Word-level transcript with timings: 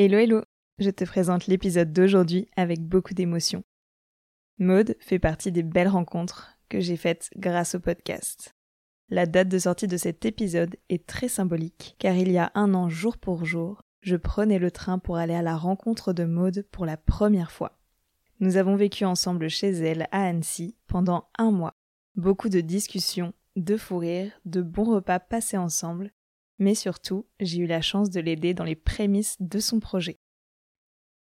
Hello 0.00 0.16
hello, 0.16 0.42
je 0.78 0.90
te 0.90 1.02
présente 1.02 1.48
l'épisode 1.48 1.92
d'aujourd'hui 1.92 2.46
avec 2.54 2.80
beaucoup 2.80 3.14
d'émotion. 3.14 3.64
Maude 4.58 4.94
fait 5.00 5.18
partie 5.18 5.50
des 5.50 5.64
belles 5.64 5.88
rencontres 5.88 6.52
que 6.68 6.78
j'ai 6.78 6.96
faites 6.96 7.30
grâce 7.34 7.74
au 7.74 7.80
podcast. 7.80 8.54
La 9.08 9.26
date 9.26 9.48
de 9.48 9.58
sortie 9.58 9.88
de 9.88 9.96
cet 9.96 10.24
épisode 10.24 10.76
est 10.88 11.04
très 11.04 11.26
symbolique 11.26 11.96
car 11.98 12.14
il 12.14 12.30
y 12.30 12.38
a 12.38 12.52
un 12.54 12.74
an 12.74 12.88
jour 12.88 13.18
pour 13.18 13.44
jour, 13.44 13.82
je 14.00 14.14
prenais 14.14 14.60
le 14.60 14.70
train 14.70 15.00
pour 15.00 15.16
aller 15.16 15.34
à 15.34 15.42
la 15.42 15.56
rencontre 15.56 16.12
de 16.12 16.22
Maude 16.22 16.64
pour 16.70 16.86
la 16.86 16.96
première 16.96 17.50
fois. 17.50 17.80
Nous 18.38 18.56
avons 18.56 18.76
vécu 18.76 19.04
ensemble 19.04 19.50
chez 19.50 19.70
elle 19.70 20.06
à 20.12 20.28
Annecy 20.28 20.76
pendant 20.86 21.28
un 21.38 21.50
mois. 21.50 21.74
Beaucoup 22.14 22.50
de 22.50 22.60
discussions, 22.60 23.32
de 23.56 23.76
fous 23.76 23.98
rires, 23.98 24.38
de 24.44 24.62
bons 24.62 24.94
repas 24.94 25.18
passés 25.18 25.56
ensemble, 25.56 26.12
mais 26.58 26.74
surtout, 26.74 27.26
j'ai 27.40 27.58
eu 27.58 27.66
la 27.66 27.80
chance 27.80 28.10
de 28.10 28.20
l'aider 28.20 28.54
dans 28.54 28.64
les 28.64 28.76
prémices 28.76 29.36
de 29.40 29.58
son 29.58 29.80
projet. 29.80 30.18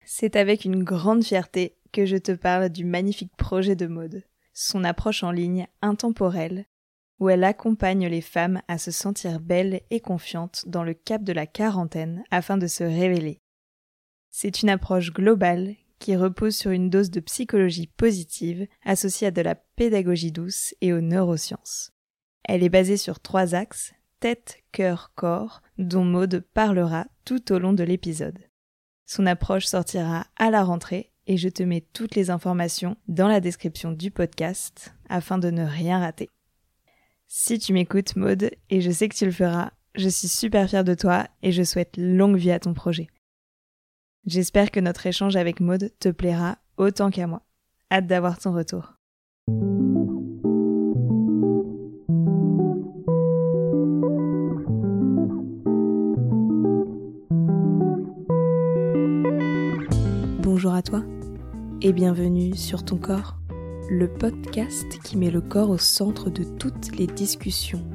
C'est 0.04 0.36
avec 0.36 0.64
une 0.64 0.84
grande 0.84 1.24
fierté 1.24 1.76
que 1.92 2.06
je 2.06 2.16
te 2.16 2.32
parle 2.32 2.68
du 2.68 2.84
magnifique 2.84 3.34
projet 3.36 3.76
de 3.76 3.86
mode, 3.86 4.24
son 4.52 4.84
approche 4.84 5.22
en 5.22 5.30
ligne 5.30 5.66
intemporelle, 5.82 6.66
où 7.20 7.28
elle 7.28 7.44
accompagne 7.44 8.06
les 8.06 8.20
femmes 8.20 8.60
à 8.68 8.78
se 8.78 8.90
sentir 8.90 9.40
belles 9.40 9.80
et 9.90 10.00
confiantes 10.00 10.64
dans 10.66 10.82
le 10.82 10.94
cap 10.94 11.22
de 11.22 11.32
la 11.32 11.46
quarantaine 11.46 12.24
afin 12.30 12.56
de 12.56 12.66
se 12.66 12.84
révéler. 12.84 13.40
C'est 14.30 14.62
une 14.62 14.68
approche 14.68 15.12
globale 15.12 15.76
qui 16.00 16.16
repose 16.16 16.56
sur 16.56 16.70
une 16.72 16.90
dose 16.90 17.10
de 17.10 17.20
psychologie 17.20 17.86
positive 17.86 18.66
associée 18.84 19.28
à 19.28 19.30
de 19.30 19.40
la 19.40 19.54
pédagogie 19.54 20.32
douce 20.32 20.74
et 20.80 20.92
aux 20.92 21.00
neurosciences. 21.00 21.92
Elle 22.44 22.62
est 22.62 22.68
basée 22.68 22.96
sur 22.96 23.20
trois 23.20 23.54
axes, 23.54 23.94
tête, 24.24 24.62
cœur, 24.72 25.12
corps, 25.14 25.60
dont 25.76 26.02
Maude 26.02 26.46
parlera 26.54 27.06
tout 27.26 27.52
au 27.52 27.58
long 27.58 27.74
de 27.74 27.84
l'épisode. 27.84 28.38
Son 29.04 29.26
approche 29.26 29.66
sortira 29.66 30.28
à 30.38 30.50
la 30.50 30.64
rentrée 30.64 31.12
et 31.26 31.36
je 31.36 31.50
te 31.50 31.62
mets 31.62 31.82
toutes 31.92 32.14
les 32.14 32.30
informations 32.30 32.96
dans 33.06 33.28
la 33.28 33.40
description 33.40 33.92
du 33.92 34.10
podcast 34.10 34.94
afin 35.10 35.36
de 35.36 35.50
ne 35.50 35.62
rien 35.62 35.98
rater. 36.00 36.30
Si 37.28 37.58
tu 37.58 37.74
m'écoutes, 37.74 38.16
Maude, 38.16 38.50
et 38.70 38.80
je 38.80 38.90
sais 38.90 39.10
que 39.10 39.14
tu 39.14 39.26
le 39.26 39.30
feras, 39.30 39.72
je 39.94 40.08
suis 40.08 40.28
super 40.28 40.70
fière 40.70 40.84
de 40.84 40.94
toi 40.94 41.26
et 41.42 41.52
je 41.52 41.62
souhaite 41.62 41.98
longue 41.98 42.36
vie 42.36 42.50
à 42.50 42.60
ton 42.60 42.72
projet. 42.72 43.08
J'espère 44.24 44.70
que 44.70 44.80
notre 44.80 45.06
échange 45.06 45.36
avec 45.36 45.60
Maude 45.60 45.92
te 45.98 46.08
plaira 46.08 46.56
autant 46.78 47.10
qu'à 47.10 47.26
moi. 47.26 47.42
Hâte 47.92 48.06
d'avoir 48.06 48.38
ton 48.38 48.54
retour. 48.54 48.93
Bonjour 60.64 60.78
à 60.78 60.82
toi 60.82 61.02
et 61.82 61.92
bienvenue 61.92 62.56
sur 62.56 62.86
ton 62.86 62.96
corps, 62.96 63.36
le 63.90 64.08
podcast 64.08 64.98
qui 65.04 65.18
met 65.18 65.30
le 65.30 65.42
corps 65.42 65.68
au 65.68 65.76
centre 65.76 66.30
de 66.30 66.42
toutes 66.42 66.96
les 66.96 67.06
discussions. 67.06 67.86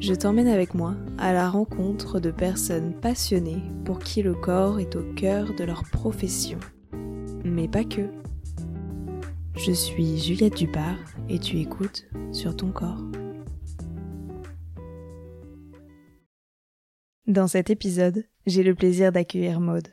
Je 0.00 0.14
t'emmène 0.14 0.46
avec 0.46 0.72
moi 0.72 0.94
à 1.18 1.34
la 1.34 1.50
rencontre 1.50 2.20
de 2.20 2.30
personnes 2.30 2.94
passionnées 2.94 3.60
pour 3.84 3.98
qui 3.98 4.22
le 4.22 4.32
corps 4.32 4.80
est 4.80 4.96
au 4.96 5.02
cœur 5.12 5.54
de 5.54 5.64
leur 5.64 5.84
profession. 5.84 6.58
Mais 7.44 7.68
pas 7.68 7.84
que. 7.84 8.08
Je 9.56 9.72
suis 9.72 10.18
Juliette 10.18 10.56
Dupart 10.56 10.96
et 11.28 11.38
tu 11.38 11.58
écoutes 11.58 12.06
sur 12.32 12.56
ton 12.56 12.70
corps. 12.70 13.04
Dans 17.26 17.46
cet 17.46 17.68
épisode, 17.68 18.24
j'ai 18.46 18.62
le 18.62 18.74
plaisir 18.74 19.12
d'accueillir 19.12 19.60
Maude. 19.60 19.88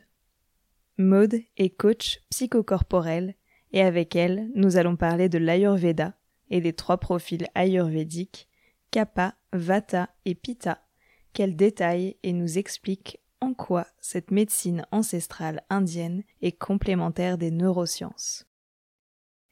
Maude 1.01 1.39
est 1.57 1.69
coach 1.69 2.19
psychocorporel 2.29 3.35
et 3.73 3.81
avec 3.81 4.15
elle, 4.15 4.49
nous 4.55 4.77
allons 4.77 4.95
parler 4.95 5.29
de 5.29 5.37
l'Ayurveda 5.37 6.13
et 6.49 6.61
des 6.61 6.73
trois 6.73 6.97
profils 6.97 7.47
ayurvédiques, 7.55 8.47
Kapha, 8.91 9.35
Vata 9.53 10.09
et 10.25 10.35
Pitta, 10.35 10.81
qu'elle 11.33 11.55
détaille 11.55 12.17
et 12.23 12.33
nous 12.33 12.57
explique 12.57 13.19
en 13.39 13.53
quoi 13.53 13.87
cette 13.99 14.31
médecine 14.31 14.85
ancestrale 14.91 15.63
indienne 15.69 16.23
est 16.41 16.51
complémentaire 16.51 17.37
des 17.37 17.51
neurosciences. 17.51 18.45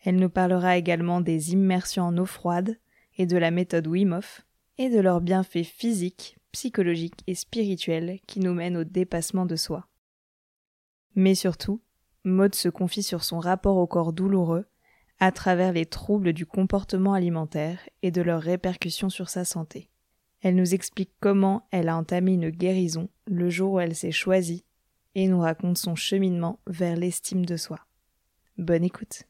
Elle 0.04 0.18
nous 0.18 0.30
parlera 0.30 0.78
également 0.78 1.20
des 1.20 1.54
immersions 1.54 2.04
en 2.04 2.18
eau 2.18 2.26
froide 2.26 2.78
et 3.18 3.26
de 3.26 3.38
la 3.38 3.52
méthode 3.52 3.88
Wim 3.88 4.14
Hof 4.14 4.46
et 4.78 4.90
de 4.90 5.00
leurs 5.00 5.22
bienfaits 5.22 5.64
physiques, 5.64 6.38
psychologiques 6.52 7.24
et 7.28 7.36
spirituels 7.36 8.20
qui 8.28 8.40
nous 8.40 8.54
mènent 8.54 8.78
au 8.78 8.84
dépassement 8.84 9.46
de 9.46 9.56
soi. 9.56 9.89
Mais 11.20 11.36
surtout, 11.36 11.82
Maud 12.24 12.56
se 12.56 12.70
confie 12.70 13.04
sur 13.04 13.26
son 13.26 13.40
rapport 13.40 13.76
au 13.76 13.88
corps 13.88 14.14
douloureux 14.14 14.68
à 15.20 15.34
travers 15.34 15.74
les 15.74 15.86
troubles 15.86 16.32
du 16.32 16.46
comportement 16.46 17.12
alimentaire 17.12 17.78
et 18.04 18.10
de 18.10 18.22
leurs 18.22 18.42
répercussions 18.42 19.10
sur 19.10 19.28
sa 19.28 19.44
santé. 19.44 19.90
Elle 20.40 20.56
nous 20.56 20.74
explique 20.74 21.12
comment 21.20 21.68
elle 21.72 21.90
a 21.90 21.98
entamé 21.98 22.32
une 22.32 22.50
guérison 22.52 23.10
le 23.28 23.50
jour 23.50 23.74
où 23.74 23.80
elle 23.82 23.98
s'est 23.98 24.14
choisie 24.14 24.64
et 25.14 25.28
nous 25.28 25.42
raconte 25.42 25.78
son 25.78 25.94
cheminement 25.94 26.62
vers 26.68 26.96
l'estime 26.96 27.46
de 27.46 27.58
soi. 27.58 27.82
Bonne 28.58 28.86
écoute. 28.86 29.24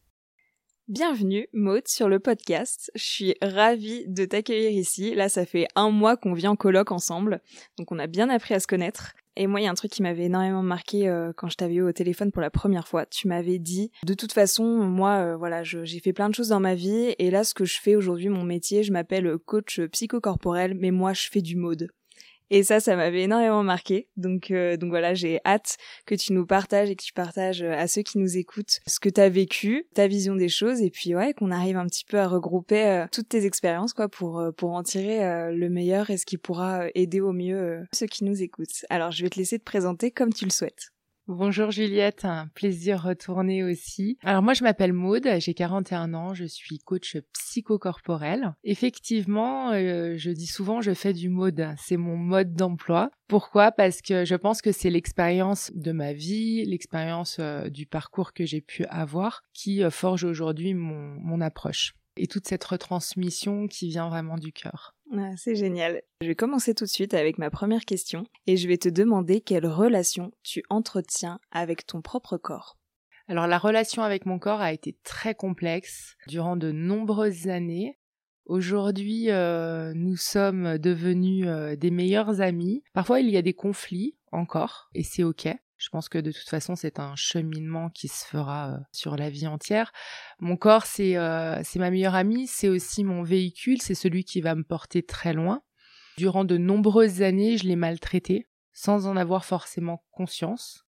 Bienvenue 0.90 1.48
Maud 1.54 1.88
sur 1.88 2.10
le 2.10 2.18
podcast. 2.18 2.92
Je 2.96 3.04
suis 3.04 3.36
ravie 3.44 4.06
de 4.08 4.26
t'accueillir 4.26 4.72
ici. 4.72 5.14
Là, 5.14 5.30
ça 5.30 5.46
fait 5.46 5.68
un 5.76 5.92
mois 5.92 6.18
qu'on 6.18 6.34
vit 6.34 6.48
en 6.48 6.56
colloque 6.56 6.92
ensemble, 6.92 7.42
donc 7.78 7.92
on 7.92 8.00
a 8.00 8.08
bien 8.08 8.28
appris 8.28 8.56
à 8.56 8.60
se 8.60 8.66
connaître. 8.66 9.14
Et 9.36 9.46
moi, 9.46 9.62
il 9.62 9.66
y 9.66 9.68
a 9.68 9.70
un 9.70 9.76
truc 9.76 9.92
qui 9.92 10.02
m'avait 10.02 10.24
énormément 10.24 10.64
marqué 10.64 11.08
euh, 11.08 11.32
quand 11.38 11.48
je 11.48 11.58
t'avais 11.58 11.76
eu 11.76 11.84
au 11.84 11.92
téléphone 11.92 12.32
pour 12.32 12.42
la 12.42 12.50
première 12.50 12.88
fois. 12.88 13.06
Tu 13.06 13.28
m'avais 13.28 13.60
dit, 13.60 13.92
de 14.04 14.16
toute 14.16 14.34
façon, 14.34 14.66
moi, 14.66 15.18
euh, 15.18 15.38
voilà, 15.38 15.62
j'ai 15.62 16.00
fait 16.00 16.12
plein 16.12 16.28
de 16.28 16.34
choses 16.34 16.50
dans 16.50 16.60
ma 16.60 16.74
vie, 16.74 17.14
et 17.20 17.30
là, 17.30 17.44
ce 17.44 17.54
que 17.54 17.66
je 17.66 17.80
fais 17.80 17.96
aujourd'hui, 17.96 18.30
mon 18.30 18.44
métier, 18.44 18.82
je 18.82 18.92
m'appelle 18.92 19.38
coach 19.46 19.80
psychocorporel, 19.92 20.74
mais 20.74 20.90
moi, 20.90 21.14
je 21.14 21.30
fais 21.30 21.42
du 21.44 21.56
mode. 21.56 21.92
Et 22.50 22.64
ça, 22.64 22.80
ça 22.80 22.96
m'avait 22.96 23.24
énormément 23.24 23.64
marqué. 23.64 24.08
Donc, 24.18 24.52
euh, 24.52 24.78
donc 24.78 24.90
voilà, 24.90 25.14
j'ai 25.14 25.40
hâte 25.46 25.78
que 26.06 26.16
tu 26.16 26.34
nous 26.34 26.46
partages 26.46 26.90
et 26.90 26.96
que 26.96 27.04
tu 27.04 27.14
partages 27.14 27.62
euh, 27.62 27.74
à 27.74 27.88
ceux 27.88 28.02
qui 28.02 28.18
nous 28.18 28.38
écoutent 28.38 28.80
ce 28.88 29.00
que 29.00 29.10
tu 29.10 29.22
as 29.22 29.30
vécu, 29.30 29.86
ta 29.94 30.08
vision 30.08 30.36
des 30.36 30.50
choses, 30.50 30.82
et 30.82 30.90
puis 30.90 31.16
ouais, 31.16 31.34
qu'on 31.34 31.52
arrive 31.52 31.78
un 31.78 31.86
petit 31.86 32.06
peu 32.06 32.20
à 32.20 32.28
regrouper 32.28 32.86
euh, 32.86 33.06
toutes 33.12 33.30
tes 33.30 33.46
expériences, 33.46 33.94
quoi, 33.94 34.10
pour 34.10 34.44
pour 34.58 34.72
en 34.72 34.84
tirer 34.84 35.20
le 35.54 35.70
meilleur 35.70 36.10
et 36.10 36.18
ce 36.18 36.26
qui 36.26 36.38
pourra 36.38 36.86
aider 36.96 37.22
au 37.22 37.32
mieux 37.32 37.84
ceux 37.94 38.08
qui 38.08 38.24
nous 38.24 38.42
écoutent. 38.42 38.86
Alors, 38.90 39.12
je 39.12 39.24
vais 39.24 39.30
te 39.30 39.38
laisser 39.38 39.60
te 39.60 39.64
présenter 39.64 40.12
comme 40.12 40.34
tu 40.34 40.46
le 40.46 40.52
souhaites. 40.52 40.92
Bonjour 41.32 41.70
Juliette, 41.70 42.26
un 42.26 42.48
plaisir 42.56 43.04
retourné 43.04 43.64
aussi. 43.64 44.18
Alors 44.24 44.42
moi 44.42 44.56
je 44.56 44.64
m'appelle 44.64 44.94
Maude, 44.94 45.30
j'ai 45.38 45.54
41 45.54 46.16
ans, 46.16 46.34
je 46.34 46.46
suis 46.46 46.80
coach 46.80 47.18
psychocorporel. 47.34 48.56
Effectivement, 48.64 49.70
euh, 49.70 50.16
je 50.18 50.32
dis 50.32 50.48
souvent 50.48 50.82
je 50.82 50.92
fais 50.92 51.14
du 51.14 51.30
mode, 51.30 51.68
c'est 51.78 51.98
mon 51.98 52.18
mode 52.18 52.56
d'emploi. 52.56 53.12
Pourquoi? 53.28 53.72
Parce 53.72 54.02
que 54.02 54.26
je 54.26 54.34
pense 54.34 54.64
que 54.64 54.72
c'est 54.72 54.90
l'expérience 54.90 55.72
de 55.76 55.92
ma 55.92 56.14
vie, 56.14 56.66
l'expérience 56.66 57.38
euh, 57.40 57.70
du 57.70 57.86
parcours 57.86 58.34
que 58.34 58.48
j'ai 58.48 58.62
pu 58.62 58.86
avoir 58.86 59.44
qui 59.54 59.84
euh, 59.84 59.92
forge 59.92 60.24
aujourd'hui 60.24 60.74
mon, 60.74 61.14
mon 61.20 61.42
approche 61.42 61.94
et 62.18 62.28
toute 62.28 62.48
cette 62.48 62.64
retransmission 62.64 63.68
qui 63.68 63.90
vient 63.90 64.10
vraiment 64.10 64.38
du 64.38 64.52
cœur. 64.52 64.96
Ah, 65.12 65.32
c'est 65.38 65.56
génial. 65.56 66.02
Je 66.22 66.28
vais 66.28 66.36
commencer 66.36 66.76
tout 66.76 66.84
de 66.84 66.90
suite 66.90 67.14
avec 67.14 67.38
ma 67.40 67.50
première 67.50 67.86
question 67.86 68.26
et 68.46 68.58
je 68.58 68.68
vais 68.68 68.78
te 68.78 68.90
demander 68.90 69.42
quelle 69.42 69.66
relation 69.66 70.32
tu 70.44 70.64
entretiens 70.70 71.40
avec 71.52 71.86
ton 71.86 72.02
propre 72.02 72.38
corps. 72.38 72.78
Alors 73.28 73.48
la 73.48 73.58
relation 73.58 74.04
avec 74.04 74.26
mon 74.26 74.40
corps 74.40 74.62
a 74.62 74.74
été 74.74 74.98
très 75.04 75.34
complexe 75.36 76.16
durant 76.28 76.58
de 76.58 76.72
nombreuses 76.72 77.48
années. 77.48 77.98
Aujourd'hui, 78.46 79.30
euh, 79.30 79.94
nous 79.96 80.16
sommes 80.16 80.78
devenus 80.80 81.46
euh, 81.48 81.76
des 81.76 81.92
meilleurs 81.92 82.42
amis. 82.42 82.84
Parfois, 82.94 83.20
il 83.20 83.30
y 83.30 83.38
a 83.38 83.44
des 83.44 83.54
conflits 83.54 84.16
encore, 84.32 84.90
et 84.96 85.04
c'est 85.04 85.24
ok. 85.24 85.48
Je 85.80 85.88
pense 85.90 86.10
que 86.10 86.18
de 86.18 86.32
toute 86.32 86.50
façon, 86.50 86.76
c'est 86.76 87.00
un 87.00 87.16
cheminement 87.16 87.90
qui 87.90 88.10
se 88.10 88.26
fera 88.26 88.80
sur 88.92 89.16
la 89.16 89.30
vie 89.30 89.48
entière. 89.48 89.94
Mon 90.40 90.58
corps, 90.58 90.86
c'est 90.86 91.16
ma 91.16 91.90
meilleure 91.90 92.16
amie, 92.16 92.48
c'est 92.48 92.68
aussi 92.68 93.06
mon 93.06 93.24
véhicule, 93.24 93.82
c'est 93.82 93.96
celui 93.96 94.26
qui 94.26 94.42
va 94.42 94.56
me 94.56 94.64
porter 94.64 95.04
très 95.04 95.32
loin. 95.32 95.64
Durant 96.18 96.44
de 96.44 96.58
nombreuses 96.58 97.22
années, 97.22 97.58
je 97.58 97.64
l'ai 97.64 97.78
maltraité 97.78 98.50
sans 98.74 99.08
en 99.08 99.16
avoir 99.16 99.46
forcément 99.46 100.04
conscience. 100.12 100.86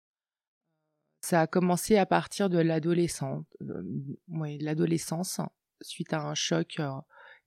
Ça 1.20 1.42
a 1.42 1.46
commencé 1.46 1.96
à 1.96 2.04
partir 2.04 2.50
de 2.50 2.58
l'adolescence, 2.58 3.44
oui, 4.28 4.58
l'adolescence, 4.58 5.40
suite 5.82 6.12
à 6.12 6.20
un 6.20 6.34
choc 6.34 6.80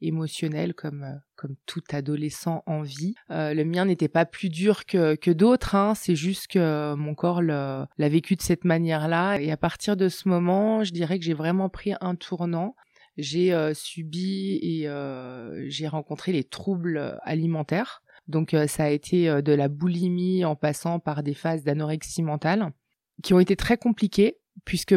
émotionnel 0.04 0.74
comme 0.74 1.04
euh, 1.04 1.16
comme 1.36 1.56
tout 1.66 1.82
adolescent 1.92 2.64
en 2.66 2.82
vie. 2.82 3.16
Euh, 3.32 3.54
le 3.54 3.66
mien 3.66 3.86
n'était 3.86 4.08
pas 4.08 4.26
plus 4.26 4.50
dur 4.50 4.86
que, 4.86 5.16
que 5.16 5.32
d'autres, 5.32 5.76
hein. 5.76 5.94
c'est 5.96 6.16
juste 6.16 6.48
que 6.48 6.94
mon 6.94 7.16
corps 7.16 7.42
l'a 7.42 7.88
vécu 7.98 8.36
de 8.36 8.42
cette 8.42 8.64
manière-là. 8.64 9.40
Et 9.40 9.52
à 9.52 9.58
partir 9.58 9.98
de 9.98 10.08
ce 10.08 10.30
moment, 10.30 10.84
je 10.84 10.92
dirais 10.92 11.20
que 11.20 11.26
j'ai 11.26 11.34
vraiment 11.34 11.70
pris 11.70 11.94
un 12.00 12.16
tournant. 12.16 12.76
J'ai 13.18 13.54
euh, 13.54 13.74
subi 13.74 14.60
et 14.62 14.88
j'ai 15.70 15.88
rencontré 15.88 16.32
les 16.32 16.44
troubles 16.44 17.20
alimentaires 17.24 18.02
Donc 18.28 18.56
ça 18.68 18.86
a 18.86 18.90
été 18.90 19.42
de 19.42 19.54
la 19.54 19.68
boulimie 19.68 20.46
en 20.46 20.56
passant 20.56 21.00
par 21.00 21.24
des 21.24 21.34
phases 21.34 21.64
d'anorexie 21.64 22.24
mentale 22.24 22.72
qui 23.22 23.34
ont 23.34 23.40
été 23.40 23.56
très 23.56 23.78
compliquées 23.78 24.38
puisque 24.66 24.96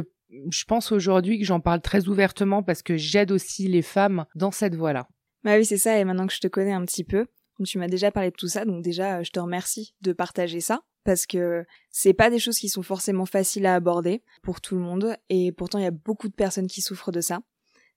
je 0.51 0.65
pense 0.65 0.93
aujourd'hui 0.93 1.39
que 1.39 1.45
j'en 1.45 1.61
parle 1.61 1.81
très 1.81 2.09
ouvertement 2.09 2.63
parce 2.63 2.83
que 2.83 2.97
j'aide 2.97 3.33
aussi 3.33 3.69
les 3.69 3.83
femmes 3.83 4.25
dans 4.35 4.51
cette 4.51 4.75
voie-là. 4.75 5.09
Bah 5.45 5.57
oui, 5.57 5.65
c'est 5.65 5.79
ça. 5.79 5.99
Et 5.99 6.05
maintenant 6.05 6.27
que 6.27 6.35
je 6.35 6.41
te 6.41 6.49
connais 6.49 6.73
un 6.73 6.85
petit 6.85 7.05
peu, 7.05 7.27
tu 7.65 7.79
m'as 7.79 7.89
déjà 7.89 8.11
parlé 8.11 8.31
de 8.31 8.37
tout 8.37 8.49
ça, 8.49 8.65
donc 8.65 8.83
déjà, 8.83 9.23
je 9.23 9.31
te 9.31 9.41
remercie 9.41 9.95
de 10.03 10.13
partager 10.13 10.61
ça 10.61 10.83
parce 11.05 11.25
que 11.25 11.65
c'est 11.89 12.15
pas 12.15 12.31
des 12.31 12.39
choses 12.39 12.59
qui 12.59 12.69
sont 12.69 12.83
forcément 12.83 13.27
faciles 13.27 13.65
à 13.65 13.75
aborder 13.75 14.23
pour 14.43 14.61
tout 14.61 14.75
le 14.75 14.83
monde 14.83 15.17
et 15.29 15.53
pourtant 15.53 15.79
il 15.79 15.85
y 15.85 15.87
a 15.87 15.93
beaucoup 15.93 16.29
de 16.29 16.35
personnes 16.35 16.67
qui 16.67 16.83
souffrent 16.83 17.13
de 17.13 17.21
ça. 17.21 17.41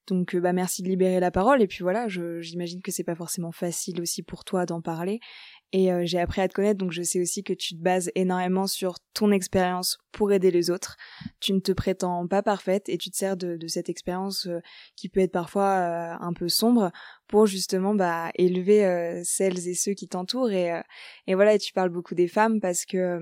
Donc 0.06 0.34
bah 0.36 0.52
merci 0.52 0.82
de 0.82 0.88
libérer 0.88 1.20
la 1.20 1.30
parole 1.30 1.60
et 1.60 1.66
puis 1.66 1.82
voilà, 1.82 2.06
j'imagine 2.08 2.80
que 2.80 2.90
c'est 2.90 3.04
pas 3.04 3.14
forcément 3.14 3.52
facile 3.52 4.00
aussi 4.00 4.22
pour 4.22 4.44
toi 4.44 4.64
d'en 4.64 4.80
parler 4.80 5.20
et 5.72 5.92
euh, 5.92 6.02
j'ai 6.04 6.18
appris 6.18 6.40
à 6.40 6.48
te 6.48 6.54
connaître, 6.54 6.78
donc 6.78 6.90
je 6.90 7.02
sais 7.02 7.20
aussi 7.20 7.44
que 7.44 7.52
tu 7.52 7.76
te 7.76 7.82
bases 7.82 8.10
énormément 8.16 8.66
sur 8.66 8.96
ton 9.14 9.30
expérience 9.30 9.98
pour 10.10 10.32
aider 10.32 10.50
les 10.50 10.70
autres. 10.70 10.96
Tu 11.38 11.52
ne 11.52 11.60
te 11.60 11.70
prétends 11.70 12.26
pas 12.26 12.42
parfaite 12.42 12.88
et 12.88 12.98
tu 12.98 13.10
te 13.10 13.16
sers 13.16 13.36
de, 13.36 13.56
cette 13.68 13.88
expérience 13.88 14.46
euh, 14.46 14.60
qui 14.96 15.08
peut 15.08 15.20
être 15.20 15.32
parfois 15.32 15.68
euh, 15.68 16.16
un 16.18 16.32
peu 16.32 16.48
sombre 16.48 16.90
pour 17.28 17.46
justement 17.46 17.94
bah, 17.94 18.30
élever 18.34 19.22
celles 19.24 19.68
et 19.68 19.74
ceux 19.74 19.92
qui 19.92 20.08
t'entourent. 20.08 20.50
Et, 20.50 20.80
et 21.28 21.34
voilà, 21.36 21.56
tu 21.58 21.72
parles 21.72 21.90
beaucoup 21.90 22.16
des 22.16 22.26
femmes 22.26 22.60
parce 22.60 22.84
que 22.84 23.20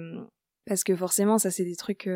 parce 0.67 0.85
que 0.85 0.97
forcément, 0.97 1.39
ça 1.39 1.51
c'est 1.51 1.65
des 1.65 1.77
trucs 1.77 2.09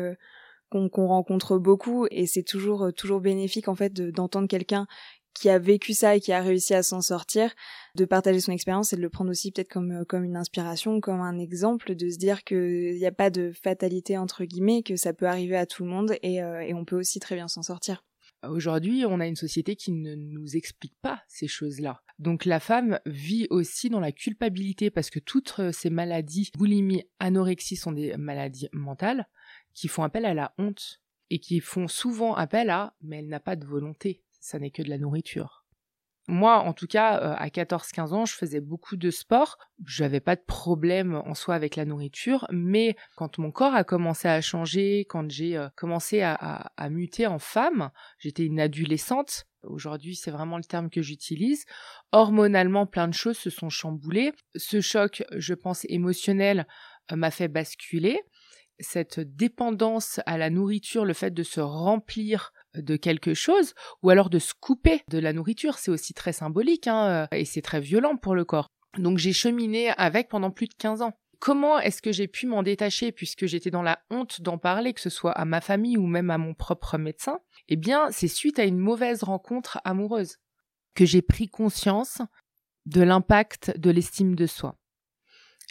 qu'on 0.71 1.07
rencontre 1.07 1.59
beaucoup 1.59 2.07
et 2.09 2.25
c'est 2.25 2.41
toujours 2.41 2.91
toujours 2.95 3.21
bénéfique 3.21 3.67
en 3.67 3.75
fait 3.75 3.93
d'entendre 3.93 4.47
quelqu'un 4.47 4.87
qui 5.33 5.49
a 5.49 5.59
vécu 5.59 5.93
ça 5.93 6.15
et 6.15 6.19
qui 6.19 6.31
a 6.31 6.41
réussi 6.41 6.73
à 6.73 6.83
s'en 6.83 7.01
sortir, 7.01 7.53
de 7.95 8.05
partager 8.05 8.39
son 8.39 8.51
expérience 8.51 8.93
et 8.93 8.95
de 8.95 9.01
le 9.01 9.09
prendre 9.09 9.31
aussi 9.31 9.51
peut-être 9.51 9.71
comme, 9.71 9.91
euh, 9.91 10.05
comme 10.05 10.23
une 10.23 10.37
inspiration, 10.37 10.99
comme 10.99 11.21
un 11.21 11.39
exemple, 11.39 11.95
de 11.95 12.09
se 12.09 12.17
dire 12.17 12.43
qu'il 12.43 12.95
n'y 12.95 13.05
a 13.05 13.11
pas 13.11 13.29
de 13.29 13.51
fatalité 13.51 14.17
entre 14.17 14.45
guillemets, 14.45 14.83
que 14.83 14.95
ça 14.95 15.13
peut 15.13 15.27
arriver 15.27 15.57
à 15.57 15.65
tout 15.65 15.83
le 15.83 15.89
monde 15.89 16.15
et, 16.21 16.41
euh, 16.41 16.61
et 16.61 16.73
on 16.73 16.85
peut 16.85 16.97
aussi 16.97 17.19
très 17.19 17.35
bien 17.35 17.47
s'en 17.47 17.63
sortir. 17.63 18.03
Aujourd'hui, 18.49 19.05
on 19.07 19.21
a 19.21 19.27
une 19.27 19.37
société 19.37 19.75
qui 19.77 19.93
ne 19.93 20.15
nous 20.15 20.57
explique 20.57 20.95
pas 21.01 21.21
ces 21.27 21.47
choses-là. 21.47 22.01
Donc 22.19 22.43
la 22.43 22.59
femme 22.59 22.99
vit 23.05 23.47
aussi 23.49 23.89
dans 23.89 24.01
la 24.01 24.11
culpabilité 24.11 24.91
parce 24.91 25.09
que 25.09 25.19
toutes 25.19 25.55
euh, 25.59 25.71
ces 25.71 25.89
maladies, 25.89 26.51
boulimie, 26.57 27.05
anorexie, 27.19 27.77
sont 27.77 27.93
des 27.93 28.17
maladies 28.17 28.67
mentales 28.73 29.27
qui 29.73 29.87
font 29.87 30.03
appel 30.03 30.25
à 30.25 30.33
la 30.33 30.53
honte 30.57 31.01
et 31.29 31.39
qui 31.39 31.61
font 31.61 31.87
souvent 31.87 32.35
appel 32.35 32.69
à 32.69 32.95
mais 33.01 33.19
elle 33.19 33.29
n'a 33.29 33.39
pas 33.39 33.55
de 33.55 33.65
volonté 33.65 34.22
ça 34.43 34.59
n'est 34.59 34.71
que 34.71 34.81
de 34.81 34.89
la 34.89 34.97
nourriture. 34.97 35.63
Moi, 36.27 36.59
en 36.59 36.73
tout 36.73 36.87
cas, 36.87 37.19
euh, 37.19 37.35
à 37.37 37.47
14-15 37.49 38.13
ans, 38.13 38.25
je 38.25 38.33
faisais 38.33 38.61
beaucoup 38.61 38.95
de 38.95 39.09
sport. 39.09 39.57
Je 39.85 40.03
n'avais 40.03 40.21
pas 40.21 40.35
de 40.35 40.43
problème 40.45 41.15
en 41.15 41.33
soi 41.33 41.55
avec 41.55 41.75
la 41.75 41.83
nourriture, 41.83 42.45
mais 42.51 42.95
quand 43.17 43.37
mon 43.39 43.51
corps 43.51 43.73
a 43.73 43.83
commencé 43.83 44.27
à 44.29 44.39
changer, 44.39 45.05
quand 45.09 45.29
j'ai 45.29 45.57
euh, 45.57 45.67
commencé 45.75 46.21
à, 46.21 46.71
muter 46.89 47.27
en 47.27 47.39
femme, 47.39 47.89
j'étais 48.19 48.45
une 48.45 48.59
adolescente. 48.59 49.45
Aujourd'hui, 49.63 50.15
c'est 50.15 50.31
vraiment 50.31 50.57
le 50.57 50.63
terme 50.63 50.89
que 50.89 51.01
j'utilise. 51.01 51.65
Hormonalement, 52.11 52.85
plein 52.85 53.07
de 53.07 53.13
choses 53.13 53.37
se 53.37 53.49
sont 53.49 53.69
chamboulées. 53.69 54.33
Ce 54.55 54.81
choc, 54.81 55.23
je 55.31 55.53
pense, 55.53 55.85
émotionnel 55.89 56.67
euh, 57.11 57.15
m'a 57.15 57.31
fait 57.31 57.49
basculer. 57.49 58.21
Cette 58.79 59.19
dépendance 59.19 60.21
à 60.25 60.37
la 60.37 60.49
nourriture, 60.49 61.05
le 61.05 61.13
fait 61.13 61.31
de 61.31 61.43
se 61.43 61.59
remplir 61.59 62.51
de 62.75 62.95
quelque 62.95 63.33
chose, 63.33 63.73
ou 64.01 64.09
alors 64.09 64.29
de 64.29 64.39
se 64.39 64.53
couper 64.59 65.01
de 65.09 65.19
la 65.19 65.33
nourriture. 65.33 65.77
C'est 65.77 65.91
aussi 65.91 66.13
très 66.13 66.33
symbolique 66.33 66.87
hein, 66.87 67.27
euh, 67.31 67.35
et 67.35 67.45
c'est 67.45 67.61
très 67.61 67.81
violent 67.81 68.17
pour 68.17 68.35
le 68.35 68.45
corps. 68.45 68.67
Donc 68.97 69.17
j'ai 69.17 69.33
cheminé 69.33 69.89
avec 69.97 70.29
pendant 70.29 70.51
plus 70.51 70.67
de 70.67 70.75
15 70.75 71.01
ans. 71.01 71.13
Comment 71.39 71.79
est-ce 71.79 72.01
que 72.01 72.13
j'ai 72.13 72.27
pu 72.27 72.47
m'en 72.47 72.63
détacher 72.63 73.11
puisque 73.11 73.47
j'étais 73.47 73.71
dans 73.71 73.81
la 73.81 73.99
honte 74.09 74.41
d'en 74.41 74.57
parler, 74.57 74.93
que 74.93 75.01
ce 75.01 75.09
soit 75.09 75.33
à 75.33 75.43
ma 75.43 75.59
famille 75.59 75.97
ou 75.97 76.07
même 76.07 76.29
à 76.29 76.37
mon 76.37 76.53
propre 76.53 76.97
médecin? 76.97 77.39
Eh 77.67 77.75
bien, 77.75 78.07
c'est 78.11 78.29
suite 78.29 78.59
à 78.59 78.63
une 78.63 78.77
mauvaise 78.77 79.23
rencontre 79.23 79.79
amoureuse 79.83 80.37
que 80.95 81.05
j'ai 81.05 81.21
pris 81.21 81.49
conscience 81.49 82.21
de 82.85 83.01
l'impact 83.01 83.77
de 83.77 83.89
l'estime 83.89 84.35
de 84.35 84.45
soi. 84.45 84.77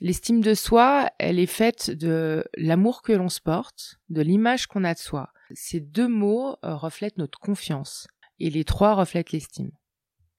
L'estime 0.00 0.40
de 0.40 0.54
soi, 0.54 1.10
elle 1.18 1.38
est 1.38 1.46
faite 1.46 1.90
de 1.90 2.44
l'amour 2.56 3.02
que 3.02 3.12
l'on 3.12 3.28
se 3.28 3.40
porte, 3.40 4.00
de 4.08 4.20
l'image 4.20 4.66
qu'on 4.66 4.84
a 4.84 4.94
de 4.94 4.98
soi, 4.98 5.30
ces 5.54 5.80
deux 5.80 6.08
mots 6.08 6.56
euh, 6.64 6.74
reflètent 6.74 7.18
notre 7.18 7.38
confiance 7.38 8.06
et 8.38 8.50
les 8.50 8.64
trois 8.64 8.94
reflètent 8.94 9.32
l'estime. 9.32 9.70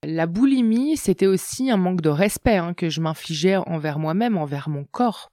La 0.04 0.27
boulimie, 0.27 0.98
c'était 0.98 1.27
aussi 1.27 1.71
un 1.71 1.77
manque 1.77 2.01
de 2.01 2.10
respect 2.10 2.57
hein, 2.57 2.74
que 2.74 2.89
je 2.89 3.00
m'infligeais 3.00 3.56
envers 3.56 4.00
moi-même, 4.00 4.38
envers 4.38 4.68
mon 4.68 4.83
corps. 4.83 5.31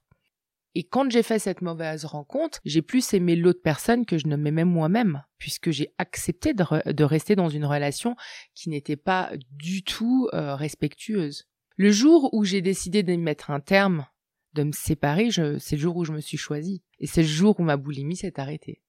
Et 0.73 0.83
quand 0.83 1.11
j'ai 1.11 1.23
fait 1.23 1.39
cette 1.39 1.61
mauvaise 1.61 2.05
rencontre, 2.05 2.59
j'ai 2.63 2.81
plus 2.81 3.13
aimé 3.13 3.35
l'autre 3.35 3.61
personne 3.61 4.05
que 4.05 4.17
je 4.17 4.27
ne 4.27 4.37
m'aimais 4.37 4.63
moi-même, 4.63 5.23
puisque 5.37 5.71
j'ai 5.71 5.93
accepté 5.97 6.53
de, 6.53 7.03
rester 7.03 7.35
dans 7.35 7.49
une 7.49 7.65
relation 7.65 8.15
qui 8.55 8.69
n'était 8.69 8.95
pas 8.95 9.31
du 9.51 9.83
tout 9.83 10.29
euh, 10.33 10.55
respectueuse. 10.55 11.49
Le 11.75 11.91
jour 11.91 12.33
où 12.33 12.45
j'ai 12.45 12.61
décidé 12.61 13.03
de 13.03 13.13
mettre 13.17 13.51
un 13.51 13.59
terme, 13.59 14.05
de 14.53 14.63
me 14.63 14.71
séparer, 14.71 15.29
c'est 15.31 15.75
le 15.75 15.81
jour 15.81 15.97
où 15.97 16.05
je 16.05 16.13
me 16.13 16.21
suis 16.21 16.37
choisie. 16.37 16.83
Et 16.99 17.07
c'est 17.07 17.21
le 17.21 17.27
jour 17.27 17.59
où 17.59 17.63
ma 17.63 17.77
boulimie 17.77 18.15
s'est 18.15 18.39
arrêtée. 18.39 18.81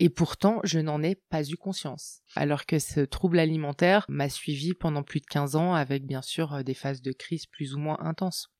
Et 0.00 0.08
pourtant, 0.08 0.60
je 0.64 0.80
n'en 0.80 1.02
ai 1.02 1.14
pas 1.14 1.48
eu 1.48 1.56
conscience. 1.56 2.20
Alors 2.34 2.66
que 2.66 2.78
ce 2.78 3.00
trouble 3.00 3.38
alimentaire 3.38 4.04
m'a 4.08 4.28
suivi 4.28 4.74
pendant 4.74 5.02
plus 5.02 5.20
de 5.20 5.26
15 5.26 5.54
ans 5.56 5.74
avec 5.74 6.04
bien 6.04 6.22
sûr 6.22 6.54
euh, 6.54 6.62
des 6.62 6.74
phases 6.74 7.02
de 7.02 7.12
crise 7.12 7.46
plus 7.46 7.74
ou 7.74 7.78
moins 7.78 7.98
intenses. 8.00 8.50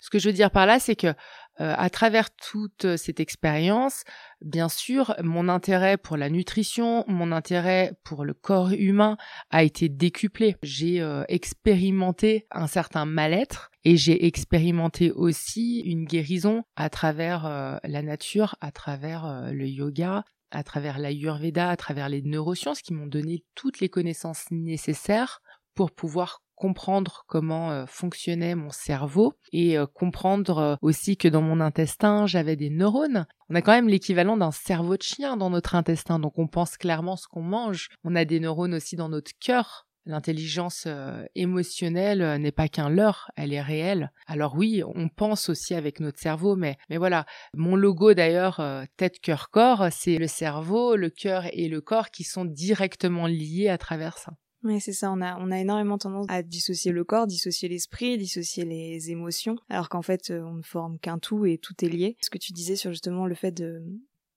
Ce 0.00 0.08
que 0.08 0.18
je 0.18 0.28
veux 0.28 0.34
dire 0.34 0.50
par 0.50 0.64
là, 0.64 0.78
c'est 0.78 0.96
que 0.96 1.08
euh, 1.08 1.14
à 1.56 1.90
travers 1.90 2.34
toute 2.34 2.96
cette 2.96 3.20
expérience, 3.20 4.04
bien 4.40 4.70
sûr, 4.70 5.14
mon 5.22 5.50
intérêt 5.50 5.98
pour 5.98 6.16
la 6.16 6.30
nutrition, 6.30 7.04
mon 7.08 7.30
intérêt 7.30 7.92
pour 8.02 8.24
le 8.24 8.32
corps 8.32 8.72
humain 8.72 9.18
a 9.50 9.62
été 9.62 9.90
décuplé. 9.90 10.56
J'ai 10.62 11.02
euh, 11.02 11.24
expérimenté 11.28 12.46
un 12.50 12.66
certain 12.66 13.04
mal-être 13.04 13.70
et 13.84 13.98
j'ai 13.98 14.26
expérimenté 14.26 15.12
aussi 15.12 15.80
une 15.80 16.04
guérison 16.04 16.64
à 16.76 16.88
travers 16.88 17.80
la 17.82 18.02
nature, 18.02 18.56
à 18.60 18.70
travers 18.70 19.50
le 19.52 19.66
yoga, 19.66 20.24
à 20.52 20.62
travers 20.62 20.98
l'Ayurveda, 20.98 21.70
à 21.70 21.76
travers 21.76 22.08
les 22.08 22.22
neurosciences 22.22 22.82
qui 22.82 22.92
m'ont 22.92 23.06
donné 23.06 23.44
toutes 23.54 23.80
les 23.80 23.88
connaissances 23.88 24.44
nécessaires 24.50 25.40
pour 25.74 25.90
pouvoir 25.90 26.42
comprendre 26.62 27.24
comment 27.26 27.72
euh, 27.72 27.86
fonctionnait 27.86 28.54
mon 28.54 28.70
cerveau 28.70 29.34
et 29.52 29.76
euh, 29.76 29.86
comprendre 29.86 30.58
euh, 30.58 30.76
aussi 30.80 31.16
que 31.16 31.26
dans 31.26 31.42
mon 31.42 31.58
intestin, 31.58 32.26
j'avais 32.26 32.54
des 32.54 32.70
neurones. 32.70 33.26
On 33.48 33.56
a 33.56 33.62
quand 33.62 33.72
même 33.72 33.88
l'équivalent 33.88 34.36
d'un 34.36 34.52
cerveau 34.52 34.96
de 34.96 35.02
chien 35.02 35.36
dans 35.36 35.50
notre 35.50 35.74
intestin, 35.74 36.20
donc 36.20 36.38
on 36.38 36.46
pense 36.46 36.76
clairement 36.76 37.16
ce 37.16 37.26
qu'on 37.26 37.42
mange. 37.42 37.88
On 38.04 38.14
a 38.14 38.24
des 38.24 38.38
neurones 38.38 38.74
aussi 38.74 38.94
dans 38.94 39.08
notre 39.08 39.32
cœur, 39.40 39.88
L'intelligence 40.04 40.84
euh, 40.86 41.24
émotionnelle 41.36 42.22
euh, 42.22 42.38
n'est 42.38 42.50
pas 42.50 42.68
qu'un 42.68 42.88
leurre, 42.88 43.30
elle 43.36 43.52
est 43.52 43.62
réelle. 43.62 44.10
Alors 44.26 44.56
oui, 44.56 44.82
on 44.84 45.08
pense 45.08 45.48
aussi 45.48 45.74
avec 45.74 46.00
notre 46.00 46.18
cerveau, 46.18 46.56
mais, 46.56 46.76
mais 46.90 46.96
voilà, 46.96 47.24
mon 47.54 47.76
logo 47.76 48.12
d'ailleurs, 48.12 48.58
euh, 48.58 48.84
tête, 48.96 49.20
cœur, 49.20 49.50
corps, 49.50 49.86
c'est 49.92 50.18
le 50.18 50.26
cerveau, 50.26 50.96
le 50.96 51.08
cœur 51.08 51.44
et 51.52 51.68
le 51.68 51.80
corps 51.80 52.10
qui 52.10 52.24
sont 52.24 52.44
directement 52.44 53.28
liés 53.28 53.68
à 53.68 53.78
travers 53.78 54.18
ça. 54.18 54.32
Oui, 54.64 54.80
c'est 54.80 54.92
ça. 54.92 55.10
On 55.12 55.20
a, 55.20 55.38
on 55.38 55.50
a 55.50 55.58
énormément 55.58 55.98
tendance 55.98 56.26
à 56.28 56.42
dissocier 56.42 56.92
le 56.92 57.04
corps, 57.04 57.26
dissocier 57.26 57.68
l'esprit, 57.68 58.18
dissocier 58.18 58.64
les 58.64 59.10
émotions, 59.10 59.56
alors 59.68 59.88
qu'en 59.88 60.02
fait, 60.02 60.30
on 60.30 60.54
ne 60.54 60.62
forme 60.62 60.98
qu'un 60.98 61.18
tout 61.18 61.46
et 61.46 61.58
tout 61.58 61.74
est 61.84 61.88
lié. 61.88 62.16
Ce 62.20 62.30
que 62.30 62.38
tu 62.38 62.52
disais 62.52 62.76
sur 62.76 62.90
justement 62.90 63.26
le 63.26 63.34
fait 63.34 63.50
de, 63.50 63.82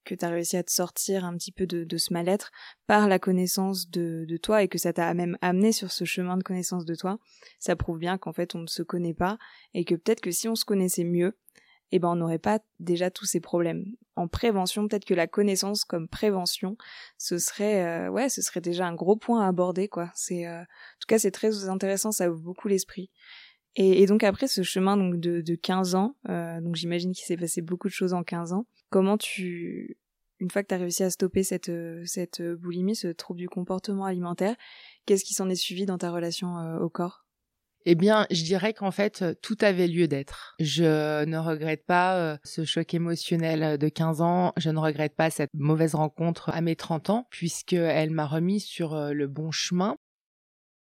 que 0.06 0.16
tu 0.16 0.24
as 0.24 0.30
réussi 0.30 0.56
à 0.56 0.64
te 0.64 0.72
sortir 0.72 1.26
un 1.26 1.36
petit 1.36 1.52
peu 1.52 1.68
de, 1.68 1.98
ce 1.98 2.14
mal-être 2.14 2.52
par 2.88 3.08
la 3.08 3.20
connaissance 3.20 3.90
de, 3.90 4.38
toi 4.42 4.64
et 4.64 4.68
que 4.68 4.78
ça 4.78 4.94
t'a 4.94 5.14
même 5.14 5.38
amené 5.42 5.72
sur 5.72 5.92
ce 5.92 6.06
chemin 6.06 6.38
de 6.38 6.44
connaissance 6.44 6.86
de 6.86 6.96
toi, 6.96 7.20
ça 7.60 7.76
prouve 7.76 8.00
bien 8.00 8.18
qu'en 8.18 8.34
fait 8.34 8.56
on 8.56 8.60
ne 8.60 8.68
se 8.68 8.84
connaît 8.84 9.14
pas 9.14 9.38
et 9.74 9.84
que 9.84 9.96
peut-être 9.96 10.22
que 10.22 10.32
si 10.32 10.48
on 10.48 10.56
se 10.56 10.66
connaissait 10.66 11.04
mieux, 11.04 11.38
eh 11.92 12.00
ben 12.00 12.10
on 12.10 12.16
n'aurait 12.16 12.40
pas 12.40 12.60
déjà 12.80 13.12
tous 13.12 13.26
ces 13.26 13.40
problèmes. 13.40 13.86
En 14.16 14.28
prévention, 14.28 14.88
peut-être 14.88 15.06
que 15.06 15.14
la 15.14 15.28
connaissance 15.28 15.84
comme 15.84 16.08
prévention, 16.08 16.78
ce 17.18 17.38
serait 17.38 17.84
euh, 17.84 18.10
ouais, 18.10 18.30
ce 18.30 18.42
serait 18.42 18.62
déjà 18.62 18.88
un 18.88 18.96
gros 18.96 19.16
point 19.16 19.44
à 19.44 19.48
aborder 19.48 19.88
quoi. 19.88 20.12
C'est 20.16 20.48
euh, 20.48 20.62
en 20.62 21.00
tout 21.00 21.08
cas 21.08 21.20
c'est 21.20 21.32
très 21.32 21.70
intéressant, 21.70 22.12
ça 22.12 22.30
ouvre 22.30 22.42
beaucoup 22.42 22.68
l'esprit. 22.68 23.12
Et, 23.78 24.06
donc 24.06 24.24
après 24.24 24.48
ce 24.48 24.64
chemin 24.64 24.96
donc 24.96 25.20
de, 25.20 25.42
de 25.42 25.56
15 25.56 25.96
ans, 25.96 26.16
euh, 26.30 26.62
donc 26.62 26.76
j'imagine 26.76 27.12
qu'il 27.12 27.26
s'est 27.26 27.36
passé 27.36 27.62
beaucoup 27.62 27.90
de 27.90 27.94
choses 27.94 28.14
en 28.14 28.24
15 28.24 28.54
ans. 28.54 28.66
Comment 28.90 29.18
tu, 29.18 29.98
une 30.40 30.50
fois 30.50 30.64
que 30.64 30.68
tu 30.68 30.76
as 30.76 30.78
réussi 30.78 31.04
à 31.04 31.10
stopper 31.10 31.44
cette, 31.44 31.72
cette 32.06 32.42
boulimie, 32.42 32.96
ce 32.96 33.08
trouble 33.08 33.40
du 33.40 33.50
comportement 33.50 34.06
alimentaire, 34.06 34.56
qu'est-ce 35.06 35.24
qui 35.24 35.34
s'en 35.34 35.50
est 35.50 35.56
suivi 35.56 35.86
dans 35.86 35.98
ta 35.98 36.12
relation 36.12 36.58
euh, 36.58 36.80
au 36.80 36.90
corps? 36.90 37.26
Eh 37.88 37.94
bien, 37.94 38.26
je 38.32 38.44
dirais 38.44 38.74
qu'en 38.74 38.90
fait, 38.90 39.24
tout 39.44 39.58
avait 39.62 39.88
lieu 39.88 40.08
d'être. 40.08 40.56
Je 40.60 41.24
ne 41.24 41.38
regrette 41.38 41.86
pas 41.86 42.18
euh, 42.18 42.38
ce 42.44 42.66
choc 42.66 42.96
émotionnel 42.96 43.78
de 43.78 43.90
15 43.90 44.22
ans. 44.22 44.54
Je 44.58 44.72
ne 44.72 44.80
regrette 44.80 45.16
pas 45.16 45.30
cette 45.30 45.54
mauvaise 45.54 45.94
rencontre 45.94 46.50
à 46.50 46.62
mes 46.62 46.76
30 46.76 47.12
ans, 47.12 47.28
puisqu'elle 47.30 48.10
m'a 48.10 48.26
remis 48.26 48.60
sur 48.60 48.96
le 48.96 49.28
bon 49.28 49.52
chemin 49.52 49.98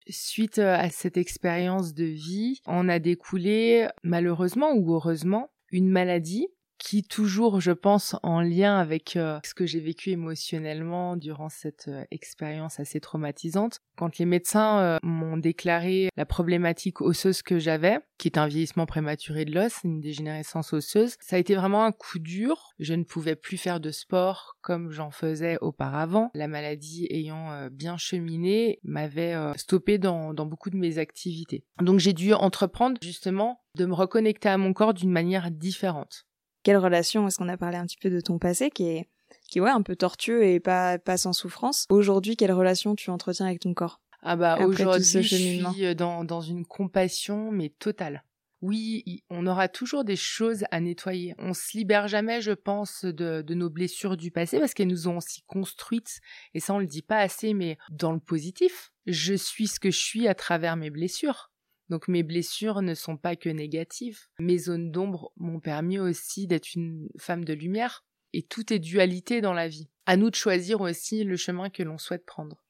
Suite 0.07 0.59
à 0.59 0.87
cette 0.91 1.17
expérience 1.17 1.95
de 1.95 2.05
vie, 2.05 2.61
on 2.67 2.89
a 2.89 2.99
découlé, 2.99 3.87
malheureusement 4.03 4.73
ou 4.73 4.93
heureusement, 4.93 5.49
une 5.71 5.89
maladie 5.89 6.47
qui 6.77 7.03
toujours, 7.03 7.61
je 7.61 7.71
pense, 7.71 8.15
en 8.23 8.41
lien 8.41 8.77
avec 8.77 9.15
euh, 9.15 9.39
ce 9.43 9.53
que 9.53 9.65
j'ai 9.65 9.79
vécu 9.79 10.11
émotionnellement 10.11 11.15
durant 11.15 11.49
cette 11.49 11.87
euh, 11.87 12.03
expérience 12.11 12.79
assez 12.79 12.99
traumatisante. 12.99 13.79
Quand 13.97 14.17
les 14.17 14.25
médecins 14.25 14.79
euh, 14.79 14.97
m'ont 15.01 15.37
déclaré 15.37 16.09
la 16.17 16.25
problématique 16.25 17.01
osseuse 17.01 17.41
que 17.41 17.59
j'avais, 17.59 17.99
qui 18.17 18.27
est 18.27 18.37
un 18.37 18.47
vieillissement 18.47 18.85
prématuré 18.85 19.45
de 19.45 19.53
l'os, 19.53 19.79
une 19.83 20.01
dégénérescence 20.01 20.73
osseuse, 20.73 21.15
ça 21.19 21.37
a 21.37 21.39
été 21.39 21.55
vraiment 21.55 21.85
un 21.85 21.91
coup 21.91 22.19
dur. 22.19 22.73
Je 22.79 22.93
ne 22.93 23.03
pouvais 23.03 23.35
plus 23.35 23.57
faire 23.57 23.79
de 23.79 23.91
sport 23.91 24.57
comme 24.61 24.91
j'en 24.91 25.11
faisais 25.11 25.57
auparavant. 25.61 26.29
La 26.33 26.47
maladie 26.47 27.07
ayant 27.09 27.67
bien 27.71 27.97
cheminé 27.97 28.79
m'avait 28.83 29.35
stoppé 29.55 29.97
dans, 29.97 30.33
dans 30.33 30.45
beaucoup 30.45 30.69
de 30.69 30.77
mes 30.77 30.97
activités. 30.97 31.63
Donc 31.81 31.99
j'ai 31.99 32.13
dû 32.13 32.33
entreprendre 32.33 32.97
justement 33.01 33.61
de 33.75 33.85
me 33.85 33.93
reconnecter 33.93 34.49
à 34.49 34.57
mon 34.57 34.73
corps 34.73 34.93
d'une 34.93 35.11
manière 35.11 35.51
différente 35.51 36.25
quelle 36.65 36.77
relation 36.77 37.27
est-ce 37.27 37.37
qu'on 37.37 37.47
a 37.47 37.57
parlé 37.57 37.77
un 37.77 37.85
petit 37.85 37.99
peu 38.01 38.09
de 38.09 38.19
ton 38.19 38.39
passé 38.39 38.71
qui 38.71 38.87
est 38.87 39.07
qui 39.47 39.61
ouais 39.61 39.69
un 39.69 39.83
peu 39.83 39.95
tortueux 39.95 40.43
et 40.43 40.59
pas 40.59 40.97
pas 40.97 41.15
sans 41.15 41.31
souffrance. 41.31 41.85
Aujourd'hui, 41.89 42.35
quelle 42.35 42.51
relation 42.51 42.95
tu 42.95 43.11
entretiens 43.11 43.45
avec 43.45 43.59
ton 43.59 43.73
corps? 43.75 44.01
Ah 44.23 44.35
bah 44.35 44.57
aujourd'hui, 44.65 45.03
je 45.03 45.35
suis 45.35 45.85
euh, 45.85 45.93
dans 45.93 46.23
dans 46.23 46.41
une 46.41 46.65
compassion 46.65 47.51
mais 47.51 47.69
totale. 47.69 48.23
Oui, 48.61 49.23
on 49.29 49.45
aura 49.45 49.67
toujours 49.67 50.03
des 50.03 50.15
choses 50.15 50.63
à 50.71 50.79
nettoyer. 50.79 51.35
On 51.37 51.53
se 51.53 51.77
libère 51.77 52.07
jamais, 52.07 52.41
je 52.41 52.53
pense, 52.53 53.05
de, 53.05 53.43
de 53.43 53.53
nos 53.53 53.69
blessures 53.69 54.17
du 54.17 54.31
passé 54.31 54.57
parce 54.57 54.73
qu'elles 54.73 54.87
nous 54.87 55.07
ont 55.07 55.17
aussi 55.17 55.43
construites. 55.45 56.19
Et 56.55 56.59
ça, 56.59 56.73
on 56.73 56.79
le 56.79 56.87
dit 56.87 57.03
pas 57.03 57.19
assez, 57.19 57.53
mais 57.53 57.77
dans 57.91 58.11
le 58.11 58.19
positif. 58.19 58.91
Je 59.05 59.35
suis 59.35 59.67
ce 59.67 59.79
que 59.79 59.91
je 59.91 59.99
suis 59.99 60.27
à 60.27 60.33
travers 60.33 60.77
mes 60.77 60.89
blessures. 60.89 61.51
Donc 61.89 62.07
mes 62.07 62.23
blessures 62.23 62.81
ne 62.81 62.93
sont 62.93 63.17
pas 63.17 63.35
que 63.35 63.49
négatives. 63.49 64.27
Mes 64.39 64.57
zones 64.57 64.91
d'ombre 64.91 65.31
m'ont 65.37 65.59
permis 65.59 65.99
aussi 65.99 66.47
d'être 66.47 66.73
une 66.73 67.09
femme 67.17 67.45
de 67.45 67.53
lumière. 67.53 68.03
Et 68.33 68.43
tout 68.43 68.73
est 68.73 68.79
dualité 68.79 69.39
dans 69.39 69.53
la 69.53 69.67
vie. 69.67 69.89
À 70.05 70.17
nous 70.17 70.29
de 70.29 70.35
choisir 70.35 70.81
aussi 70.81 71.23
le 71.23 71.37
chemin 71.37 71.69
que 71.69 71.83
l'on 71.83 71.97
souhaite 71.97 72.25
prendre. 72.25 72.64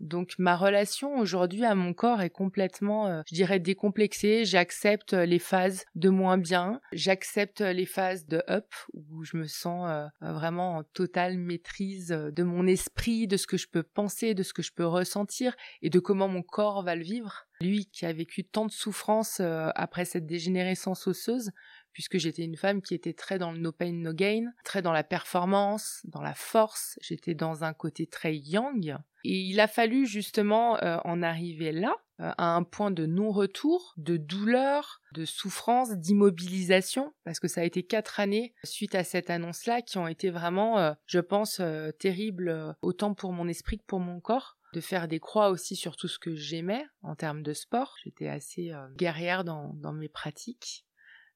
Donc 0.00 0.34
ma 0.38 0.56
relation 0.56 1.18
aujourd'hui 1.18 1.64
à 1.64 1.74
mon 1.74 1.92
corps 1.92 2.22
est 2.22 2.30
complètement, 2.30 3.06
euh, 3.06 3.22
je 3.28 3.34
dirais, 3.34 3.58
décomplexée. 3.58 4.44
J'accepte 4.44 5.12
les 5.12 5.38
phases 5.38 5.84
de 5.94 6.08
moins 6.08 6.38
bien. 6.38 6.80
J'accepte 6.92 7.60
les 7.60 7.86
phases 7.86 8.26
de 8.26 8.42
up 8.48 8.66
où 8.92 9.24
je 9.24 9.36
me 9.36 9.46
sens 9.46 9.88
euh, 9.90 10.06
vraiment 10.32 10.76
en 10.76 10.82
totale 10.82 11.38
maîtrise 11.38 12.08
de 12.08 12.42
mon 12.42 12.66
esprit, 12.66 13.26
de 13.26 13.36
ce 13.36 13.46
que 13.46 13.56
je 13.56 13.68
peux 13.68 13.82
penser, 13.82 14.34
de 14.34 14.42
ce 14.42 14.52
que 14.52 14.62
je 14.62 14.72
peux 14.72 14.86
ressentir 14.86 15.54
et 15.82 15.90
de 15.90 15.98
comment 15.98 16.28
mon 16.28 16.42
corps 16.42 16.82
va 16.82 16.94
le 16.94 17.02
vivre. 17.02 17.46
Lui 17.60 17.86
qui 17.86 18.06
a 18.06 18.12
vécu 18.12 18.44
tant 18.44 18.64
de 18.64 18.70
souffrances 18.70 19.38
euh, 19.40 19.68
après 19.74 20.06
cette 20.06 20.26
dégénérescence 20.26 21.06
osseuse, 21.06 21.50
puisque 21.92 22.18
j'étais 22.18 22.42
une 22.42 22.56
femme 22.56 22.82
qui 22.82 22.94
était 22.94 23.12
très 23.12 23.38
dans 23.38 23.52
le 23.52 23.58
no 23.58 23.72
pain 23.72 23.92
no 23.92 24.12
gain, 24.12 24.52
très 24.64 24.82
dans 24.82 24.92
la 24.92 25.04
performance, 25.04 26.00
dans 26.04 26.22
la 26.22 26.34
force, 26.34 26.98
j'étais 27.02 27.34
dans 27.34 27.64
un 27.64 27.72
côté 27.72 28.06
très 28.06 28.36
yang, 28.36 28.96
et 29.24 29.38
il 29.40 29.60
a 29.60 29.68
fallu 29.68 30.06
justement 30.06 30.82
euh, 30.82 30.98
en 31.04 31.22
arriver 31.22 31.72
là, 31.72 31.94
euh, 32.20 32.32
à 32.38 32.54
un 32.54 32.62
point 32.62 32.90
de 32.90 33.06
non-retour, 33.06 33.94
de 33.96 34.16
douleur, 34.16 35.02
de 35.12 35.24
souffrance, 35.24 35.90
d'immobilisation, 35.92 37.12
parce 37.24 37.40
que 37.40 37.48
ça 37.48 37.60
a 37.60 37.64
été 37.64 37.82
quatre 37.82 38.20
années 38.20 38.54
suite 38.64 38.94
à 38.94 39.04
cette 39.04 39.30
annonce-là 39.30 39.82
qui 39.82 39.98
ont 39.98 40.08
été 40.08 40.30
vraiment, 40.30 40.94
je 41.06 41.18
pense, 41.18 41.60
terribles 41.98 42.76
autant 42.82 43.14
pour 43.14 43.32
mon 43.32 43.48
esprit 43.48 43.78
que 43.78 43.84
pour 43.84 44.00
mon 44.00 44.20
corps 44.20 44.56
de 44.72 44.80
faire 44.80 45.08
des 45.08 45.20
croix 45.20 45.50
aussi 45.50 45.76
sur 45.76 45.96
tout 45.96 46.08
ce 46.08 46.18
que 46.18 46.34
j'aimais 46.34 46.86
en 47.02 47.14
termes 47.14 47.42
de 47.42 47.52
sport. 47.52 47.96
J'étais 48.04 48.28
assez 48.28 48.72
euh, 48.72 48.86
guerrière 48.96 49.44
dans, 49.44 49.92
mes 49.92 50.08
pratiques. 50.08 50.86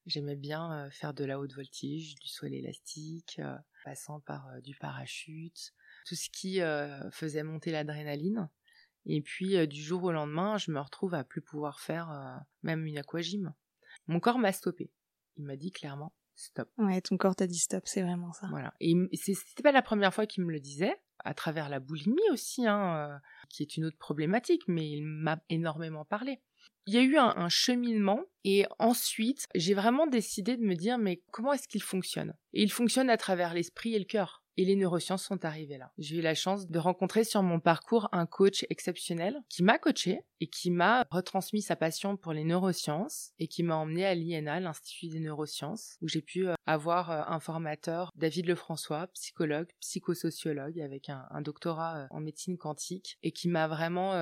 J'aimais 0.06 0.36
bien 0.36 0.88
faire 0.90 1.14
de 1.14 1.24
la 1.24 1.38
haute 1.38 1.54
voltige, 1.54 2.14
du 2.16 2.28
saut 2.28 2.46
élastique, 2.46 3.40
passant 3.84 4.20
par 4.20 4.46
du 4.62 4.74
parachute, 4.76 5.72
tout 6.06 6.14
ce 6.14 6.28
qui 6.30 6.60
faisait 7.10 7.42
monter 7.42 7.70
l'adrénaline. 7.70 8.48
Et 9.06 9.22
puis 9.22 9.66
du 9.66 9.82
jour 9.82 10.04
au 10.04 10.12
lendemain, 10.12 10.58
je 10.58 10.70
me 10.70 10.80
retrouve 10.80 11.14
à 11.14 11.24
plus 11.24 11.40
pouvoir 11.40 11.80
faire 11.80 12.42
même 12.62 12.84
une 12.86 12.98
aquagym. 12.98 13.54
Mon 14.06 14.20
corps 14.20 14.38
m'a 14.38 14.52
stoppé. 14.52 14.90
Il 15.36 15.44
m'a 15.44 15.56
dit 15.56 15.72
clairement 15.72 16.12
stop. 16.36 16.68
Ouais, 16.78 17.00
ton 17.00 17.16
corps 17.16 17.36
t'a 17.36 17.46
dit 17.46 17.58
stop, 17.58 17.84
c'est 17.86 18.02
vraiment 18.02 18.32
ça. 18.32 18.48
Voilà. 18.50 18.74
Et 18.80 18.94
c'était 19.14 19.62
pas 19.62 19.72
la 19.72 19.82
première 19.82 20.12
fois 20.12 20.26
qu'il 20.26 20.44
me 20.44 20.52
le 20.52 20.60
disait 20.60 20.94
à 21.20 21.32
travers 21.32 21.68
la 21.68 21.80
boulimie 21.80 22.30
aussi, 22.32 22.66
hein, 22.66 23.20
qui 23.48 23.62
est 23.62 23.76
une 23.76 23.84
autre 23.84 23.96
problématique, 23.98 24.62
mais 24.66 24.90
il 24.90 25.02
m'a 25.04 25.40
énormément 25.48 26.04
parlé. 26.04 26.42
Il 26.86 26.94
y 26.94 26.98
a 26.98 27.02
eu 27.02 27.16
un, 27.16 27.48
cheminement 27.48 28.20
et 28.44 28.66
ensuite 28.78 29.46
j'ai 29.54 29.74
vraiment 29.74 30.06
décidé 30.06 30.56
de 30.56 30.62
me 30.62 30.74
dire 30.74 30.98
mais 30.98 31.22
comment 31.30 31.52
est-ce 31.52 31.66
qu'il 31.66 31.82
fonctionne? 31.82 32.34
Et 32.52 32.62
il 32.62 32.70
fonctionne 32.70 33.08
à 33.08 33.16
travers 33.16 33.54
l'esprit 33.54 33.94
et 33.94 33.98
le 33.98 34.04
cœur. 34.04 34.43
Et 34.56 34.64
les 34.64 34.76
neurosciences 34.76 35.24
sont 35.24 35.44
arrivées 35.44 35.78
là. 35.78 35.90
J'ai 35.98 36.18
eu 36.18 36.20
la 36.20 36.34
chance 36.34 36.68
de 36.68 36.78
rencontrer 36.78 37.24
sur 37.24 37.42
mon 37.42 37.58
parcours 37.58 38.08
un 38.12 38.26
coach 38.26 38.64
exceptionnel 38.70 39.42
qui 39.48 39.62
m'a 39.62 39.78
coaché 39.78 40.20
et 40.40 40.46
qui 40.46 40.70
m'a 40.70 41.04
retransmis 41.10 41.62
sa 41.62 41.74
passion 41.74 42.16
pour 42.16 42.32
les 42.32 42.44
neurosciences 42.44 43.32
et 43.38 43.48
qui 43.48 43.62
m'a 43.62 43.76
emmené 43.76 44.04
à 44.04 44.14
l'INA, 44.14 44.60
l'Institut 44.60 45.08
des 45.08 45.20
neurosciences, 45.20 45.96
où 46.02 46.08
j'ai 46.08 46.22
pu 46.22 46.46
euh, 46.46 46.54
avoir 46.66 47.10
euh, 47.10 47.22
un 47.26 47.40
formateur, 47.40 48.10
David 48.14 48.46
Lefrançois, 48.46 49.08
psychologue, 49.14 49.68
psychosociologue 49.80 50.80
avec 50.80 51.08
un, 51.08 51.40
doctorat 51.40 52.02
euh, 52.02 52.06
en 52.10 52.20
médecine 52.20 52.56
quantique 52.56 53.18
et 53.22 53.32
qui 53.32 53.48
m'a 53.48 53.66
vraiment 53.66 54.14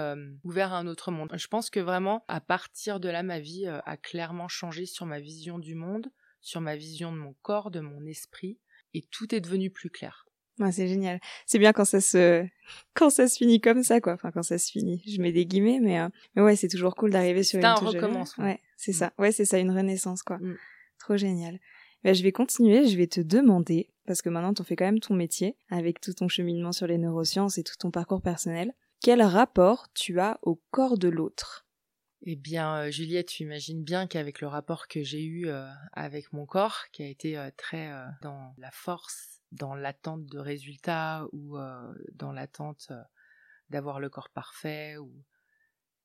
ouvert 0.45 0.73
à 0.73 0.79
un 0.79 0.87
autre 0.87 1.11
monde. 1.11 1.31
Je 1.35 1.47
pense 1.47 1.71
que 1.71 1.81
vraiment, 1.81 2.25
à 2.29 2.41
partir 2.41 3.01
de 3.01 3.09
là, 3.09 3.23
ma 3.23 3.41
vie 3.41 3.67
a 3.67 3.97
clairement 3.97 4.49
changé 4.49 4.87
sur 4.87 5.07
ma 5.07 5.21
vision 5.21 5.59
du 5.59 5.75
monde, 5.75 6.11
sur 6.41 6.61
ma 6.61 6.77
vision 6.77 7.13
de 7.13 7.19
mon 7.19 7.35
corps, 7.43 7.71
de 7.71 7.81
mon 7.81 8.05
esprit 8.07 8.59
et 8.95 9.03
tout 9.11 9.35
est 9.35 9.41
devenu 9.41 9.71
plus 9.71 9.91
clair. 9.91 10.27
c'est 10.71 10.89
génial. 10.89 11.21
C'est 11.47 11.59
bien 11.59 11.73
quand 11.73 11.85
ça 11.85 12.01
se 12.01 12.47
quand 12.95 13.11
ça 13.11 13.29
se 13.29 13.37
finit 13.37 13.61
comme 13.61 13.83
ça 13.83 14.01
quoi. 14.01 14.15
Enfin 14.15 14.31
quand 14.31 14.43
ça 14.43 14.59
se 14.59 14.71
finit. 14.71 15.03
Je 15.07 15.21
mets 15.21 15.33
des 15.33 15.47
guillemets 15.47 15.81
mais 15.81 16.01
euh, 16.01 16.09
mais 16.35 16.43
ouais, 16.43 16.57
c'est 16.57 16.69
toujours 16.69 16.95
cool 16.95 17.11
d'arriver 17.11 17.43
sur 17.43 17.59
une 17.59 17.65
un 17.65 17.75
recommencement. 17.75 18.45
Ouais, 18.45 18.61
c'est 18.77 18.93
mm. 18.93 18.97
ça. 18.97 19.13
Ouais, 19.19 19.33
c'est 19.33 19.45
ça 19.45 19.59
une 19.59 19.71
renaissance 19.71 20.23
quoi. 20.23 20.39
Mm. 20.39 20.57
Trop 20.99 21.17
génial. 21.17 21.59
Ben, 22.05 22.15
je 22.15 22.23
vais 22.23 22.33
continuer, 22.33 22.87
je 22.87 22.97
vais 22.97 23.07
te 23.07 23.21
demander 23.21 23.89
parce 24.07 24.23
que 24.23 24.29
maintenant 24.29 24.55
tu 24.55 24.65
fais 24.65 24.77
quand 24.77 24.85
même 24.85 25.01
ton 25.01 25.15
métier 25.15 25.57
avec 25.71 26.01
tout 26.01 26.13
ton 26.13 26.29
cheminement 26.29 26.73
sur 26.73 26.87
les 26.87 26.99
neurosciences 26.99 27.59
et 27.59 27.63
tout 27.63 27.77
ton 27.79 27.91
parcours 27.91 28.23
personnel. 28.23 28.73
Quel 29.01 29.23
rapport 29.23 29.89
tu 29.95 30.21
as 30.21 30.39
au 30.43 30.61
corps 30.71 30.97
de 30.97 31.09
l'autre? 31.09 31.67
Eh 32.25 32.37
bien, 32.37 32.77
euh, 32.77 32.91
Juliette, 32.91 33.29
tu 33.29 33.43
imagines 33.43 33.83
bien 33.83 34.07
qu'avec 34.07 34.41
le 34.41 34.47
rapport 34.47 34.87
que 34.87 35.03
j'ai 35.03 35.25
eu 35.25 35.49
euh, 35.49 35.69
avec 35.93 36.33
mon 36.33 36.47
corps, 36.47 36.85
qui 36.93 37.03
a 37.03 37.09
été 37.09 37.37
euh, 37.37 37.51
très 37.57 37.93
dans 38.23 38.55
la 38.59 38.71
force, 38.71 39.41
dans 39.51 39.75
l'attente 39.75 40.25
de 40.27 40.39
résultats 40.39 41.27
ou 41.33 41.59
dans 42.15 42.33
l'attente 42.33 42.91
d'avoir 43.71 44.01
le 44.01 44.09
corps 44.09 44.31
parfait, 44.31 44.97
ou 44.97 45.13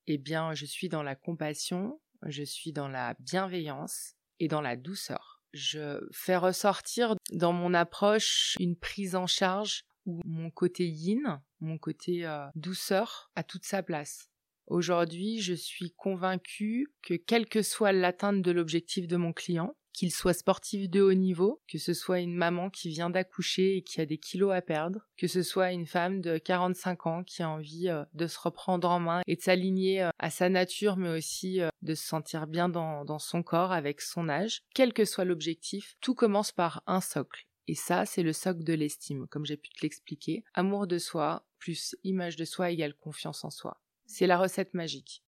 eh 0.06 0.18
bien, 0.18 0.54
je 0.54 0.66
suis 0.66 0.88
dans 0.88 1.02
la 1.02 1.14
compassion, 1.14 2.00
je 2.26 2.42
suis 2.42 2.72
dans 2.72 2.88
la 2.88 3.14
bienveillance 3.20 4.14
et 4.38 4.48
dans 4.48 4.60
la 4.60 4.76
douceur. 4.76 5.40
Je 5.54 6.06
fais 6.12 6.36
ressortir 6.36 7.14
dans 7.32 7.52
mon 7.52 7.72
approche 7.72 8.54
une 8.60 8.76
prise 8.76 9.14
en 9.14 9.26
charge 9.26 9.84
où 10.04 10.20
mon 10.26 10.50
côté 10.50 10.86
yin, 10.86 11.40
mon 11.60 11.78
côté 11.78 12.28
douceur, 12.54 13.30
a 13.34 13.42
toute 13.44 13.64
sa 13.64 13.82
place 13.82 14.30
Aujourd'hui, 14.68 15.40
je 15.40 15.54
suis 15.54 15.92
convaincue 15.92 16.92
que 17.02 17.14
quelle 17.14 17.46
que 17.46 17.62
soit 17.62 17.92
l'atteinte 17.92 18.42
de 18.42 18.50
l'objectif 18.50 19.08
de 19.08 19.16
mon 19.16 19.32
client, 19.32 19.74
qu'il 19.94 20.12
soit 20.12 20.34
sportif 20.34 20.90
de 20.90 21.00
haut 21.00 21.14
niveau, 21.14 21.62
que 21.66 21.78
ce 21.78 21.94
soit 21.94 22.20
une 22.20 22.36
maman 22.36 22.68
qui 22.68 22.90
vient 22.90 23.08
d'accoucher 23.08 23.78
et 23.78 23.82
qui 23.82 24.00
a 24.00 24.06
des 24.06 24.18
kilos 24.18 24.52
à 24.52 24.60
perdre, 24.60 25.00
que 25.16 25.26
ce 25.26 25.42
soit 25.42 25.72
une 25.72 25.86
femme 25.86 26.20
de 26.20 26.36
45 26.36 27.06
ans 27.06 27.24
qui 27.24 27.42
a 27.42 27.48
envie 27.48 27.88
euh, 27.88 28.04
de 28.12 28.26
se 28.26 28.38
reprendre 28.38 28.88
en 28.90 29.00
main 29.00 29.22
et 29.26 29.36
de 29.36 29.40
s'aligner 29.40 30.02
euh, 30.02 30.10
à 30.18 30.28
sa 30.28 30.50
nature, 30.50 30.98
mais 30.98 31.08
aussi 31.08 31.62
euh, 31.62 31.70
de 31.82 31.94
se 31.94 32.06
sentir 32.06 32.46
bien 32.46 32.68
dans, 32.68 33.04
dans 33.06 33.18
son 33.18 33.42
corps 33.42 33.72
avec 33.72 34.02
son 34.02 34.28
âge, 34.28 34.62
quel 34.74 34.92
que 34.92 35.06
soit 35.06 35.24
l'objectif, 35.24 35.96
tout 36.00 36.14
commence 36.14 36.52
par 36.52 36.82
un 36.86 37.00
socle. 37.00 37.46
Et 37.66 37.74
ça, 37.74 38.06
c'est 38.06 38.22
le 38.22 38.32
socle 38.32 38.64
de 38.64 38.74
l'estime, 38.74 39.26
comme 39.28 39.46
j'ai 39.46 39.56
pu 39.56 39.70
te 39.70 39.80
l'expliquer. 39.82 40.44
Amour 40.54 40.86
de 40.86 40.98
soi 40.98 41.44
plus 41.58 41.96
image 42.04 42.36
de 42.36 42.44
soi 42.44 42.70
égale 42.70 42.94
confiance 42.94 43.44
en 43.44 43.50
soi. 43.50 43.80
C'est 44.08 44.26
la 44.26 44.38
recette 44.38 44.74
magique. 44.74 45.22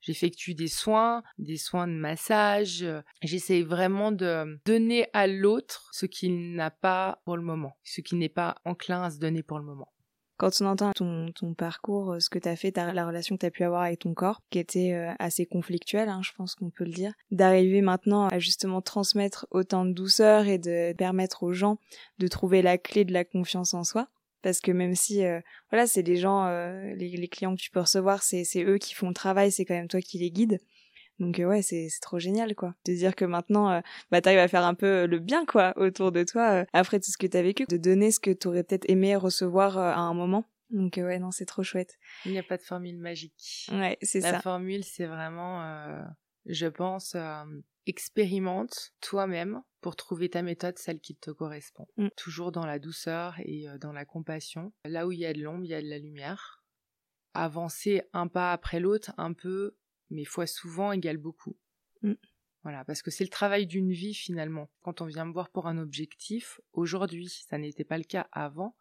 J'effectue 0.00 0.54
des 0.54 0.68
soins, 0.68 1.24
des 1.36 1.56
soins 1.56 1.88
de 1.88 1.92
massage. 1.92 2.84
Euh, 2.84 3.02
j'essaie 3.22 3.62
vraiment 3.62 4.12
de 4.12 4.60
donner 4.64 5.08
à 5.12 5.26
l'autre 5.26 5.90
ce 5.92 6.06
qu'il 6.06 6.54
n'a 6.54 6.70
pas 6.70 7.20
pour 7.24 7.36
le 7.36 7.42
moment, 7.42 7.76
ce 7.82 8.00
qui 8.00 8.14
n'est 8.14 8.28
pas 8.28 8.54
enclin 8.64 9.02
à 9.02 9.10
se 9.10 9.18
donner 9.18 9.42
pour 9.42 9.58
le 9.58 9.64
moment. 9.64 9.92
Quand 10.38 10.50
on 10.60 10.66
entend 10.66 10.92
ton, 10.92 11.54
parcours, 11.54 12.12
euh, 12.12 12.20
ce 12.20 12.30
que 12.30 12.38
tu 12.38 12.48
as 12.48 12.54
fait, 12.54 12.76
la 12.76 13.06
relation 13.06 13.36
que 13.36 13.40
tu 13.40 13.46
as 13.46 13.50
pu 13.50 13.64
avoir 13.64 13.82
avec 13.82 14.00
ton 14.00 14.14
corps, 14.14 14.42
qui 14.50 14.60
était 14.60 14.92
euh, 14.92 15.12
assez 15.18 15.44
conflictuelle, 15.44 16.08
hein, 16.08 16.20
je 16.22 16.30
pense 16.36 16.54
qu'on 16.54 16.70
peut 16.70 16.84
le 16.84 16.92
dire, 16.92 17.12
d'arriver 17.32 17.80
maintenant 17.80 18.28
à 18.28 18.38
justement 18.38 18.82
transmettre 18.82 19.48
autant 19.50 19.84
de 19.84 19.92
douceur 19.92 20.46
et 20.46 20.58
de 20.58 20.92
permettre 20.92 21.42
aux 21.42 21.52
gens 21.52 21.78
de 22.18 22.28
trouver 22.28 22.62
la 22.62 22.78
clé 22.78 23.04
de 23.04 23.12
la 23.12 23.24
confiance 23.24 23.74
en 23.74 23.82
soi, 23.82 24.08
parce 24.46 24.60
que 24.60 24.70
même 24.70 24.94
si 24.94 25.24
voilà 25.72 25.88
c'est 25.88 26.02
les 26.02 26.18
gens 26.18 26.48
les, 26.94 27.26
clients 27.26 27.56
que 27.56 27.60
tu 27.60 27.72
peux 27.72 27.80
recevoir 27.80 28.22
c'est 28.22 28.46
eux 28.62 28.78
qui 28.78 28.94
font 28.94 29.08
le 29.08 29.14
travail 29.14 29.50
c'est 29.50 29.64
quand 29.64 29.74
même 29.74 29.88
toi 29.88 30.00
qui 30.00 30.18
les 30.18 30.30
guides. 30.30 30.60
Donc 31.18 31.40
ouais 31.44 31.62
c'est 31.62 31.88
c'est 31.88 31.98
trop 31.98 32.20
génial 32.20 32.54
quoi. 32.54 32.76
De 32.84 32.92
dire 32.92 33.16
que 33.16 33.24
maintenant 33.24 33.72
euh, 33.72 33.80
bah 34.12 34.20
t'arrives 34.20 34.38
à 34.38 34.46
faire 34.46 34.64
un 34.64 34.74
peu 34.74 35.06
le 35.06 35.18
bien 35.18 35.46
quoi 35.46 35.72
autour 35.76 36.12
de 36.12 36.22
toi 36.22 36.64
après 36.72 37.00
tout 37.00 37.10
ce 37.10 37.18
que 37.18 37.26
t'as 37.26 37.42
vécu 37.42 37.64
de 37.68 37.76
donner 37.76 38.12
ce 38.12 38.20
que 38.20 38.30
t'aurais 38.30 38.62
peut-être 38.62 38.88
aimé 38.88 39.16
recevoir 39.16 39.78
à 39.78 39.98
un 39.98 40.14
moment. 40.14 40.44
Donc 40.70 40.94
ouais 40.96 41.18
non 41.18 41.32
c'est 41.32 41.46
trop 41.46 41.64
chouette. 41.64 41.98
Il 42.24 42.30
n'y 42.30 42.38
a 42.38 42.44
pas 42.44 42.56
de 42.56 42.62
formule 42.62 42.98
magique. 42.98 43.66
Ouais 43.72 43.98
c'est 44.00 44.20
ça. 44.20 44.30
la 44.30 44.40
formule 44.40 44.84
c'est 44.84 45.06
vraiment 45.06 46.06
je 46.44 46.68
pense 46.68 47.16
expérimente 47.86 48.92
toi-même 49.00 49.60
pour 49.86 49.94
trouver 49.94 50.28
ta 50.28 50.42
méthode, 50.42 50.76
celle 50.78 50.98
qui 50.98 51.14
te 51.14 51.30
correspond. 51.30 51.86
Mm. 51.96 52.08
Toujours 52.16 52.50
dans 52.50 52.66
la 52.66 52.80
douceur 52.80 53.36
et 53.44 53.68
euh, 53.68 53.78
dans 53.78 53.92
la 53.92 54.04
compassion. 54.04 54.72
Là 54.84 55.06
où 55.06 55.12
il 55.12 55.20
y 55.20 55.26
a 55.26 55.32
de 55.32 55.40
l'ombre, 55.40 55.64
il 55.64 55.70
y 55.70 55.74
a 55.74 55.80
de 55.80 55.86
la 55.86 56.00
lumière. 56.00 56.64
Avancer 57.34 58.02
un 58.12 58.26
pas 58.26 58.52
après 58.52 58.80
l'autre, 58.80 59.12
un 59.16 59.32
peu, 59.32 59.76
mais 60.10 60.24
fois 60.24 60.48
souvent 60.48 60.90
égale 60.90 61.18
beaucoup. 61.18 61.56
Mm. 62.02 62.14
Voilà, 62.64 62.84
parce 62.84 63.00
que 63.00 63.12
c'est 63.12 63.22
le 63.22 63.30
travail 63.30 63.68
d'une 63.68 63.92
vie 63.92 64.12
finalement. 64.12 64.68
Quand 64.82 65.02
on 65.02 65.06
vient 65.06 65.24
me 65.24 65.32
voir 65.32 65.50
pour 65.50 65.68
un 65.68 65.78
objectif, 65.78 66.60
aujourd'hui, 66.72 67.28
ça 67.28 67.56
n'était 67.56 67.84
pas 67.84 67.98
le 67.98 68.02
cas 68.02 68.26
avant, 68.32 68.76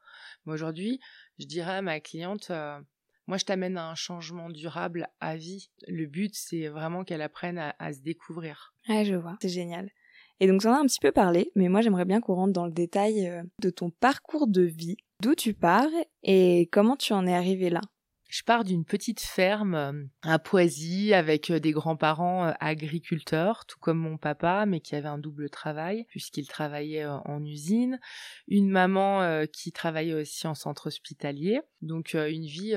mais 0.48 0.54
aujourd'hui, 0.54 1.00
je 1.38 1.46
dirais 1.46 1.76
à 1.76 1.82
ma 1.84 2.00
cliente, 2.00 2.50
euh, 2.50 2.82
moi, 3.28 3.38
je 3.38 3.46
t'amène 3.46 3.78
à 3.78 3.92
un 3.92 3.96
changement 3.96 4.50
durable 4.50 5.08
à 5.20 5.36
vie. 5.36 5.70
Le 5.88 6.08
but, 6.08 6.34
c'est 6.34 6.68
vraiment 6.68 7.04
qu'elle 7.04 7.22
apprenne 7.22 7.60
à, 7.60 7.94
se 7.94 8.00
découvrir. 8.00 8.74
Ah, 8.88 9.04
je 9.04 9.14
vois. 9.14 9.38
C'est 9.40 9.50
génial. 9.50 9.92
Et 10.40 10.48
donc, 10.48 10.62
ça 10.62 10.72
en 10.72 10.74
a 10.74 10.80
un 10.80 10.86
petit 10.86 11.00
peu 11.00 11.12
parlé, 11.12 11.52
mais 11.56 11.70
moi, 11.70 11.82
j'aimerais 11.82 12.06
bien 12.06 12.20
qu'on 12.20 12.36
rentre 12.36 12.54
dans 12.54 12.66
le 12.66 12.72
détail 12.72 13.28
euh, 13.28 13.44
de 13.62 13.70
ton 13.70 13.90
parcours 13.90 14.48
de 14.48 14.62
vie, 14.62 14.98
d'où 15.22 15.36
tu 15.36 15.54
pars 15.54 15.88
et 16.24 16.68
comment 16.72 16.96
tu 16.96 17.14
en 17.14 17.26
es 17.26 17.34
arrivé 17.34 17.70
là. 17.70 17.82
Je 18.36 18.44
pars 18.44 18.66
d'une 18.66 18.84
petite 18.84 19.22
ferme 19.22 19.76
euh, 19.76 20.04
à 20.22 20.40
Poisy 20.40 21.14
avec 21.14 21.50
euh, 21.52 21.62
des 21.62 21.72
grands-parents 21.72 22.48
euh, 22.48 22.52
agriculteurs, 22.60 23.66
tout 23.66 23.78
comme 23.80 23.98
mon 23.98 24.18
papa, 24.18 24.66
mais 24.66 24.82
qui 24.82 24.94
avait 24.94 25.08
un 25.08 25.18
double 25.18 25.50
travail 25.50 26.06
puisqu'il 26.10 26.46
travaillait 26.46 27.06
en 27.06 27.46
usine. 27.46 27.98
Une 28.50 28.70
maman 28.70 29.46
qui 29.48 29.72
travaillait 29.72 30.14
aussi 30.14 30.48
en 30.48 30.54
centre 30.54 30.88
hospitalier. 30.88 31.62
Donc 31.82 32.14
une 32.14 32.46
vie 32.46 32.76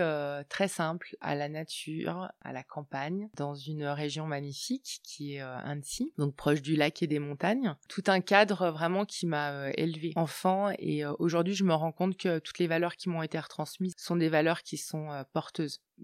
très 0.48 0.68
simple, 0.68 1.16
à 1.20 1.34
la 1.34 1.48
nature, 1.48 2.30
à 2.42 2.52
la 2.52 2.62
campagne, 2.62 3.28
dans 3.36 3.54
une 3.54 3.84
région 3.84 4.26
magnifique 4.26 5.00
qui 5.02 5.34
est 5.34 5.40
Annecy, 5.40 6.12
donc 6.18 6.36
proche 6.36 6.62
du 6.62 6.76
lac 6.76 7.02
et 7.02 7.06
des 7.06 7.18
montagnes. 7.18 7.74
Tout 7.88 8.04
un 8.06 8.20
cadre 8.20 8.70
vraiment 8.70 9.04
qui 9.04 9.26
m'a 9.26 9.70
élevé 9.72 10.12
enfant 10.16 10.70
et 10.78 11.04
aujourd'hui 11.06 11.54
je 11.54 11.64
me 11.64 11.74
rends 11.74 11.92
compte 11.92 12.16
que 12.16 12.38
toutes 12.38 12.58
les 12.58 12.66
valeurs 12.66 12.96
qui 12.96 13.08
m'ont 13.08 13.22
été 13.22 13.38
retransmises 13.38 13.94
sont 13.96 14.16
des 14.16 14.28
valeurs 14.28 14.62
qui 14.62 14.76
sont 14.76 15.08
portées 15.32 15.48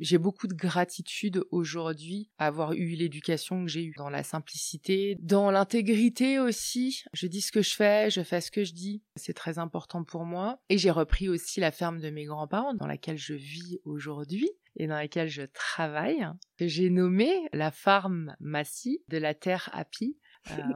j'ai 0.00 0.18
beaucoup 0.18 0.46
de 0.46 0.54
gratitude 0.54 1.44
aujourd'hui 1.50 2.30
à 2.38 2.46
avoir 2.46 2.72
eu 2.72 2.94
l'éducation 2.94 3.64
que 3.64 3.70
j'ai 3.70 3.84
eue, 3.84 3.94
dans 3.96 4.10
la 4.10 4.22
simplicité, 4.22 5.16
dans 5.20 5.50
l'intégrité 5.50 6.38
aussi. 6.38 7.04
Je 7.12 7.26
dis 7.26 7.40
ce 7.40 7.52
que 7.52 7.62
je 7.62 7.74
fais, 7.74 8.10
je 8.10 8.22
fais 8.22 8.40
ce 8.40 8.50
que 8.50 8.64
je 8.64 8.72
dis. 8.72 9.02
C'est 9.16 9.34
très 9.34 9.58
important 9.58 10.04
pour 10.04 10.24
moi. 10.24 10.58
Et 10.68 10.78
j'ai 10.78 10.90
repris 10.90 11.28
aussi 11.28 11.60
la 11.60 11.70
ferme 11.70 12.00
de 12.00 12.10
mes 12.10 12.24
grands-parents, 12.24 12.74
dans 12.74 12.86
laquelle 12.86 13.18
je 13.18 13.34
vis 13.34 13.78
aujourd'hui 13.84 14.50
et 14.76 14.86
dans 14.86 14.96
laquelle 14.96 15.28
je 15.28 15.42
travaille, 15.42 16.26
j'ai 16.58 16.90
nommé 16.90 17.32
la 17.52 17.70
farm 17.70 18.34
Massy 18.40 19.02
de 19.08 19.18
la 19.18 19.34
terre 19.34 19.70
Happy 19.72 20.16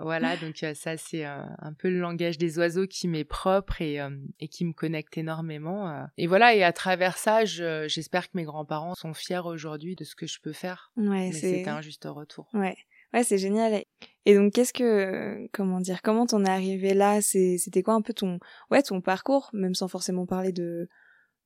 voilà, 0.01 0.37
donc 0.37 0.63
euh, 0.63 0.75
ça 0.75 0.97
c'est 0.97 1.27
euh, 1.27 1.43
un 1.59 1.73
peu 1.73 1.91
le 1.91 2.01
langage 2.01 2.39
des 2.39 2.59
oiseaux 2.59 2.87
qui 2.87 3.09
m'est 3.09 3.25
propre 3.25 3.81
et, 3.83 3.99
et 4.41 4.49
qui 4.49 4.65
me 4.65 4.73
connecte 4.73 5.19
énormément. 5.19 6.07
Et 6.17 6.27
voilà, 6.27 6.55
et 6.55 6.63
à 6.63 6.73
travers 6.73 7.19
ça, 7.19 7.45
j'espère 7.45 8.27
que 8.29 8.37
mes 8.37 8.45
grands-parents 8.45 8.95
sont 8.95 9.15
fiers 9.15 9.45
aujourd'hui 9.45 9.97
de 9.97 10.05
ce 10.05 10.15
que 10.15 10.27
je 10.27 10.41
peux 10.41 10.53
faire. 10.53 10.93
Ouais, 10.97 11.33
c'est 11.33 11.67
un 11.69 11.81
juste 11.81 12.07
retour. 12.07 12.49
Ouais. 12.55 12.77
Ouais, 13.15 13.25
c'est 13.25 13.39
génial. 13.39 13.83
Et 14.27 14.35
donc, 14.35 14.53
qu'est-ce 14.53 14.75
que, 14.75 15.49
comment 15.55 15.81
dire, 15.81 16.03
comment 16.03 16.27
t'en 16.27 16.45
es 16.45 16.51
arrivé 16.51 16.93
là? 16.93 17.23
C'était 17.23 17.83
quoi 17.83 17.95
un 17.95 18.03
peu 18.03 18.13
ton, 18.13 18.39
ouais, 18.71 18.83
ton 18.83 19.01
parcours, 19.01 19.49
même 19.55 19.75
sans 19.75 19.89
forcément 19.89 20.27
parler 20.27 20.53
de, 20.53 20.91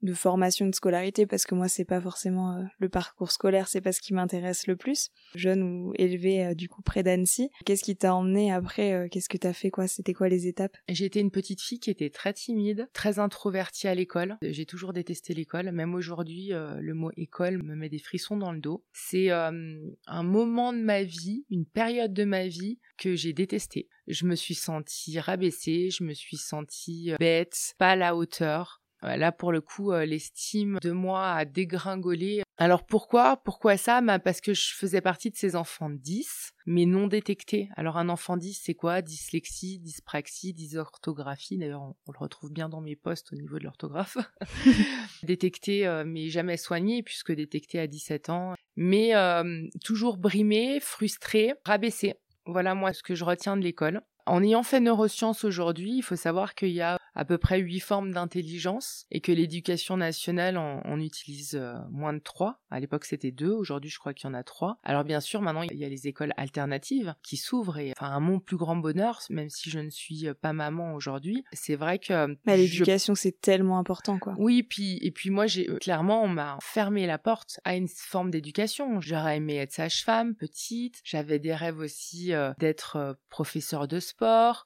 de 0.02 0.12
formation 0.14 0.66
de 0.66 0.74
scolarité 0.74 1.26
parce 1.26 1.44
que 1.44 1.54
moi 1.54 1.68
c'est 1.68 1.84
pas 1.84 2.00
forcément 2.00 2.56
euh, 2.56 2.62
le 2.78 2.88
parcours 2.88 3.30
scolaire 3.30 3.68
c'est 3.68 3.80
pas 3.80 3.92
ce 3.92 4.00
qui 4.00 4.12
m'intéresse 4.14 4.66
le 4.66 4.76
plus. 4.76 5.10
Jeune 5.34 5.62
ou 5.62 5.92
élevé 5.96 6.44
euh, 6.44 6.54
du 6.54 6.68
coup 6.68 6.82
près 6.82 7.02
d'Annecy. 7.02 7.50
Qu'est-ce 7.64 7.84
qui 7.84 7.96
t'a 7.96 8.14
emmené 8.14 8.52
après 8.52 8.92
euh, 8.92 9.08
qu'est-ce 9.08 9.28
que 9.28 9.38
t'as 9.38 9.52
fait 9.52 9.70
quoi? 9.70 9.86
C'était 9.86 10.12
quoi 10.12 10.28
les 10.28 10.46
étapes? 10.46 10.76
J'étais 10.88 11.20
une 11.20 11.30
petite 11.30 11.60
fille 11.60 11.78
qui 11.78 11.90
était 11.90 12.10
très 12.10 12.32
timide 12.32 12.88
très 12.92 13.18
introvertie 13.18 13.88
à 13.88 13.94
l'école. 13.94 14.36
J'ai 14.42 14.66
toujours 14.66 14.92
détesté 14.92 15.34
l'école. 15.34 15.70
Même 15.72 15.94
aujourd'hui 15.94 16.50
le 16.52 16.94
mot 16.94 17.10
école 17.16 17.62
me 17.62 17.74
met 17.74 17.88
des 17.88 17.98
frissons 17.98 18.36
dans 18.36 18.52
le 18.52 18.60
dos. 18.60 18.84
C'est 18.92 19.30
un 19.30 20.22
moment 20.22 20.72
de 20.72 20.80
ma 20.80 21.02
vie 21.02 21.44
une 21.50 21.66
période 21.66 22.12
de 22.12 22.24
ma 22.24 22.48
vie 22.48 22.78
que 22.98 23.14
j'ai 23.14 23.32
détesté 23.32 23.88
je 24.08 24.26
me 24.26 24.34
suis 24.34 24.54
sentie 24.54 25.18
rabaissée 25.18 25.90
je 25.90 26.04
me 26.04 26.12
suis 26.12 26.36
sentie 26.36 27.12
bête 27.18 27.74
pas 27.78 27.90
à 27.90 27.96
la 27.96 28.16
hauteur 28.16 28.81
Là, 29.02 29.32
pour 29.32 29.52
le 29.52 29.60
coup, 29.60 29.92
euh, 29.92 30.04
l'estime 30.04 30.78
de 30.80 30.92
moi 30.92 31.32
a 31.32 31.44
dégringolé. 31.44 32.42
Alors 32.56 32.84
pourquoi? 32.84 33.36
Pourquoi 33.38 33.76
ça? 33.76 34.00
Bah, 34.00 34.18
Parce 34.18 34.40
que 34.40 34.54
je 34.54 34.72
faisais 34.74 35.00
partie 35.00 35.30
de 35.30 35.36
ces 35.36 35.56
enfants 35.56 35.90
10, 35.90 36.52
mais 36.66 36.86
non 36.86 37.08
détectés. 37.08 37.68
Alors 37.76 37.96
un 37.96 38.08
enfant 38.08 38.36
10, 38.36 38.60
c'est 38.62 38.74
quoi? 38.74 39.02
Dyslexie, 39.02 39.80
dyspraxie, 39.80 40.54
dysorthographie. 40.54 41.58
D'ailleurs, 41.58 41.82
on, 41.82 42.12
le 42.12 42.18
retrouve 42.18 42.52
bien 42.52 42.68
dans 42.68 42.80
mes 42.80 42.96
postes 42.96 43.32
au 43.32 43.36
niveau 43.36 43.58
de 43.58 43.64
l'orthographe. 43.64 44.18
détecté, 45.24 45.86
euh, 45.86 46.04
mais 46.06 46.28
jamais 46.28 46.56
soigné, 46.56 47.02
puisque 47.02 47.32
détecté 47.32 47.80
à 47.80 47.86
17 47.86 48.28
ans. 48.30 48.54
Mais 48.76 49.14
euh, 49.16 49.66
toujours 49.84 50.16
brimé, 50.16 50.78
frustré, 50.80 51.54
rabaissé. 51.64 52.14
Voilà 52.46 52.74
moi 52.74 52.92
ce 52.92 53.02
que 53.02 53.14
je 53.14 53.24
retiens 53.24 53.56
de 53.56 53.62
l'école. 53.62 54.02
En 54.26 54.42
ayant 54.42 54.62
fait 54.62 54.80
neurosciences 54.80 55.44
aujourd'hui, 55.44 55.96
il 55.96 56.02
faut 56.02 56.16
savoir 56.16 56.54
qu'il 56.54 56.70
y 56.70 56.80
a 56.80 56.98
à 57.14 57.24
peu 57.24 57.38
près 57.38 57.58
huit 57.58 57.80
formes 57.80 58.12
d'intelligence 58.12 59.06
et 59.10 59.20
que 59.20 59.32
l'éducation 59.32 59.96
nationale 59.96 60.56
en, 60.56 61.00
utilise 61.00 61.56
euh, 61.56 61.74
moins 61.90 62.12
de 62.12 62.20
trois. 62.20 62.60
À 62.70 62.80
l'époque 62.80 63.04
c'était 63.04 63.32
deux, 63.32 63.50
aujourd'hui 63.50 63.90
je 63.90 63.98
crois 63.98 64.14
qu'il 64.14 64.28
y 64.28 64.30
en 64.30 64.34
a 64.34 64.42
trois. 64.42 64.78
Alors 64.82 65.04
bien 65.04 65.20
sûr 65.20 65.42
maintenant 65.42 65.62
il 65.62 65.76
y 65.76 65.84
a 65.84 65.88
les 65.88 66.06
écoles 66.06 66.32
alternatives 66.36 67.14
qui 67.22 67.36
s'ouvrent 67.36 67.78
et 67.78 67.92
enfin 67.96 68.14
à 68.14 68.20
mon 68.20 68.38
plus 68.38 68.56
grand 68.56 68.76
bonheur, 68.76 69.20
même 69.30 69.48
si 69.48 69.68
je 69.68 69.78
ne 69.78 69.90
suis 69.90 70.28
euh, 70.28 70.34
pas 70.34 70.52
maman 70.52 70.94
aujourd'hui, 70.94 71.44
c'est 71.52 71.74
vrai 71.74 71.98
que 71.98 72.36
l'éducation 72.46 73.14
c'est 73.14 73.40
tellement 73.40 73.78
important 73.78 74.18
quoi. 74.18 74.34
Oui 74.38 74.62
puis 74.62 74.98
et 75.02 75.10
puis 75.10 75.30
moi 75.30 75.46
j'ai 75.46 75.68
euh, 75.68 75.78
clairement 75.78 76.22
on 76.22 76.28
m'a 76.28 76.58
fermé 76.62 77.06
la 77.06 77.18
porte 77.18 77.60
à 77.64 77.74
une 77.74 77.88
forme 77.88 78.30
d'éducation. 78.30 79.00
J'aurais 79.00 79.38
aimé 79.38 79.56
être 79.56 79.72
sage-femme 79.72 80.34
petite, 80.34 81.00
j'avais 81.04 81.38
des 81.38 81.54
rêves 81.54 81.78
aussi 81.78 82.32
d'être 82.58 83.16
professeur 83.28 83.88
de 83.88 83.98
sport, 84.00 84.11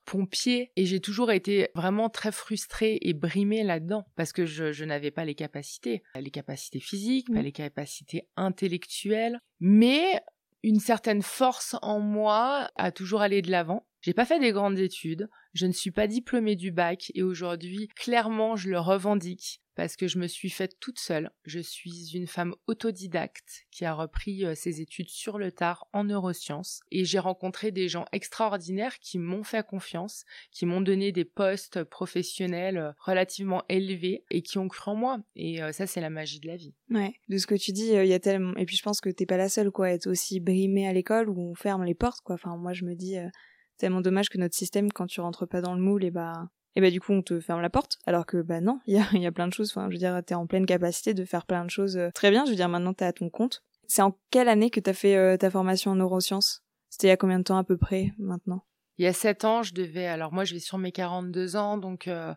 pompier 0.04 0.72
et 0.76 0.86
j'ai 0.86 1.00
toujours 1.00 1.32
été 1.32 1.68
vraiment 1.74 2.08
très 2.08 2.32
frustrée 2.32 2.98
et 3.00 3.14
brimée 3.14 3.62
là-dedans 3.62 4.04
parce 4.16 4.32
que 4.32 4.46
je, 4.46 4.84
n'avais 4.84 5.10
pas 5.10 5.24
les 5.24 5.34
capacités, 5.34 6.02
les 6.14 6.30
capacités 6.30 6.80
physiques, 6.80 7.32
pas 7.32 7.42
les 7.42 7.52
capacités 7.52 8.28
intellectuelles, 8.36 9.40
mais 9.60 10.20
une 10.62 10.80
certaine 10.80 11.22
force 11.22 11.76
en 11.82 12.00
moi 12.00 12.70
à 12.76 12.90
toujours 12.90 13.22
aller 13.22 13.42
de 13.42 13.50
l'avant. 13.50 13.86
J'ai 14.00 14.14
pas 14.14 14.24
fait 14.24 14.40
des 14.40 14.52
grandes 14.52 14.78
études, 14.78 15.28
je 15.52 15.66
ne 15.66 15.72
suis 15.72 15.90
pas 15.90 16.06
diplômée 16.06 16.56
du 16.56 16.70
bac 16.70 17.10
et 17.14 17.22
aujourd'hui, 17.22 17.88
clairement, 17.96 18.56
je 18.56 18.70
le 18.70 18.78
revendique 18.78 19.60
parce 19.76 19.96
que 19.96 20.08
je 20.08 20.18
me 20.18 20.26
suis 20.26 20.50
faite 20.50 20.80
toute 20.80 20.98
seule. 20.98 21.30
Je 21.44 21.60
suis 21.60 22.16
une 22.16 22.26
femme 22.26 22.54
autodidacte 22.66 23.66
qui 23.70 23.84
a 23.84 23.94
repris 23.94 24.44
euh, 24.44 24.54
ses 24.54 24.80
études 24.80 25.10
sur 25.10 25.38
le 25.38 25.52
tard 25.52 25.86
en 25.92 26.04
neurosciences 26.04 26.80
et 26.90 27.04
j'ai 27.04 27.18
rencontré 27.18 27.70
des 27.70 27.88
gens 27.88 28.06
extraordinaires 28.10 28.98
qui 28.98 29.18
m'ont 29.18 29.44
fait 29.44 29.64
confiance, 29.64 30.24
qui 30.50 30.64
m'ont 30.64 30.80
donné 30.80 31.12
des 31.12 31.26
postes 31.26 31.84
professionnels 31.84 32.78
euh, 32.78 32.92
relativement 32.98 33.64
élevés 33.68 34.24
et 34.30 34.42
qui 34.42 34.58
ont 34.58 34.68
cru 34.68 34.90
en 34.90 34.96
moi. 34.96 35.20
Et 35.36 35.62
euh, 35.62 35.72
ça, 35.72 35.86
c'est 35.86 36.00
la 36.00 36.10
magie 36.10 36.40
de 36.40 36.48
la 36.48 36.56
vie. 36.56 36.74
Ouais, 36.90 37.14
de 37.28 37.36
ce 37.36 37.46
que 37.46 37.54
tu 37.54 37.72
dis, 37.72 37.90
il 37.90 38.06
y 38.06 38.14
a 38.14 38.18
tellement. 38.18 38.56
Et 38.56 38.64
puis 38.64 38.76
je 38.76 38.82
pense 38.82 39.02
que 39.02 39.10
t'es 39.10 39.26
pas 39.26 39.36
la 39.36 39.50
seule, 39.50 39.70
quoi, 39.70 39.86
à 39.86 39.90
être 39.90 40.06
aussi 40.06 40.40
brimée 40.40 40.88
à 40.88 40.94
l'école 40.94 41.28
où 41.28 41.38
on 41.38 41.54
ferme 41.54 41.84
les 41.84 41.94
portes, 41.94 42.22
quoi. 42.22 42.36
Enfin, 42.36 42.56
moi, 42.56 42.72
je 42.72 42.84
me 42.84 42.94
dis. 42.94 43.16
tellement 43.76 44.00
dommage 44.00 44.30
que 44.30 44.38
notre 44.38 44.54
système, 44.54 44.90
quand 44.90 45.06
tu 45.06 45.20
rentres 45.20 45.46
pas 45.46 45.60
dans 45.60 45.74
le 45.74 45.82
moule, 45.82 46.04
et 46.04 46.10
bah, 46.10 46.48
et 46.76 46.80
bah 46.82 46.90
du 46.90 47.00
coup 47.00 47.12
on 47.12 47.22
te 47.22 47.40
ferme 47.40 47.62
la 47.62 47.70
porte 47.70 47.98
alors 48.06 48.26
que 48.26 48.42
bah 48.42 48.60
non 48.60 48.80
il 48.86 48.94
y 48.94 48.98
a, 48.98 49.06
y 49.18 49.26
a 49.26 49.32
plein 49.32 49.48
de 49.48 49.52
choses. 49.52 49.70
Enfin 49.70 49.86
je 49.88 49.94
veux 49.94 49.98
dire 49.98 50.20
t'es 50.24 50.34
en 50.34 50.46
pleine 50.46 50.66
capacité 50.66 51.14
de 51.14 51.24
faire 51.24 51.46
plein 51.46 51.64
de 51.64 51.70
choses 51.70 51.96
euh, 51.96 52.10
très 52.14 52.30
bien. 52.30 52.44
Je 52.44 52.50
veux 52.50 52.56
dire 52.56 52.68
maintenant 52.68 52.94
t'es 52.94 53.06
à 53.06 53.12
ton 53.12 53.30
compte. 53.30 53.64
C'est 53.88 54.02
en 54.02 54.16
quelle 54.30 54.48
année 54.48 54.70
que 54.70 54.80
t'as 54.80 54.92
fait 54.92 55.16
euh, 55.16 55.36
ta 55.36 55.50
formation 55.50 55.92
en 55.92 55.96
neurosciences? 55.96 56.62
C'était 56.90 57.08
il 57.08 57.10
y 57.10 57.12
a 57.12 57.16
combien 57.16 57.38
de 57.38 57.44
temps 57.44 57.56
à 57.56 57.64
peu 57.64 57.76
près 57.76 58.12
maintenant? 58.18 58.64
Il 58.98 59.04
y 59.04 59.08
a 59.08 59.12
7 59.12 59.44
ans 59.44 59.62
je 59.62 59.74
devais 59.74 60.06
alors 60.06 60.32
moi 60.32 60.44
je 60.44 60.54
vais 60.54 60.60
sur 60.60 60.78
mes 60.78 60.92
42 60.92 61.56
ans 61.56 61.78
donc 61.78 62.08
euh, 62.08 62.34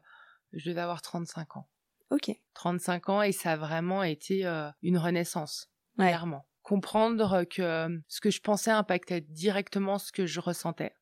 je 0.54 0.70
devais 0.70 0.82
avoir 0.82 1.02
35 1.02 1.58
ans. 1.58 1.68
Ok. 2.10 2.32
35 2.54 3.10
ans 3.10 3.22
et 3.22 3.32
ça 3.32 3.52
a 3.52 3.58
vraiment 3.58 4.04
été 4.04 4.44
une 4.82 4.98
renaissance 4.98 5.70
clairement. 5.96 6.46
Comprendre 6.64 7.44
que 7.44 8.02
ce 8.08 8.22
que 8.22 8.32
je 8.32 8.42
pensais 8.42 8.72
impactait 8.72 9.22
directement 9.22 10.00
ce 10.00 10.12
que 10.12 10.26
je 10.26 10.40
ressentais 10.40 10.94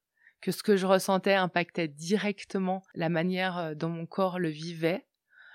que 0.42 0.52
ce 0.52 0.64
que 0.64 0.78
je 0.78 0.86
ressentais 0.86 1.34
impactait 1.34 1.88
directement 1.88 2.84
la 2.96 3.10
manière 3.10 3.58
euh, 3.58 3.74
dont 3.74 3.90
mon 3.90 4.06
corps 4.06 4.40
le 4.40 4.50
vivait. 4.50 5.06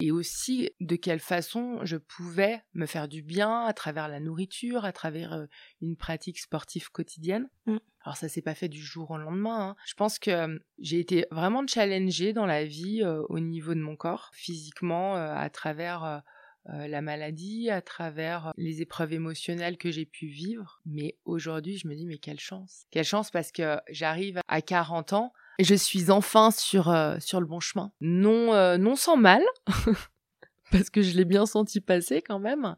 et 0.00 0.10
aussi 0.10 0.70
de 0.80 0.96
quelle 0.96 1.20
façon 1.20 1.78
je 1.84 1.96
pouvais 1.96 2.62
me 2.74 2.86
faire 2.86 3.06
du 3.06 3.22
bien 3.22 3.64
à 3.64 3.72
travers 3.72 4.08
la 4.08 4.18
nourriture, 4.18 4.84
à 4.84 4.92
travers 4.92 5.32
euh, 5.32 5.46
une 5.80 5.96
pratique 5.96 6.40
sportive 6.40 6.90
quotidienne. 6.90 7.48
Mm. 7.66 7.76
Alors 8.04 8.16
ça 8.16 8.28
s'est 8.28 8.42
pas 8.42 8.56
fait 8.56 8.68
du 8.68 8.82
jour 8.82 9.12
au 9.12 9.16
lendemain. 9.16 9.68
Hein. 9.68 9.76
Je 9.86 9.94
pense 9.94 10.18
que 10.18 10.30
euh, 10.30 10.58
j'ai 10.78 10.98
été 10.98 11.26
vraiment 11.30 11.64
challengée 11.66 12.32
dans 12.32 12.46
la 12.46 12.64
vie 12.64 13.02
euh, 13.04 13.22
au 13.28 13.38
niveau 13.38 13.74
de 13.74 13.80
mon 13.80 13.94
corps, 13.94 14.30
physiquement, 14.32 15.14
à 15.14 15.48
travers 15.50 16.22
la 16.66 17.02
maladie, 17.02 17.70
à 17.70 17.82
travers 17.82 18.52
les 18.56 18.82
épreuves 18.82 19.12
émotionnelles 19.12 19.76
que 19.76 19.90
j'ai 19.90 20.06
pu 20.06 20.26
vivre. 20.26 20.80
Mais 20.86 21.16
aujourd'hui, 21.24 21.78
je 21.78 21.88
me 21.88 21.94
dis 21.94 22.06
mais 22.06 22.18
quelle 22.18 22.40
chance, 22.40 22.84
quelle 22.90 23.04
chance 23.04 23.30
parce 23.30 23.52
que 23.52 23.78
j'arrive 23.90 24.40
à 24.48 24.62
40 24.62 25.12
ans 25.12 25.32
je 25.58 25.74
suis 25.74 26.10
enfin 26.10 26.50
sur, 26.50 26.90
euh, 26.90 27.16
sur 27.20 27.40
le 27.40 27.46
bon 27.46 27.60
chemin. 27.60 27.92
Non, 28.00 28.54
euh, 28.54 28.78
non 28.78 28.96
sans 28.96 29.16
mal, 29.16 29.42
parce 30.70 30.90
que 30.90 31.02
je 31.02 31.16
l'ai 31.16 31.24
bien 31.24 31.46
senti 31.46 31.80
passer 31.80 32.22
quand 32.22 32.38
même. 32.38 32.76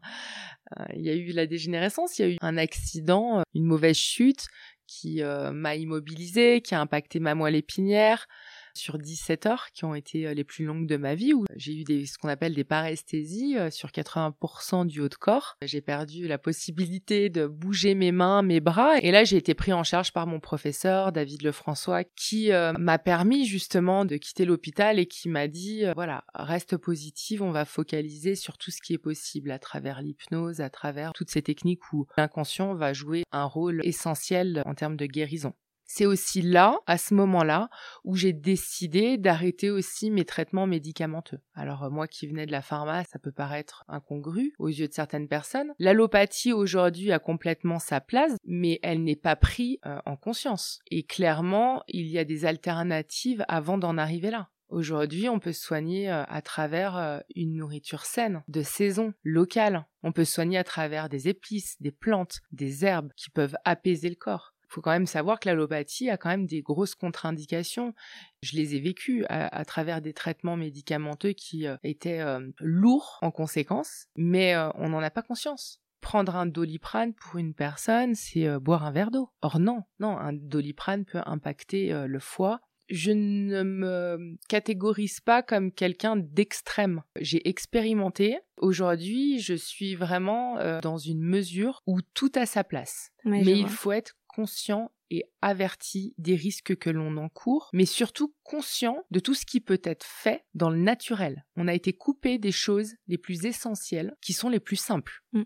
Euh, 0.77 0.85
il 0.95 1.01
y 1.01 1.09
a 1.09 1.15
eu 1.15 1.31
la 1.31 1.47
dégénérescence, 1.47 2.19
il 2.19 2.21
y 2.21 2.25
a 2.25 2.31
eu 2.33 2.37
un 2.41 2.57
accident, 2.57 3.43
une 3.53 3.65
mauvaise 3.65 3.97
chute 3.97 4.47
qui 4.87 5.23
m'a 5.23 5.75
immobilisée, 5.75 6.61
qui 6.61 6.75
a 6.75 6.81
impacté 6.81 7.19
ma 7.19 7.33
moelle 7.33 7.55
épinière, 7.55 8.27
sur 8.77 8.97
17 8.97 9.45
heures 9.45 9.67
qui 9.73 9.85
ont 9.85 9.95
été 9.95 10.27
euh, 10.27 10.33
les 10.33 10.43
plus 10.43 10.65
longues 10.65 10.87
de 10.87 10.97
ma 10.97 11.15
vie 11.15 11.33
où 11.33 11.45
j'ai 11.55 11.73
eu 11.73 11.83
des, 11.83 12.05
ce 12.05 12.17
qu'on 12.17 12.29
appelle 12.29 12.53
des 12.53 12.63
paresthésies 12.63 13.57
euh, 13.57 13.69
sur 13.69 13.89
80% 13.89 14.85
du 14.85 15.01
haut 15.01 15.09
de 15.09 15.15
corps. 15.15 15.57
J'ai 15.61 15.81
perdu 15.81 16.27
la 16.27 16.37
possibilité 16.37 17.29
de 17.29 17.47
bouger 17.47 17.95
mes 17.95 18.11
mains, 18.11 18.41
mes 18.41 18.59
bras 18.59 18.97
et 18.99 19.11
là 19.11 19.23
j'ai 19.23 19.37
été 19.37 19.53
pris 19.53 19.73
en 19.73 19.83
charge 19.83 20.11
par 20.11 20.27
mon 20.27 20.39
professeur 20.39 21.11
David 21.11 21.43
Lefrançois 21.43 22.03
qui 22.03 22.51
euh, 22.51 22.73
m'a 22.73 22.99
permis 22.99 23.45
justement 23.45 24.05
de 24.05 24.17
quitter 24.17 24.45
l'hôpital 24.45 24.99
et 24.99 25.05
qui 25.05 25.29
m'a 25.29 25.47
dit 25.47 25.83
voilà, 25.95 26.23
reste 26.33 26.77
positive, 26.77 27.41
on 27.41 27.51
va 27.51 27.65
focaliser 27.65 28.35
sur 28.35 28.57
tout 28.57 28.71
ce 28.71 28.81
qui 28.81 28.93
est 28.93 28.99
possible 28.99 29.51
à 29.51 29.59
travers 29.59 30.01
l'hypnose, 30.01 30.61
à 30.61 30.69
travers 30.69 31.13
toutes 31.13 31.29
ces 31.29 31.41
techniques 31.41 31.93
où 31.93 32.07
l'inconscient 32.17 32.73
va 32.73 32.93
jouer 32.93 33.23
un 33.31 33.45
rôle 33.45 33.81
essentiel 33.83 34.63
en 34.65 34.75
termes 34.75 34.97
de 34.97 35.05
guérison. 35.05 35.53
C'est 35.85 36.05
aussi 36.05 36.41
là, 36.41 36.79
à 36.87 36.97
ce 36.97 37.13
moment-là, 37.13 37.69
où 38.03 38.15
j'ai 38.15 38.33
décidé 38.33 39.17
d'arrêter 39.17 39.69
aussi 39.69 40.11
mes 40.11 40.25
traitements 40.25 40.67
médicamenteux. 40.67 41.39
Alors 41.53 41.83
euh, 41.83 41.89
moi 41.89 42.07
qui 42.07 42.27
venais 42.27 42.45
de 42.45 42.51
la 42.51 42.61
pharmacie, 42.61 43.09
ça 43.11 43.19
peut 43.19 43.31
paraître 43.31 43.83
incongru 43.87 44.53
aux 44.57 44.67
yeux 44.67 44.87
de 44.87 44.93
certaines 44.93 45.27
personnes. 45.27 45.73
L'allopathie 45.79 46.53
aujourd'hui 46.53 47.11
a 47.11 47.19
complètement 47.19 47.79
sa 47.79 48.01
place, 48.01 48.35
mais 48.45 48.79
elle 48.83 49.03
n'est 49.03 49.15
pas 49.15 49.35
prise 49.35 49.77
euh, 49.85 49.99
en 50.05 50.15
conscience. 50.15 50.79
Et 50.89 51.03
clairement, 51.03 51.83
il 51.87 52.07
y 52.07 52.17
a 52.17 52.25
des 52.25 52.45
alternatives 52.45 53.45
avant 53.47 53.77
d'en 53.77 53.97
arriver 53.97 54.31
là. 54.31 54.49
Aujourd'hui, 54.69 55.29
on 55.29 55.39
peut 55.39 55.53
soigner 55.53 56.11
euh, 56.11 56.23
à 56.27 56.41
travers 56.41 57.21
une 57.35 57.55
nourriture 57.55 58.05
saine, 58.05 58.43
de 58.47 58.63
saison, 58.63 59.13
locale. 59.23 59.85
On 60.01 60.11
peut 60.11 60.25
soigner 60.25 60.57
à 60.57 60.63
travers 60.63 61.07
des 61.07 61.27
épices, 61.27 61.79
des 61.79 61.91
plantes, 61.91 62.39
des 62.51 62.83
herbes 62.83 63.11
qui 63.15 63.29
peuvent 63.29 63.55
apaiser 63.63 64.09
le 64.09 64.15
corps 64.15 64.54
faut 64.75 64.81
quand 64.81 64.91
même 64.91 65.07
savoir 65.07 65.39
que 65.39 65.47
l'allopathie 65.47 66.09
a 66.09 66.17
quand 66.17 66.29
même 66.29 66.47
des 66.47 66.61
grosses 66.61 66.95
contre-indications. 66.95 67.93
Je 68.41 68.57
les 68.57 68.75
ai 68.75 68.81
vécues 68.81 69.25
à, 69.29 69.63
travers 69.63 70.01
des 70.01 70.11
traitements 70.11 70.57
médicamenteux 70.57 71.31
qui 71.31 71.65
euh, 71.65 71.77
étaient 71.83 72.19
euh, 72.19 72.41
lourds 72.59 73.17
en 73.21 73.31
conséquence, 73.31 74.07
mais 74.17 74.53
euh, 74.53 74.69
on 74.75 74.89
n'en 74.89 75.01
a 75.01 75.09
pas 75.09 75.21
conscience. 75.21 75.81
Prendre 76.01 76.35
un 76.35 76.45
doliprane 76.45 77.13
pour 77.13 77.37
une 77.37 77.53
personne, 77.53 78.15
c'est 78.15 78.59
boire 78.59 78.85
un 78.85 78.91
verre 78.91 79.11
d'eau. 79.11 79.29
Or 79.41 79.59
non, 79.59 79.83
non, 79.99 80.17
un 80.17 80.33
doliprane 80.33 81.05
peut 81.05 81.21
impacter 81.25 81.91
le 82.05 82.19
foie, 82.19 82.61
je 82.89 83.09
ne 83.09 83.63
me 83.63 84.37
catégorise 84.47 85.19
pas 85.19 85.41
comme 85.41 85.71
quelqu'un 85.71 86.15
d'extrême. 86.15 87.01
J'ai 87.19 87.49
expérimenté. 87.49 88.37
Aujourd'hui, 88.57 89.39
je 89.39 89.55
suis 89.55 89.95
vraiment 89.95 90.79
dans 90.81 90.99
une 90.99 91.23
mesure 91.23 91.81
où 91.87 92.01
tout 92.13 92.31
a 92.35 92.45
sa 92.45 92.63
place. 92.63 93.09
Mais 93.23 93.41
il 93.41 93.69
faut 93.69 93.91
être 93.91 94.15
conscient 94.35 94.91
et 95.11 95.23
averti 95.41 96.13
des 96.17 96.35
risques 96.35 96.75
que 96.75 96.89
l'on 96.89 97.15
encourt, 97.17 97.69
mais 97.71 97.85
surtout 97.85 98.35
conscient 98.43 98.97
de 99.11 99.19
tout 99.21 99.33
ce 99.33 99.45
qui 99.45 99.61
peut 99.61 99.81
être 99.83 100.05
fait 100.05 100.43
dans 100.55 100.69
le 100.69 100.77
naturel. 100.77 101.45
On 101.55 101.69
a 101.69 101.73
été 101.73 101.93
coupé 101.93 102.37
des 102.37 102.51
choses 102.51 102.95
les 103.07 103.17
plus 103.17 103.45
essentielles, 103.45 104.13
qui 104.21 104.33
sont 104.33 104.49
les 104.49 104.59
plus 104.59 104.75
simples. 104.75 105.23
Mm. 105.31 105.43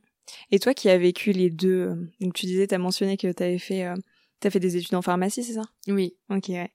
Et 0.51 0.59
toi 0.59 0.73
qui 0.73 0.89
as 0.89 0.97
vécu 0.97 1.31
les 1.31 1.49
deux, 1.49 1.89
euh, 1.89 2.11
donc 2.19 2.33
tu 2.33 2.47
disais, 2.47 2.67
tu 2.67 2.75
as 2.75 2.79
mentionné 2.79 3.17
que 3.17 3.31
tu 3.31 3.43
avais 3.43 3.59
fait 3.59 3.85
euh, 3.85 3.95
T'as 4.41 4.49
fait 4.49 4.61
des 4.61 4.77
études 4.77 4.95
en 4.95 5.01
pharmacie, 5.01 5.43
c'est 5.43 5.53
ça? 5.53 5.63
Oui. 5.87 6.15
Ok, 6.29 6.45
ouais. 6.47 6.71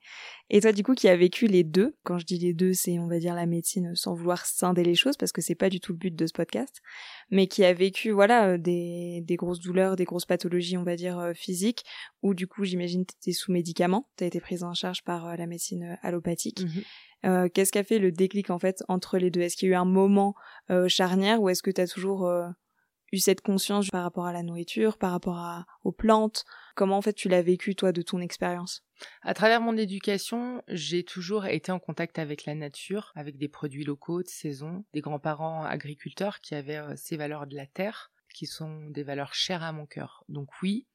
Et 0.50 0.61
toi, 0.61 0.72
du 0.72 0.83
coup, 0.83 0.94
qui 0.94 1.09
as 1.09 1.16
vécu 1.16 1.46
les 1.46 1.64
deux, 1.64 1.96
quand 2.03 2.18
je 2.18 2.27
dis 2.27 2.38
les 2.38 2.53
deux, 2.53 2.74
c'est, 2.74 2.98
on 2.98 3.07
va 3.07 3.18
dire, 3.18 3.35
la 3.35 3.46
médecine 3.46 3.94
sans 3.94 4.12
vouloir 4.12 4.44
scinder 4.44 4.85
les 4.85 4.94
choses, 4.94 5.16
parce 5.16 5.33
que 5.33 5.40
c'est 5.40 5.55
pas 5.55 5.70
du 5.70 5.81
tout 5.81 5.92
le 5.92 5.98
but 5.98 6.14
de 6.14 6.27
ce 6.27 6.33
podcast, 6.35 6.83
mais 7.31 7.46
qui 7.46 7.64
a 7.64 7.72
vécu, 7.72 8.11
voilà, 8.11 8.48
euh, 8.48 8.59
des, 8.59 9.22
des 9.22 9.37
grosses 9.37 9.61
douleurs, 9.61 9.96
des 9.96 10.05
grosses 10.05 10.27
pathologies, 10.27 10.77
on 10.77 10.83
va 10.83 10.94
dire, 10.96 11.18
euh, 11.18 11.33
physiques, 11.33 11.85
où 12.22 12.35
du 12.35 12.46
coup, 12.46 12.64
j'imagine, 12.64 13.07
t'étais 13.07 13.33
sous 13.33 13.50
médicaments, 13.50 14.11
t'as 14.16 14.27
été 14.27 14.40
prise 14.40 14.62
en 14.62 14.74
charge 14.74 15.03
par 15.03 15.27
euh, 15.27 15.37
la 15.37 15.46
médecine 15.46 15.98
allopathique. 16.03 16.61
Mhm. 16.61 17.48
Qu'est-ce 17.55 17.72
qui 17.72 17.79
a 17.79 17.85
fait 17.85 17.98
le 17.98 18.12
déclic, 18.12 18.50
en 18.50 18.59
fait, 18.59 18.85
entre 18.88 19.16
les 19.16 19.31
deux? 19.31 19.40
Est-ce 19.40 19.57
qu'il 19.57 19.70
y 19.70 19.72
a 19.72 19.77
eu 19.77 19.79
un 19.79 19.87
moment 19.87 20.35
charnière, 20.88 21.40
ou 21.40 21.48
est-ce 21.48 21.62
que 21.62 21.70
t'as 21.70 21.87
toujours 21.87 22.31
cette 23.18 23.40
conscience 23.40 23.90
par 23.90 24.03
rapport 24.03 24.27
à 24.27 24.33
la 24.33 24.42
nourriture, 24.42 24.98
par 24.98 25.12
rapport 25.12 25.64
aux 25.83 25.92
plantes 25.92 26.44
Comment 26.74 26.98
en 26.98 27.03
fait 27.03 27.12
tu 27.12 27.29
l'as 27.29 27.42
vécu 27.42 27.77
toi 27.77 27.92
de 27.92 28.03
ton 28.03 28.20
expérience? 28.20 28.83
À 29.22 29.33
travers 29.33 29.61
mon 29.61 29.77
éducation, 29.77 30.62
j'ai 30.66 31.05
toujours 31.05 31.46
été 31.46 31.70
en 31.70 31.79
contact 31.79 32.18
avec 32.18 32.46
la 32.46 32.55
nature, 32.55 33.12
avec 33.14 33.38
des 33.38 33.48
produits 33.48 33.85
locaux 33.85 34.22
de 34.22 34.29
saison, 34.29 34.85
des 34.92 35.00
grands-parents 35.00 35.64
agriculteurs 35.64 36.40
qui 36.40 36.55
avaient 36.57 36.79
euh, 36.79 36.94
ces 36.96 37.16
valeurs 37.16 37.46
de 37.46 37.55
la 37.55 37.66
terre, 37.66 38.11
qui 38.35 38.46
sont 38.46 38.87
des 38.90 39.05
valeurs 39.05 39.35
chères 39.35 39.62
à 39.62 39.70
mon 39.70 39.87
cœur. 39.87 40.24
Donc 40.29 40.48
oui, 40.62 40.87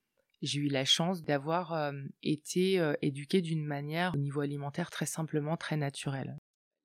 j'ai 0.41 0.59
eu 0.59 0.67
la 0.67 0.83
chance 0.83 1.23
d'avoir 1.23 1.73
euh, 1.73 1.93
été 2.23 2.79
euh, 2.79 2.93
éduquée 3.01 3.41
d'une 3.41 3.65
manière 3.65 4.13
au 4.15 4.17
niveau 4.17 4.41
alimentaire 4.41 4.89
très 4.89 5.05
simplement 5.05 5.55
très 5.55 5.77
naturelle. 5.77 6.37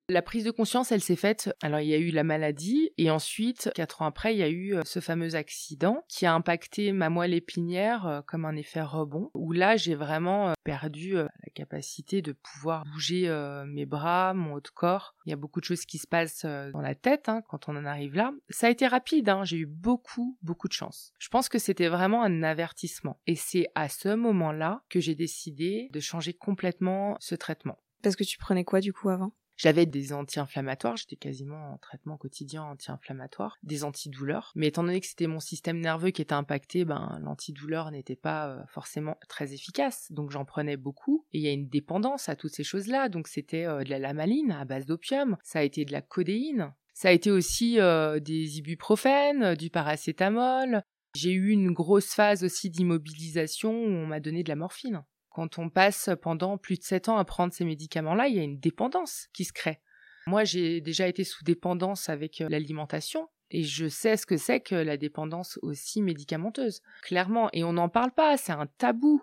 La 0.07 0.21
prise 0.21 0.43
de 0.43 0.51
conscience, 0.51 0.91
elle 0.91 1.01
s'est 1.01 1.15
faite. 1.15 1.51
Alors, 1.63 1.79
il 1.79 1.87
y 1.87 1.95
a 1.95 1.97
eu 1.97 2.11
la 2.11 2.23
maladie, 2.23 2.91
et 2.99 3.09
ensuite, 3.09 3.71
quatre 3.73 4.03
ans 4.03 4.05
après, 4.05 4.35
il 4.35 4.37
y 4.37 4.43
a 4.43 4.49
eu 4.49 4.75
euh, 4.75 4.83
ce 4.85 4.99
fameux 4.99 5.33
accident 5.33 6.03
qui 6.07 6.27
a 6.27 6.33
impacté 6.35 6.91
ma 6.91 7.09
moelle 7.09 7.33
épinière 7.33 8.05
euh, 8.05 8.21
comme 8.21 8.45
un 8.45 8.55
effet 8.55 8.83
rebond, 8.83 9.31
où 9.33 9.51
là, 9.51 9.77
j'ai 9.77 9.95
vraiment 9.95 10.49
euh, 10.49 10.53
perdu 10.63 11.13
la 11.15 11.29
capacité 11.55 12.21
de 12.21 12.33
pouvoir 12.33 12.83
bouger 12.93 13.29
mes 13.67 13.85
bras, 13.85 14.33
mon 14.33 14.53
haut 14.53 14.61
de 14.61 14.69
corps. 14.69 15.15
Il 15.25 15.31
y 15.31 15.33
a 15.33 15.37
beaucoup 15.37 15.59
de 15.59 15.65
choses 15.65 15.85
qui 15.85 15.97
se 15.97 16.07
passent 16.07 16.45
dans 16.45 16.81
la 16.81 16.95
tête 16.95 17.29
hein, 17.29 17.41
quand 17.47 17.69
on 17.69 17.75
en 17.75 17.85
arrive 17.85 18.15
là. 18.15 18.31
Ça 18.49 18.67
a 18.67 18.69
été 18.69 18.87
rapide, 18.87 19.29
hein. 19.29 19.43
j'ai 19.43 19.57
eu 19.57 19.65
beaucoup, 19.65 20.37
beaucoup 20.41 20.67
de 20.67 20.73
chance. 20.73 21.13
Je 21.19 21.29
pense 21.29 21.49
que 21.49 21.59
c'était 21.59 21.87
vraiment 21.87 22.23
un 22.23 22.43
avertissement. 22.43 23.19
Et 23.27 23.35
c'est 23.35 23.67
à 23.75 23.89
ce 23.89 24.09
moment-là 24.15 24.83
que 24.89 24.99
j'ai 24.99 25.15
décidé 25.15 25.89
de 25.91 25.99
changer 25.99 26.33
complètement 26.33 27.15
ce 27.19 27.35
traitement. 27.35 27.79
Parce 28.01 28.15
que 28.15 28.23
tu 28.23 28.37
prenais 28.37 28.63
quoi 28.63 28.81
du 28.81 28.91
coup 28.91 29.09
avant? 29.09 29.31
J'avais 29.57 29.85
des 29.85 30.13
anti-inflammatoires, 30.13 30.97
j'étais 30.97 31.15
quasiment 31.15 31.73
en 31.73 31.77
traitement 31.77 32.17
quotidien 32.17 32.63
anti-inflammatoire, 32.63 33.57
des 33.63 33.83
antidouleurs. 33.83 34.51
Mais 34.55 34.67
étant 34.67 34.83
donné 34.83 34.99
que 34.99 35.07
c'était 35.07 35.27
mon 35.27 35.39
système 35.39 35.79
nerveux 35.79 36.11
qui 36.11 36.21
était 36.21 36.33
impacté, 36.33 36.85
ben 36.85 37.19
l'antidouleur 37.21 37.91
n'était 37.91 38.15
pas 38.15 38.49
euh, 38.49 38.61
forcément 38.67 39.17
très 39.29 39.53
efficace. 39.53 40.11
Donc 40.11 40.31
j'en 40.31 40.45
prenais 40.45 40.77
beaucoup. 40.77 41.25
Et 41.31 41.39
il 41.39 41.43
y 41.43 41.47
a 41.47 41.51
une 41.51 41.69
dépendance 41.69 42.29
à 42.29 42.35
toutes 42.35 42.53
ces 42.53 42.63
choses-là. 42.63 43.09
Donc 43.09 43.27
c'était 43.27 43.65
euh, 43.65 43.83
de 43.83 43.89
la 43.89 43.99
lamaline 43.99 44.51
à 44.51 44.65
base 44.65 44.85
d'opium, 44.85 45.37
ça 45.43 45.59
a 45.59 45.63
été 45.63 45.85
de 45.85 45.91
la 45.91 46.01
codéine, 46.01 46.73
ça 46.93 47.09
a 47.09 47.11
été 47.11 47.31
aussi 47.31 47.79
euh, 47.79 48.19
des 48.19 48.59
ibuprofènes, 48.59 49.55
du 49.55 49.69
paracétamol. 49.69 50.81
J'ai 51.15 51.31
eu 51.31 51.49
une 51.49 51.71
grosse 51.71 52.13
phase 52.13 52.43
aussi 52.43 52.69
d'immobilisation 52.69 53.71
où 53.71 53.87
on 53.87 54.07
m'a 54.07 54.19
donné 54.19 54.43
de 54.43 54.49
la 54.49 54.55
morphine. 54.55 55.03
Quand 55.35 55.59
on 55.59 55.69
passe 55.69 56.09
pendant 56.21 56.57
plus 56.57 56.77
de 56.77 56.83
7 56.83 57.09
ans 57.09 57.17
à 57.17 57.25
prendre 57.25 57.51
ces 57.51 57.65
médicaments-là, 57.65 58.29
il 58.29 58.37
y 58.37 58.39
a 58.39 58.43
une 58.43 58.57
dépendance 58.57 59.27
qui 59.33 59.43
se 59.43 59.51
crée. 59.51 59.81
Moi, 60.27 60.45
j'ai 60.45 60.79
déjà 60.79 61.09
été 61.09 61.25
sous 61.25 61.43
dépendance 61.43 62.07
avec 62.07 62.39
euh, 62.39 62.47
l'alimentation. 62.47 63.27
Et 63.51 63.63
je 63.63 63.89
sais 63.89 64.15
ce 64.15 64.25
que 64.25 64.37
c'est 64.37 64.61
que 64.61 64.75
la 64.75 64.95
dépendance 64.95 65.59
aussi 65.61 66.01
médicamenteuse, 66.01 66.81
clairement. 67.01 67.49
Et 67.51 67.65
on 67.65 67.73
n'en 67.73 67.89
parle 67.89 68.13
pas, 68.13 68.37
c'est 68.37 68.53
un 68.53 68.65
tabou. 68.77 69.21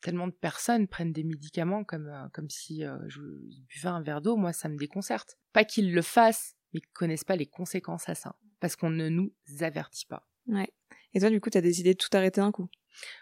Tellement 0.00 0.28
de 0.28 0.32
personnes 0.32 0.88
prennent 0.88 1.12
des 1.12 1.24
médicaments 1.24 1.84
comme, 1.84 2.08
euh, 2.08 2.26
comme 2.32 2.48
si 2.48 2.82
euh, 2.82 2.96
je 3.08 3.20
buvais 3.20 3.88
un 3.88 4.00
verre 4.00 4.22
d'eau, 4.22 4.36
moi 4.36 4.54
ça 4.54 4.70
me 4.70 4.78
déconcerte. 4.78 5.36
Pas 5.52 5.64
qu'ils 5.64 5.92
le 5.92 6.00
fassent, 6.00 6.56
mais 6.72 6.80
qu'ils 6.80 6.92
connaissent 6.92 7.24
pas 7.24 7.36
les 7.36 7.44
conséquences 7.44 8.08
à 8.08 8.14
ça. 8.14 8.34
Parce 8.60 8.76
qu'on 8.76 8.88
ne 8.88 9.10
nous 9.10 9.30
avertit 9.60 10.06
pas. 10.06 10.26
Ouais. 10.46 10.72
Et 11.14 11.20
toi, 11.20 11.30
du 11.30 11.40
coup, 11.40 11.50
tu 11.50 11.58
as 11.58 11.62
décidé 11.62 11.94
de 11.94 11.98
tout 11.98 12.08
arrêter 12.12 12.40
d'un 12.40 12.52
coup? 12.52 12.68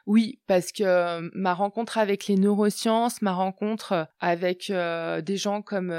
Oui, 0.06 0.40
parce 0.46 0.72
que 0.72 0.82
euh, 0.82 1.28
ma 1.34 1.54
rencontre 1.54 1.98
avec 1.98 2.26
les 2.26 2.36
neurosciences, 2.36 3.22
ma 3.22 3.32
rencontre 3.32 3.92
euh, 3.92 4.04
avec 4.20 4.70
euh, 4.70 5.20
des 5.20 5.36
gens 5.36 5.62
comme 5.62 5.92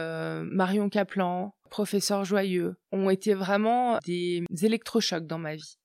Marion 0.52 0.90
Kaplan, 0.90 1.56
professeur 1.70 2.26
Joyeux, 2.26 2.76
ont 2.92 3.10
été 3.10 3.34
vraiment 3.34 4.00
des 4.06 4.44
électrochocs 4.62 5.28
dans 5.28 5.40
ma 5.40 5.56
vie. 5.56 5.78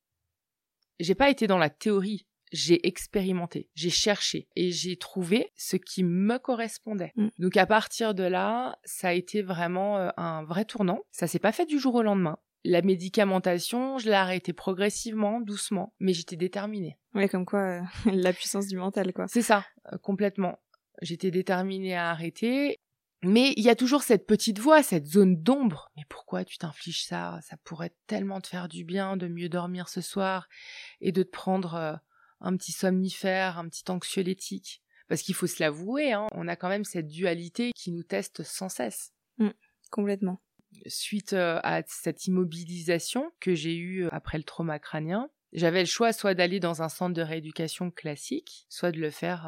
J'ai 1.01 1.14
pas 1.14 1.31
été 1.31 1.47
dans 1.47 1.59
la 1.59 1.71
théorie, 1.71 2.27
j'ai 2.53 2.87
expérimenté, 2.87 3.71
j'ai 3.75 3.90
cherché 3.90 4.49
et 4.57 4.73
j'ai 4.73 4.97
trouvé 4.97 5.51
ce 5.57 5.77
qui 5.77 6.03
me 6.03 6.38
correspondait. 6.38 7.12
Mm. 7.16 7.29
Donc 7.38 7.57
à 7.57 7.66
partir 7.66 8.14
de 8.14 8.25
là, 8.25 8.79
ça 8.85 9.09
a 9.09 9.12
été 9.12 9.42
vraiment 9.42 10.11
un 10.16 10.44
vrai 10.44 10.64
tournant. 10.64 11.01
Ça 11.12 11.27
s'est 11.27 11.38
pas 11.38 11.53
fait 11.53 11.66
du 11.66 11.79
jour 11.79 11.94
au 11.94 12.03
lendemain. 12.03 12.38
La 12.64 12.83
médicamentation, 12.83 13.99
je 13.99 14.07
l'ai 14.07 14.14
arrêtée 14.14 14.53
progressivement, 14.53 15.40
doucement, 15.40 15.94
mais 16.01 16.12
j'étais 16.12 16.37
déterminée. 16.37 16.99
Ouais, 17.14 17.29
comme 17.29 17.47
quoi, 17.47 17.61
euh, 17.61 17.83
la 18.12 18.33
puissance 18.33 18.66
du 18.66 18.77
mental, 18.77 19.12
quoi. 19.12 19.27
C'est 19.29 19.42
ça, 19.42 19.64
euh, 19.92 19.99
complètement. 19.99 20.59
J'étais 21.01 21.31
déterminée 21.31 21.94
à 21.94 22.11
arrêter. 22.11 22.81
Mais 23.23 23.53
il 23.57 23.64
y 23.64 23.68
a 23.68 23.75
toujours 23.75 24.03
cette 24.03 24.27
petite 24.27 24.61
voix, 24.61 24.83
cette 24.83 25.07
zone 25.07 25.40
d'ombre. 25.42 25.90
Mais 25.97 26.05
pourquoi 26.09 26.44
tu 26.44 26.57
t'infliges 26.59 27.05
ça? 27.05 27.40
Ça 27.42 27.57
pourrait 27.64 27.94
tellement 28.07 28.40
te 28.40 28.49
faire 28.49 28.68
du 28.68 28.85
bien 28.85 29.16
de 29.16 29.27
mieux 29.27 29.49
dormir 29.49 29.88
ce 29.88 30.01
soir 30.01 30.49
et 31.01 31.11
de 31.11 31.25
te 31.25 31.31
prendre 31.31 31.75
euh, 31.75 31.94
un 32.40 32.57
petit 32.57 32.73
somnifère, 32.73 33.59
un 33.59 33.68
petit 33.68 33.90
anxiolytique. 33.90 34.83
Parce 35.09 35.23
qu'il 35.23 35.35
faut 35.35 35.47
se 35.47 35.61
l'avouer, 35.61 36.12
hein, 36.12 36.27
on 36.33 36.49
a 36.49 36.55
quand 36.55 36.68
même 36.68 36.85
cette 36.85 37.09
dualité 37.09 37.73
qui 37.75 37.90
nous 37.92 38.03
teste 38.03 38.42
sans 38.42 38.68
cesse. 38.68 39.12
Complètement. 39.90 40.40
Suite 40.87 41.33
à 41.33 41.83
cette 41.87 42.26
immobilisation 42.26 43.31
que 43.40 43.54
j'ai 43.54 43.76
eue 43.76 44.07
après 44.11 44.38
le 44.38 44.44
trauma 44.44 44.78
crânien, 44.78 45.28
j'avais 45.52 45.81
le 45.81 45.87
choix 45.87 46.12
soit 46.12 46.35
d'aller 46.35 46.61
dans 46.61 46.83
un 46.83 46.88
centre 46.88 47.14
de 47.14 47.22
rééducation 47.22 47.90
classique, 47.90 48.66
soit 48.68 48.92
de 48.92 49.00
le 49.00 49.11
faire 49.11 49.46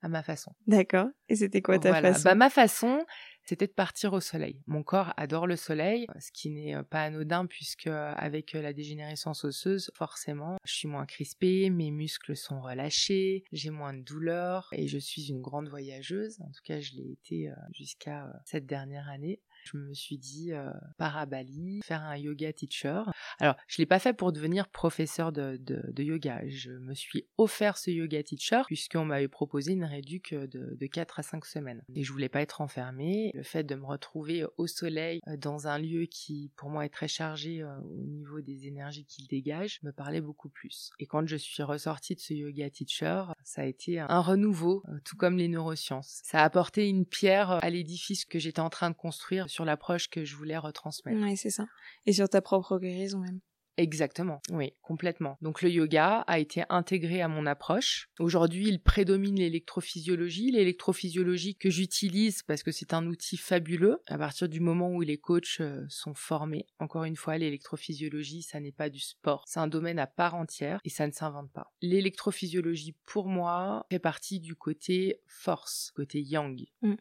à 0.00 0.08
ma 0.08 0.22
façon. 0.22 0.52
D'accord. 0.68 1.08
Et 1.28 1.34
c'était 1.36 1.60
quoi 1.60 1.78
ta 1.78 1.88
Voilà. 1.90 2.12
façon? 2.12 2.22
Bah, 2.24 2.34
ma 2.36 2.50
façon, 2.50 3.04
c'était 3.44 3.66
de 3.66 3.72
partir 3.72 4.12
au 4.12 4.20
soleil. 4.20 4.62
Mon 4.68 4.84
corps 4.84 5.12
adore 5.16 5.48
le 5.48 5.56
soleil, 5.56 6.06
ce 6.20 6.30
qui 6.32 6.50
n'est 6.50 6.80
pas 6.84 7.02
anodin 7.02 7.46
puisque 7.46 7.88
avec 7.88 8.52
la 8.52 8.72
dégénérescence 8.72 9.42
osseuse, 9.44 9.90
forcément, 9.96 10.56
je 10.64 10.72
suis 10.72 10.86
moins 10.86 11.04
crispée, 11.04 11.68
mes 11.70 11.90
muscles 11.90 12.36
sont 12.36 12.60
relâchés, 12.60 13.42
j'ai 13.50 13.70
moins 13.70 13.92
de 13.92 14.02
douleur 14.02 14.68
et 14.70 14.86
je 14.86 14.98
suis 14.98 15.30
une 15.30 15.40
grande 15.40 15.68
voyageuse. 15.68 16.38
En 16.42 16.50
tout 16.52 16.62
cas, 16.62 16.78
je 16.78 16.92
l'ai 16.92 17.10
été 17.10 17.50
jusqu'à 17.72 18.30
cette 18.44 18.66
dernière 18.66 19.08
année. 19.08 19.40
Je 19.72 19.78
me 19.78 19.94
suis 19.94 20.18
dit, 20.18 20.52
euh, 20.52 20.70
à 20.98 21.26
Bali, 21.26 21.80
faire 21.84 22.02
un 22.02 22.16
yoga 22.16 22.52
teacher. 22.52 23.02
Alors, 23.38 23.56
je 23.66 23.78
l'ai 23.78 23.86
pas 23.86 23.98
fait 23.98 24.12
pour 24.12 24.32
devenir 24.32 24.68
professeur 24.68 25.32
de, 25.32 25.58
yoga. 25.98 26.42
Je 26.48 26.72
me 26.72 26.94
suis 26.94 27.26
offert 27.36 27.76
ce 27.76 27.90
yoga 27.90 28.22
teacher 28.22 28.62
puisqu'on 28.66 29.04
m'avait 29.04 29.28
proposé 29.28 29.72
une 29.72 29.84
réduc 29.84 30.34
de, 30.34 30.76
de 30.76 30.86
4 30.86 31.20
à 31.20 31.22
5 31.22 31.44
semaines. 31.44 31.82
Et 31.94 32.04
je 32.04 32.12
voulais 32.12 32.28
pas 32.28 32.40
être 32.40 32.60
enfermée. 32.60 33.30
Le 33.34 33.42
fait 33.42 33.64
de 33.64 33.74
me 33.74 33.84
retrouver 33.84 34.44
au 34.56 34.66
soleil 34.66 35.20
euh, 35.28 35.36
dans 35.36 35.68
un 35.68 35.78
lieu 35.78 36.06
qui, 36.06 36.50
pour 36.56 36.70
moi, 36.70 36.84
est 36.84 36.90
très 36.90 37.08
chargé 37.08 37.62
euh, 37.62 37.78
au 37.80 38.04
niveau 38.04 38.40
des 38.40 38.66
énergies 38.66 39.04
qu'il 39.04 39.26
dégage, 39.26 39.80
me 39.82 39.92
parlait 39.92 40.20
beaucoup 40.20 40.48
plus. 40.48 40.90
Et 40.98 41.06
quand 41.06 41.26
je 41.26 41.36
suis 41.36 41.62
ressortie 41.62 42.14
de 42.14 42.20
ce 42.20 42.34
yoga 42.34 42.70
teacher, 42.70 43.24
ça 43.42 43.62
a 43.62 43.64
été 43.64 44.00
un 44.00 44.20
renouveau, 44.20 44.82
euh, 44.88 44.98
tout 45.04 45.16
comme 45.16 45.36
les 45.36 45.48
neurosciences. 45.48 46.20
Ça 46.24 46.40
a 46.40 46.44
apporté 46.44 46.88
une 46.88 47.06
pierre 47.06 47.58
à 47.62 47.70
l'édifice 47.70 48.24
que 48.24 48.38
j'étais 48.38 48.60
en 48.60 48.70
train 48.70 48.90
de 48.90 48.96
construire 48.96 49.48
l'approche 49.64 50.08
que 50.08 50.24
je 50.24 50.36
voulais 50.36 50.58
retransmettre. 50.58 51.20
Ouais, 51.20 51.36
c'est 51.36 51.50
ça. 51.50 51.66
Et 52.06 52.12
sur 52.12 52.28
ta 52.28 52.40
propre 52.40 52.78
guérison 52.78 53.18
même. 53.18 53.40
Exactement, 53.78 54.42
oui, 54.50 54.72
complètement. 54.82 55.38
Donc 55.40 55.62
le 55.62 55.70
yoga 55.70 56.24
a 56.26 56.40
été 56.40 56.64
intégré 56.68 57.22
à 57.22 57.28
mon 57.28 57.46
approche. 57.46 58.10
Aujourd'hui, 58.18 58.66
il 58.66 58.82
prédomine 58.82 59.36
l'électrophysiologie, 59.36 60.50
l'électrophysiologie 60.50 61.54
que 61.54 61.70
j'utilise 61.70 62.42
parce 62.42 62.64
que 62.64 62.72
c'est 62.72 62.92
un 62.92 63.06
outil 63.06 63.36
fabuleux. 63.36 64.02
À 64.08 64.18
partir 64.18 64.48
du 64.48 64.58
moment 64.58 64.90
où 64.90 65.02
les 65.02 65.16
coachs 65.16 65.60
euh, 65.60 65.86
sont 65.88 66.14
formés, 66.14 66.66
encore 66.80 67.04
une 67.04 67.14
fois, 67.14 67.38
l'électrophysiologie, 67.38 68.42
ça 68.42 68.58
n'est 68.58 68.72
pas 68.72 68.90
du 68.90 68.98
sport, 68.98 69.44
c'est 69.46 69.60
un 69.60 69.68
domaine 69.68 70.00
à 70.00 70.08
part 70.08 70.34
entière 70.34 70.80
et 70.84 70.90
ça 70.90 71.06
ne 71.06 71.12
s'invente 71.12 71.52
pas. 71.52 71.72
L'électrophysiologie, 71.80 72.96
pour 73.06 73.28
moi, 73.28 73.86
fait 73.92 74.00
partie 74.00 74.40
du 74.40 74.56
côté 74.56 75.20
force, 75.28 75.92
côté 75.94 76.20
yang. 76.20 76.66
Mm. 76.82 76.94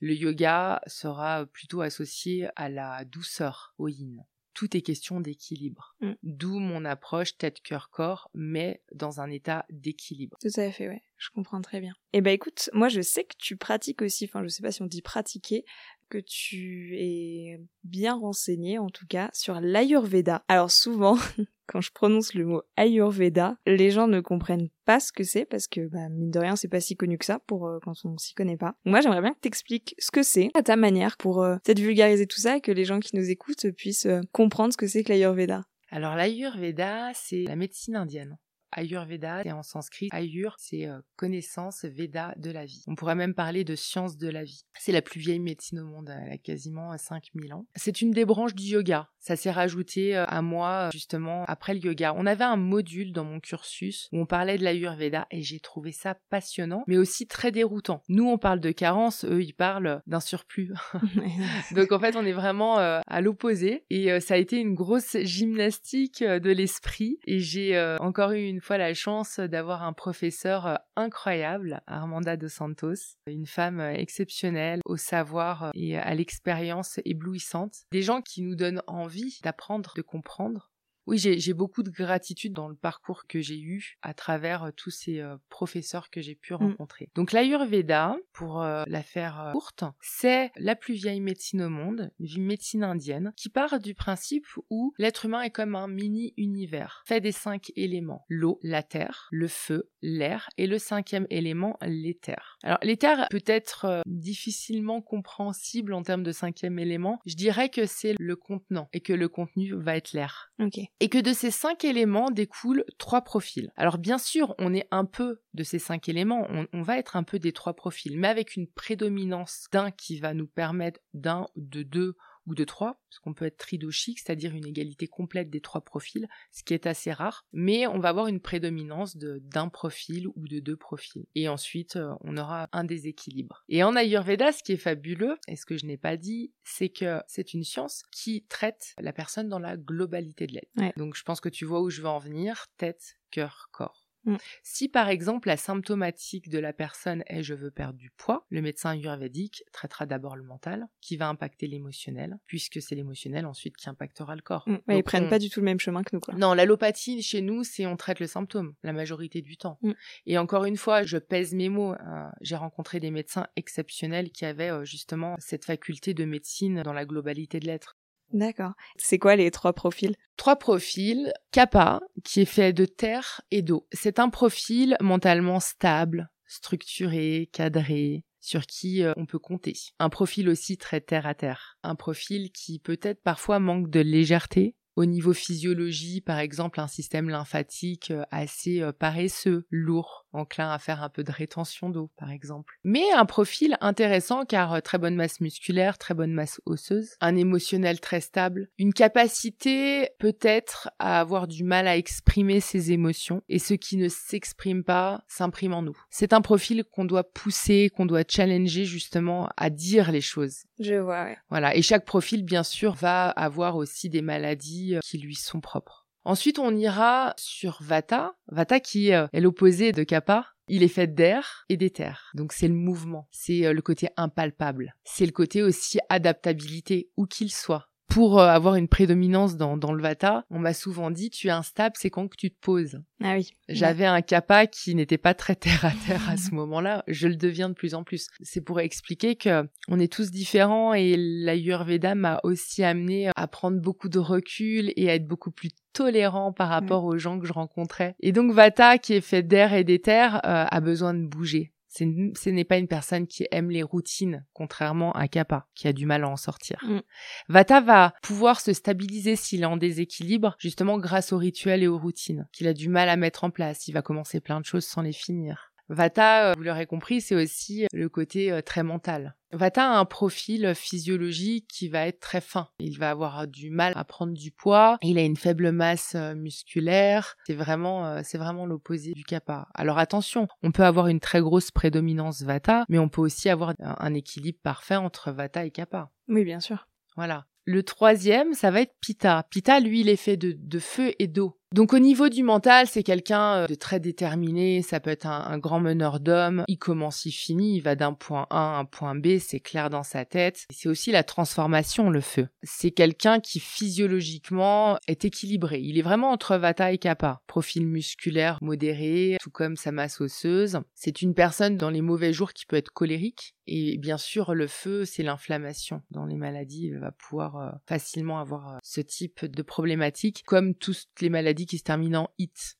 Le 0.00 0.14
yoga 0.14 0.80
sera 0.86 1.46
plutôt 1.46 1.80
associé 1.80 2.48
à 2.56 2.68
la 2.68 3.04
douceur, 3.04 3.74
au 3.78 3.88
yin 3.88 4.24
tout 4.58 4.76
est 4.76 4.82
question 4.82 5.20
d'équilibre. 5.20 5.94
Mm. 6.00 6.12
D'où 6.24 6.58
mon 6.58 6.84
approche 6.84 7.36
tête, 7.36 7.60
cœur, 7.60 7.90
corps, 7.90 8.28
mais 8.34 8.82
dans 8.92 9.20
un 9.20 9.30
état 9.30 9.64
d'équilibre. 9.70 10.36
Tout 10.40 10.60
à 10.60 10.72
fait, 10.72 10.88
ouais. 10.88 11.00
Je 11.16 11.28
comprends 11.30 11.60
très 11.60 11.80
bien. 11.80 11.92
Eh 12.12 12.20
ben 12.20 12.32
écoute, 12.32 12.68
moi 12.72 12.88
je 12.88 13.00
sais 13.00 13.22
que 13.22 13.36
tu 13.38 13.56
pratiques 13.56 14.02
aussi, 14.02 14.24
enfin 14.24 14.42
je 14.42 14.48
sais 14.48 14.62
pas 14.62 14.72
si 14.72 14.82
on 14.82 14.86
dit 14.86 15.00
pratiquer, 15.00 15.64
que 16.08 16.18
tu 16.18 16.96
es 16.96 17.60
bien 17.84 18.14
renseigné 18.14 18.78
en 18.78 18.88
tout 18.88 19.06
cas 19.06 19.30
sur 19.32 19.60
l'Ayurveda. 19.60 20.44
Alors 20.48 20.70
souvent, 20.70 21.16
quand 21.68 21.80
je 21.80 21.92
prononce 21.92 22.34
le 22.34 22.46
mot 22.46 22.62
Ayurveda, 22.76 23.56
les 23.66 23.90
gens 23.90 24.08
ne 24.08 24.20
comprennent 24.20 24.70
pas 24.84 25.00
ce 25.00 25.12
que 25.12 25.22
c'est 25.22 25.44
parce 25.44 25.68
que 25.68 25.86
bah, 25.86 26.08
mine 26.08 26.30
de 26.30 26.38
rien 26.38 26.56
c'est 26.56 26.68
pas 26.68 26.80
si 26.80 26.96
connu 26.96 27.18
que 27.18 27.24
ça 27.24 27.38
pour 27.46 27.66
euh, 27.66 27.78
quand 27.82 27.94
on 28.04 28.16
s'y 28.16 28.34
connaît 28.34 28.56
pas. 28.56 28.74
Moi 28.84 29.00
j'aimerais 29.00 29.20
bien 29.20 29.32
que 29.32 29.40
t'expliques 29.40 29.94
ce 29.98 30.10
que 30.10 30.22
c'est 30.22 30.50
à 30.54 30.62
ta 30.62 30.76
manière 30.76 31.16
pour 31.16 31.42
euh, 31.42 31.56
peut-être 31.64 31.80
vulgariser 31.80 32.26
tout 32.26 32.40
ça 32.40 32.56
et 32.56 32.60
que 32.60 32.72
les 32.72 32.84
gens 32.84 33.00
qui 33.00 33.16
nous 33.16 33.30
écoutent 33.30 33.70
puissent 33.72 34.06
euh, 34.06 34.20
comprendre 34.32 34.72
ce 34.72 34.78
que 34.78 34.86
c'est 34.86 35.04
que 35.04 35.12
l'Ayurveda. 35.12 35.64
Alors 35.90 36.16
l'Ayurveda, 36.16 37.12
c'est 37.14 37.44
la 37.44 37.56
médecine 37.56 37.96
indienne. 37.96 38.38
Ayurveda, 38.72 39.42
c'est 39.42 39.52
en 39.52 39.62
sanskrit. 39.62 40.08
Ayur, 40.12 40.56
c'est 40.58 40.86
euh, 40.86 41.00
connaissance, 41.16 41.84
Veda 41.84 42.34
de 42.36 42.50
la 42.50 42.64
vie. 42.64 42.82
On 42.86 42.94
pourrait 42.94 43.14
même 43.14 43.34
parler 43.34 43.64
de 43.64 43.74
science 43.74 44.16
de 44.16 44.28
la 44.28 44.44
vie. 44.44 44.64
C'est 44.78 44.92
la 44.92 45.02
plus 45.02 45.20
vieille 45.20 45.40
médecine 45.40 45.80
au 45.80 45.86
monde, 45.86 46.10
elle 46.10 46.32
a 46.32 46.38
quasiment 46.38 46.96
5000 46.96 47.54
ans. 47.54 47.66
C'est 47.76 48.00
une 48.00 48.10
des 48.10 48.24
branches 48.24 48.54
du 48.54 48.64
yoga. 48.64 49.08
Ça 49.20 49.36
s'est 49.36 49.50
rajouté 49.50 50.16
euh, 50.16 50.24
à 50.26 50.42
moi, 50.42 50.90
justement, 50.92 51.44
après 51.46 51.74
le 51.74 51.80
yoga. 51.80 52.14
On 52.16 52.26
avait 52.26 52.44
un 52.44 52.56
module 52.56 53.12
dans 53.12 53.24
mon 53.24 53.40
cursus 53.40 54.08
où 54.12 54.20
on 54.20 54.26
parlait 54.26 54.58
de 54.58 54.64
l'Ayurveda 54.64 55.26
et 55.30 55.42
j'ai 55.42 55.60
trouvé 55.60 55.92
ça 55.92 56.16
passionnant, 56.30 56.84
mais 56.86 56.96
aussi 56.96 57.26
très 57.26 57.50
déroutant. 57.52 58.02
Nous, 58.08 58.24
on 58.24 58.38
parle 58.38 58.60
de 58.60 58.70
carence, 58.70 59.24
eux, 59.24 59.42
ils 59.42 59.54
parlent 59.54 60.02
d'un 60.06 60.20
surplus. 60.20 60.72
Donc 61.72 61.92
en 61.92 61.98
fait, 61.98 62.16
on 62.16 62.24
est 62.24 62.32
vraiment 62.32 62.78
euh, 62.78 63.00
à 63.06 63.20
l'opposé 63.20 63.84
et 63.90 64.12
euh, 64.12 64.20
ça 64.20 64.34
a 64.34 64.36
été 64.36 64.58
une 64.58 64.74
grosse 64.74 65.16
gymnastique 65.22 66.22
euh, 66.22 66.38
de 66.38 66.50
l'esprit 66.50 67.18
et 67.26 67.38
j'ai 67.38 67.76
euh, 67.76 67.96
encore 67.98 68.32
eu 68.32 68.44
une 68.44 68.57
fois 68.60 68.78
la 68.78 68.94
chance 68.94 69.40
d'avoir 69.40 69.82
un 69.82 69.92
professeur 69.92 70.66
euh, 70.66 70.74
incroyable, 70.96 71.82
Armanda 71.86 72.36
de 72.36 72.48
Santos, 72.48 73.16
une 73.26 73.46
femme 73.46 73.80
euh, 73.80 73.92
exceptionnelle 73.92 74.80
au 74.84 74.96
savoir 74.96 75.64
euh, 75.64 75.70
et 75.74 75.96
à 75.96 76.14
l'expérience 76.14 77.00
éblouissante, 77.04 77.74
des 77.92 78.02
gens 78.02 78.22
qui 78.22 78.42
nous 78.42 78.54
donnent 78.54 78.82
envie 78.86 79.38
d'apprendre, 79.42 79.92
de 79.96 80.02
comprendre. 80.02 80.67
Oui, 81.08 81.16
j'ai 81.16 81.54
beaucoup 81.54 81.82
de 81.82 81.88
gratitude 81.88 82.52
dans 82.52 82.68
le 82.68 82.74
parcours 82.74 83.26
que 83.26 83.40
j'ai 83.40 83.58
eu 83.58 83.96
à 84.02 84.12
travers 84.12 84.64
euh, 84.64 84.70
tous 84.76 84.90
ces 84.90 85.20
euh, 85.20 85.36
professeurs 85.48 86.10
que 86.10 86.20
j'ai 86.20 86.34
pu 86.34 86.52
rencontrer. 86.52 87.08
Donc 87.14 87.32
l'Ayurveda, 87.32 88.14
pour 88.34 88.60
euh, 88.60 88.84
la 88.86 89.02
faire 89.02 89.48
courte, 89.52 89.84
c'est 90.02 90.50
la 90.56 90.76
plus 90.76 90.92
vieille 90.92 91.22
médecine 91.22 91.62
au 91.62 91.70
monde, 91.70 92.10
une 92.20 92.44
médecine 92.44 92.84
indienne, 92.84 93.32
qui 93.36 93.48
part 93.48 93.80
du 93.80 93.94
principe 93.94 94.44
où 94.68 94.92
l'être 94.98 95.24
humain 95.24 95.40
est 95.40 95.50
comme 95.50 95.76
un 95.76 95.88
mini-univers, 95.88 97.02
fait 97.06 97.22
des 97.22 97.32
cinq 97.32 97.72
éléments. 97.74 98.26
L'eau, 98.28 98.60
la 98.62 98.82
terre, 98.82 99.28
le 99.30 99.48
feu, 99.48 99.90
l'air 100.02 100.50
et 100.58 100.66
le 100.66 100.78
cinquième 100.78 101.26
élément, 101.30 101.78
l'éther. 101.80 102.58
Alors 102.62 102.80
l'éther 102.82 103.28
peut 103.30 103.42
être 103.46 103.86
euh, 103.86 104.02
difficilement 104.04 105.00
compréhensible 105.00 105.94
en 105.94 106.02
termes 106.02 106.22
de 106.22 106.32
cinquième 106.32 106.78
élément. 106.78 107.18
Je 107.24 107.34
dirais 107.34 107.70
que 107.70 107.86
c'est 107.86 108.14
le 108.18 108.36
contenant 108.36 108.90
et 108.92 109.00
que 109.00 109.14
le 109.14 109.30
contenu 109.30 109.72
va 109.72 109.96
être 109.96 110.12
l'air 110.12 110.52
ok. 110.60 110.80
Et 111.00 111.08
que 111.08 111.18
de 111.18 111.32
ces 111.32 111.50
cinq 111.50 111.84
éléments 111.84 112.30
découlent 112.30 112.84
trois 112.98 113.22
profils. 113.22 113.72
Alors 113.76 113.98
bien 113.98 114.18
sûr, 114.18 114.54
on 114.58 114.74
est 114.74 114.88
un 114.90 115.04
peu 115.04 115.42
de 115.54 115.62
ces 115.62 115.78
cinq 115.78 116.08
éléments, 116.08 116.46
on, 116.72 116.82
va 116.82 116.98
être 116.98 117.16
un 117.16 117.22
peu 117.22 117.38
des 117.38 117.52
trois 117.52 117.74
profils, 117.74 118.18
mais 118.18 118.28
avec 118.28 118.56
une 118.56 118.66
prédominance 118.66 119.66
d'un 119.72 119.90
qui 119.90 120.18
va 120.18 120.34
nous 120.34 120.46
permettre 120.46 121.00
d'un, 121.14 121.46
de 121.56 121.82
deux 121.82 122.16
ou 122.48 122.54
de 122.54 122.64
trois, 122.64 122.98
parce 123.08 123.18
qu'on 123.20 123.34
peut 123.34 123.44
être 123.44 123.58
tridoshique, 123.58 124.18
c'est-à-dire 124.18 124.54
une 124.54 124.66
égalité 124.66 125.06
complète 125.06 125.50
des 125.50 125.60
trois 125.60 125.82
profils, 125.82 126.26
ce 126.50 126.62
qui 126.62 126.74
est 126.74 126.86
assez 126.86 127.12
rare, 127.12 127.46
mais 127.52 127.86
on 127.86 127.98
va 127.98 128.08
avoir 128.08 128.26
une 128.26 128.40
prédominance 128.40 129.16
de 129.16 129.38
d'un 129.44 129.68
profil 129.68 130.26
ou 130.28 130.48
de 130.48 130.58
deux 130.58 130.76
profils. 130.76 131.26
Et 131.34 131.48
ensuite, 131.48 131.96
euh, 131.96 132.14
on 132.22 132.36
aura 132.36 132.68
un 132.72 132.84
déséquilibre. 132.84 133.62
Et 133.68 133.82
en 133.82 133.94
Ayurveda, 133.94 134.52
ce 134.52 134.62
qui 134.62 134.72
est 134.72 134.78
fabuleux, 134.78 135.36
et 135.46 135.56
ce 135.56 135.66
que 135.66 135.76
je 135.76 135.86
n'ai 135.86 135.98
pas 135.98 136.16
dit, 136.16 136.52
c'est 136.64 136.88
que 136.88 137.20
c'est 137.26 137.52
une 137.52 137.64
science 137.64 138.02
qui 138.10 138.44
traite 138.48 138.94
la 138.98 139.12
personne 139.12 139.48
dans 139.48 139.58
la 139.58 139.76
globalité 139.76 140.46
de 140.46 140.54
l'être. 140.54 140.70
Ouais. 140.76 140.92
Donc 140.96 141.16
je 141.16 141.22
pense 141.22 141.40
que 141.40 141.48
tu 141.50 141.66
vois 141.66 141.80
où 141.80 141.90
je 141.90 142.00
veux 142.00 142.08
en 142.08 142.18
venir, 142.18 142.66
tête, 142.78 143.18
cœur, 143.30 143.68
corps. 143.72 144.07
Mm. 144.28 144.36
Si 144.62 144.88
par 144.88 145.08
exemple 145.08 145.48
la 145.48 145.56
symptomatique 145.56 146.48
de 146.48 146.58
la 146.58 146.72
personne 146.72 147.22
est 147.26 147.42
je 147.42 147.54
veux 147.54 147.70
perdre 147.70 147.98
du 147.98 148.10
poids, 148.10 148.46
le 148.50 148.60
médecin 148.62 148.90
ayurvédique 148.90 149.64
traitera 149.72 150.06
d'abord 150.06 150.36
le 150.36 150.42
mental, 150.42 150.86
qui 151.00 151.16
va 151.16 151.28
impacter 151.28 151.66
l'émotionnel, 151.66 152.38
puisque 152.46 152.80
c'est 152.82 152.94
l'émotionnel 152.94 153.46
ensuite 153.46 153.76
qui 153.76 153.88
impactera 153.88 154.34
le 154.36 154.42
corps. 154.42 154.64
Mm. 154.66 154.72
Ouais, 154.72 154.80
ils 154.88 154.94
Donc, 154.96 155.04
prennent 155.04 155.26
on- 155.26 155.30
pas 155.30 155.38
du 155.38 155.50
tout 155.50 155.60
le 155.60 155.64
même 155.64 155.80
chemin 155.80 156.02
que 156.02 156.10
nous, 156.14 156.20
quoi. 156.20 156.34
non, 156.34 156.54
l'allopathie 156.54 157.22
chez 157.22 157.40
nous, 157.40 157.64
c'est 157.64 157.86
on 157.86 157.96
traite 157.96 158.20
le 158.20 158.26
symptôme 158.26 158.74
la 158.82 158.92
majorité 158.92 159.40
du 159.42 159.56
temps. 159.56 159.78
Mm. 159.82 159.92
Et 160.26 160.38
encore 160.38 160.64
une 160.64 160.76
fois, 160.76 161.02
je 161.04 161.18
pèse 161.18 161.54
mes 161.54 161.68
mots. 161.68 161.92
euh, 161.94 162.28
J'ai 162.40 162.56
rencontré 162.56 163.00
des 163.00 163.10
médecins 163.10 163.46
exceptionnels 163.56 164.30
qui 164.30 164.44
avaient 164.44 164.70
euh, 164.70 164.84
justement 164.84 165.36
cette 165.38 165.64
faculté 165.64 166.14
de 166.14 166.24
médecine 166.24 166.82
dans 166.82 166.92
la 166.92 167.04
globalité 167.04 167.60
de 167.60 167.66
l'être. 167.66 167.96
D'accord. 168.32 168.72
C'est 168.96 169.18
quoi 169.18 169.36
les 169.36 169.50
trois 169.50 169.72
profils? 169.72 170.14
Trois 170.36 170.56
profils. 170.56 171.32
Kappa, 171.50 172.00
qui 172.24 172.40
est 172.40 172.44
fait 172.44 172.72
de 172.72 172.84
terre 172.84 173.40
et 173.50 173.62
d'eau. 173.62 173.86
C'est 173.92 174.18
un 174.18 174.28
profil 174.28 174.96
mentalement 175.00 175.60
stable, 175.60 176.30
structuré, 176.46 177.48
cadré, 177.52 178.24
sur 178.40 178.66
qui 178.66 179.02
euh, 179.02 179.12
on 179.16 179.26
peut 179.26 179.38
compter. 179.38 179.74
Un 179.98 180.08
profil 180.08 180.48
aussi 180.48 180.76
très 180.76 181.00
terre 181.00 181.26
à 181.26 181.34
terre. 181.34 181.78
Un 181.82 181.94
profil 181.94 182.50
qui 182.52 182.78
peut-être 182.78 183.22
parfois 183.22 183.58
manque 183.58 183.90
de 183.90 184.00
légèreté, 184.00 184.74
au 184.98 185.04
niveau 185.04 185.32
physiologie, 185.32 186.20
par 186.20 186.40
exemple, 186.40 186.80
un 186.80 186.88
système 186.88 187.28
lymphatique 187.28 188.10
euh, 188.10 188.24
assez 188.32 188.82
euh, 188.82 188.90
paresseux, 188.90 189.64
lourd, 189.70 190.26
enclin 190.38 190.70
à 190.70 190.78
faire 190.78 191.02
un 191.02 191.08
peu 191.08 191.24
de 191.24 191.32
rétention 191.32 191.90
d'eau, 191.90 192.10
par 192.16 192.30
exemple. 192.30 192.78
Mais 192.84 193.04
un 193.14 193.26
profil 193.26 193.76
intéressant 193.80 194.44
car 194.44 194.74
euh, 194.74 194.80
très 194.80 194.98
bonne 194.98 195.16
masse 195.16 195.40
musculaire, 195.40 195.98
très 195.98 196.14
bonne 196.14 196.32
masse 196.32 196.60
osseuse, 196.64 197.16
un 197.20 197.36
émotionnel 197.36 198.00
très 198.00 198.20
stable, 198.20 198.70
une 198.78 198.94
capacité 198.94 200.08
peut-être 200.18 200.90
à 200.98 201.20
avoir 201.20 201.48
du 201.48 201.64
mal 201.64 201.86
à 201.86 201.96
exprimer 201.96 202.60
ses 202.60 202.92
émotions 202.92 203.42
et 203.48 203.58
ce 203.58 203.74
qui 203.74 203.96
ne 203.96 204.08
s'exprime 204.08 204.84
pas 204.84 205.22
s'imprime 205.28 205.74
en 205.74 205.82
nous. 205.82 205.96
C'est 206.10 206.32
un 206.32 206.40
profil 206.40 206.84
qu'on 206.84 207.04
doit 207.04 207.24
pousser, 207.24 207.90
qu'on 207.94 208.06
doit 208.06 208.24
challenger 208.28 208.84
justement 208.84 209.48
à 209.56 209.70
dire 209.70 210.12
les 210.12 210.20
choses. 210.20 210.64
Je 210.78 210.94
vois, 210.94 211.24
ouais. 211.24 211.36
Voilà. 211.50 211.76
Et 211.76 211.82
chaque 211.82 212.04
profil, 212.04 212.44
bien 212.44 212.62
sûr, 212.62 212.94
va 212.94 213.30
avoir 213.30 213.76
aussi 213.76 214.08
des 214.08 214.22
maladies 214.22 214.96
euh, 214.96 215.00
qui 215.02 215.18
lui 215.18 215.34
sont 215.34 215.60
propres. 215.60 215.97
Ensuite, 216.28 216.58
on 216.58 216.76
ira 216.76 217.32
sur 217.38 217.78
Vata. 217.80 218.34
Vata 218.48 218.80
qui 218.80 219.14
euh, 219.14 219.28
est 219.32 219.40
l'opposé 219.40 219.92
de 219.92 220.02
Kappa. 220.02 220.44
Il 220.68 220.82
est 220.82 220.88
fait 220.88 221.06
d'air 221.06 221.64
et 221.70 221.78
d'éther. 221.78 222.30
Donc 222.34 222.52
c'est 222.52 222.68
le 222.68 222.74
mouvement, 222.74 223.26
c'est 223.30 223.64
euh, 223.64 223.72
le 223.72 223.80
côté 223.80 224.10
impalpable. 224.18 224.94
C'est 225.04 225.24
le 225.24 225.32
côté 225.32 225.62
aussi 225.62 226.00
adaptabilité, 226.10 227.08
où 227.16 227.24
qu'il 227.24 227.50
soit 227.50 227.87
pour 228.08 228.40
euh, 228.40 228.46
avoir 228.46 228.74
une 228.74 228.88
prédominance 228.88 229.56
dans, 229.56 229.76
dans 229.76 229.92
le 229.92 230.02
Vata, 230.02 230.44
on 230.50 230.58
m'a 230.58 230.72
souvent 230.72 231.10
dit 231.10 231.30
tu 231.30 231.48
es 231.48 231.50
instable, 231.50 231.94
c'est 231.98 232.10
quand 232.10 232.26
que 232.28 232.36
tu 232.36 232.50
te 232.50 232.58
poses. 232.58 233.00
Ah 233.22 233.34
oui. 233.36 233.52
J'avais 233.68 234.06
un 234.06 234.22
kappa 234.22 234.66
qui 234.66 234.94
n'était 234.94 235.18
pas 235.18 235.34
très 235.34 235.54
terre 235.54 235.84
à 235.84 235.92
terre 236.06 236.28
à 236.28 236.36
ce 236.38 236.54
moment-là. 236.54 237.04
Je 237.06 237.28
le 237.28 237.36
deviens 237.36 237.68
de 237.68 237.74
plus 237.74 237.94
en 237.94 238.04
plus. 238.04 238.28
C'est 238.40 238.62
pour 238.62 238.80
expliquer 238.80 239.36
que 239.36 239.68
on 239.88 240.00
est 240.00 240.12
tous 240.12 240.30
différents 240.30 240.94
et 240.94 241.16
l'Ayurveda 241.16 242.14
m'a 242.14 242.40
aussi 242.44 242.82
amené 242.82 243.30
à 243.36 243.46
prendre 243.46 243.80
beaucoup 243.80 244.08
de 244.08 244.18
recul 244.18 244.92
et 244.96 245.10
à 245.10 245.14
être 245.14 245.26
beaucoup 245.26 245.50
plus 245.50 245.70
tolérant 245.92 246.52
par 246.52 246.68
rapport 246.68 247.04
aux 247.04 247.18
gens 247.18 247.38
que 247.38 247.46
je 247.46 247.52
rencontrais. 247.52 248.14
Et 248.20 248.32
donc 248.32 248.52
Vata, 248.52 248.98
qui 248.98 249.14
est 249.14 249.20
fait 249.20 249.42
d'air 249.42 249.74
et 249.74 249.84
d'éther, 249.84 250.36
euh, 250.36 250.64
a 250.70 250.80
besoin 250.80 251.12
de 251.12 251.26
bouger 251.26 251.72
ce 251.88 252.48
n'est 252.50 252.64
pas 252.64 252.78
une 252.78 252.88
personne 252.88 253.26
qui 253.26 253.46
aime 253.50 253.70
les 253.70 253.82
routines, 253.82 254.44
contrairement 254.52 255.12
à 255.12 255.28
Kappa, 255.28 255.66
qui 255.74 255.88
a 255.88 255.92
du 255.92 256.06
mal 256.06 256.24
à 256.24 256.28
en 256.28 256.36
sortir. 256.36 256.78
Mm. 256.82 257.00
Vata 257.48 257.80
va 257.80 258.14
pouvoir 258.22 258.60
se 258.60 258.72
stabiliser 258.72 259.36
s'il 259.36 259.62
est 259.62 259.66
en 259.66 259.76
déséquilibre, 259.76 260.56
justement 260.58 260.98
grâce 260.98 261.32
aux 261.32 261.38
rituels 261.38 261.82
et 261.82 261.88
aux 261.88 261.98
routines, 261.98 262.48
qu'il 262.52 262.68
a 262.68 262.74
du 262.74 262.88
mal 262.88 263.08
à 263.08 263.16
mettre 263.16 263.44
en 263.44 263.50
place. 263.50 263.88
Il 263.88 263.92
va 263.92 264.02
commencer 264.02 264.40
plein 264.40 264.60
de 264.60 264.66
choses 264.66 264.86
sans 264.86 265.02
les 265.02 265.12
finir. 265.12 265.67
Vata, 265.88 266.50
euh, 266.50 266.54
vous 266.56 266.62
l'aurez 266.62 266.86
compris, 266.86 267.20
c'est 267.20 267.34
aussi 267.34 267.86
le 267.92 268.08
côté 268.08 268.52
euh, 268.52 268.60
très 268.60 268.82
mental. 268.82 269.34
Vata 269.52 269.90
a 269.90 269.98
un 269.98 270.04
profil 270.04 270.74
physiologique 270.74 271.66
qui 271.68 271.88
va 271.88 272.06
être 272.06 272.20
très 272.20 272.42
fin. 272.42 272.68
Il 272.78 272.98
va 272.98 273.10
avoir 273.10 273.46
du 273.46 273.70
mal 273.70 273.94
à 273.96 274.04
prendre 274.04 274.34
du 274.34 274.50
poids. 274.50 274.98
Il 275.02 275.16
a 275.16 275.22
une 275.22 275.38
faible 275.38 275.72
masse 275.72 276.14
euh, 276.14 276.34
musculaire. 276.34 277.36
C'est 277.46 277.54
vraiment, 277.54 278.22
c'est 278.22 278.36
vraiment 278.36 278.66
l'opposé 278.66 279.12
du 279.12 279.24
Kappa. 279.24 279.68
Alors 279.74 279.98
attention, 279.98 280.48
on 280.62 280.70
peut 280.70 280.84
avoir 280.84 281.08
une 281.08 281.20
très 281.20 281.40
grosse 281.40 281.70
prédominance 281.70 282.42
Vata, 282.42 282.84
mais 282.90 282.98
on 282.98 283.08
peut 283.08 283.22
aussi 283.22 283.48
avoir 283.48 283.72
un 283.78 284.14
équilibre 284.14 284.58
parfait 284.62 284.96
entre 284.96 285.32
Vata 285.32 285.64
et 285.64 285.70
Kappa. 285.70 286.10
Oui, 286.28 286.44
bien 286.44 286.60
sûr. 286.60 286.88
Voilà. 287.16 287.46
Le 287.64 287.82
troisième, 287.82 288.54
ça 288.54 288.70
va 288.70 288.82
être 288.82 288.94
Pitta. 289.00 289.46
Pitta, 289.50 289.80
lui, 289.80 290.00
il 290.00 290.08
est 290.08 290.16
fait 290.16 290.36
de, 290.36 290.54
de 290.58 290.78
feu 290.78 291.12
et 291.18 291.26
d'eau. 291.26 291.57
Donc 291.74 291.92
au 291.92 291.98
niveau 291.98 292.30
du 292.30 292.42
mental, 292.42 292.86
c'est 292.86 293.02
quelqu'un 293.02 293.56
euh, 293.56 293.66
de 293.66 293.74
très 293.74 294.00
déterminé, 294.00 294.80
ça 294.80 295.00
peut 295.00 295.10
être 295.10 295.26
un, 295.26 295.58
grand 295.58 295.80
meneur 295.80 296.18
d'hommes, 296.18 296.64
il 296.66 296.78
commence, 296.78 297.26
il 297.26 297.32
finit, 297.32 297.76
il 297.76 297.80
va 297.80 297.94
d'un 297.94 298.14
point 298.14 298.46
A 298.48 298.76
à 298.76 298.78
un 298.78 298.86
point 298.86 299.14
B, 299.14 299.38
c'est 299.38 299.60
clair 299.60 299.90
dans 299.90 300.02
sa 300.02 300.24
tête. 300.24 300.64
C'est 300.70 300.88
aussi 300.88 301.12
la 301.12 301.24
transformation, 301.24 302.08
le 302.08 302.22
feu. 302.22 302.48
C'est 302.62 302.90
quelqu'un 302.90 303.38
qui 303.38 303.60
physiologiquement 303.60 304.98
est 305.08 305.26
équilibré, 305.26 305.80
il 305.80 305.98
est 305.98 306.02
vraiment 306.02 306.30
entre 306.30 306.56
Vata 306.56 306.90
et 306.92 306.98
Kappa. 306.98 307.42
Profil 307.46 307.86
musculaire 307.86 308.58
modéré, 308.62 309.36
tout 309.40 309.50
comme 309.50 309.76
sa 309.76 309.92
masse 309.92 310.22
osseuse. 310.22 310.80
C'est 310.94 311.20
une 311.20 311.34
personne 311.34 311.76
dans 311.76 311.90
les 311.90 312.02
mauvais 312.02 312.32
jours 312.32 312.54
qui 312.54 312.64
peut 312.64 312.76
être 312.76 312.92
colérique, 312.92 313.54
et 313.68 313.98
bien 313.98 314.16
sûr, 314.16 314.54
le 314.54 314.66
feu, 314.66 315.04
c'est 315.04 315.22
l'inflammation. 315.22 316.02
Dans 316.10 316.24
les 316.24 316.36
maladies, 316.36 316.86
il 316.86 316.98
va 316.98 317.12
pouvoir 317.12 317.56
euh, 317.56 317.70
facilement 317.86 318.40
avoir 318.40 318.74
euh, 318.74 318.78
ce 318.82 319.02
type 319.02 319.44
de 319.44 319.62
problématique, 319.62 320.42
comme 320.46 320.74
toutes 320.74 321.06
les 321.20 321.28
maladies 321.28 321.66
qui 321.66 321.76
se 321.76 321.84
terminent 321.84 322.22
en 322.22 322.30
it, 322.38 322.78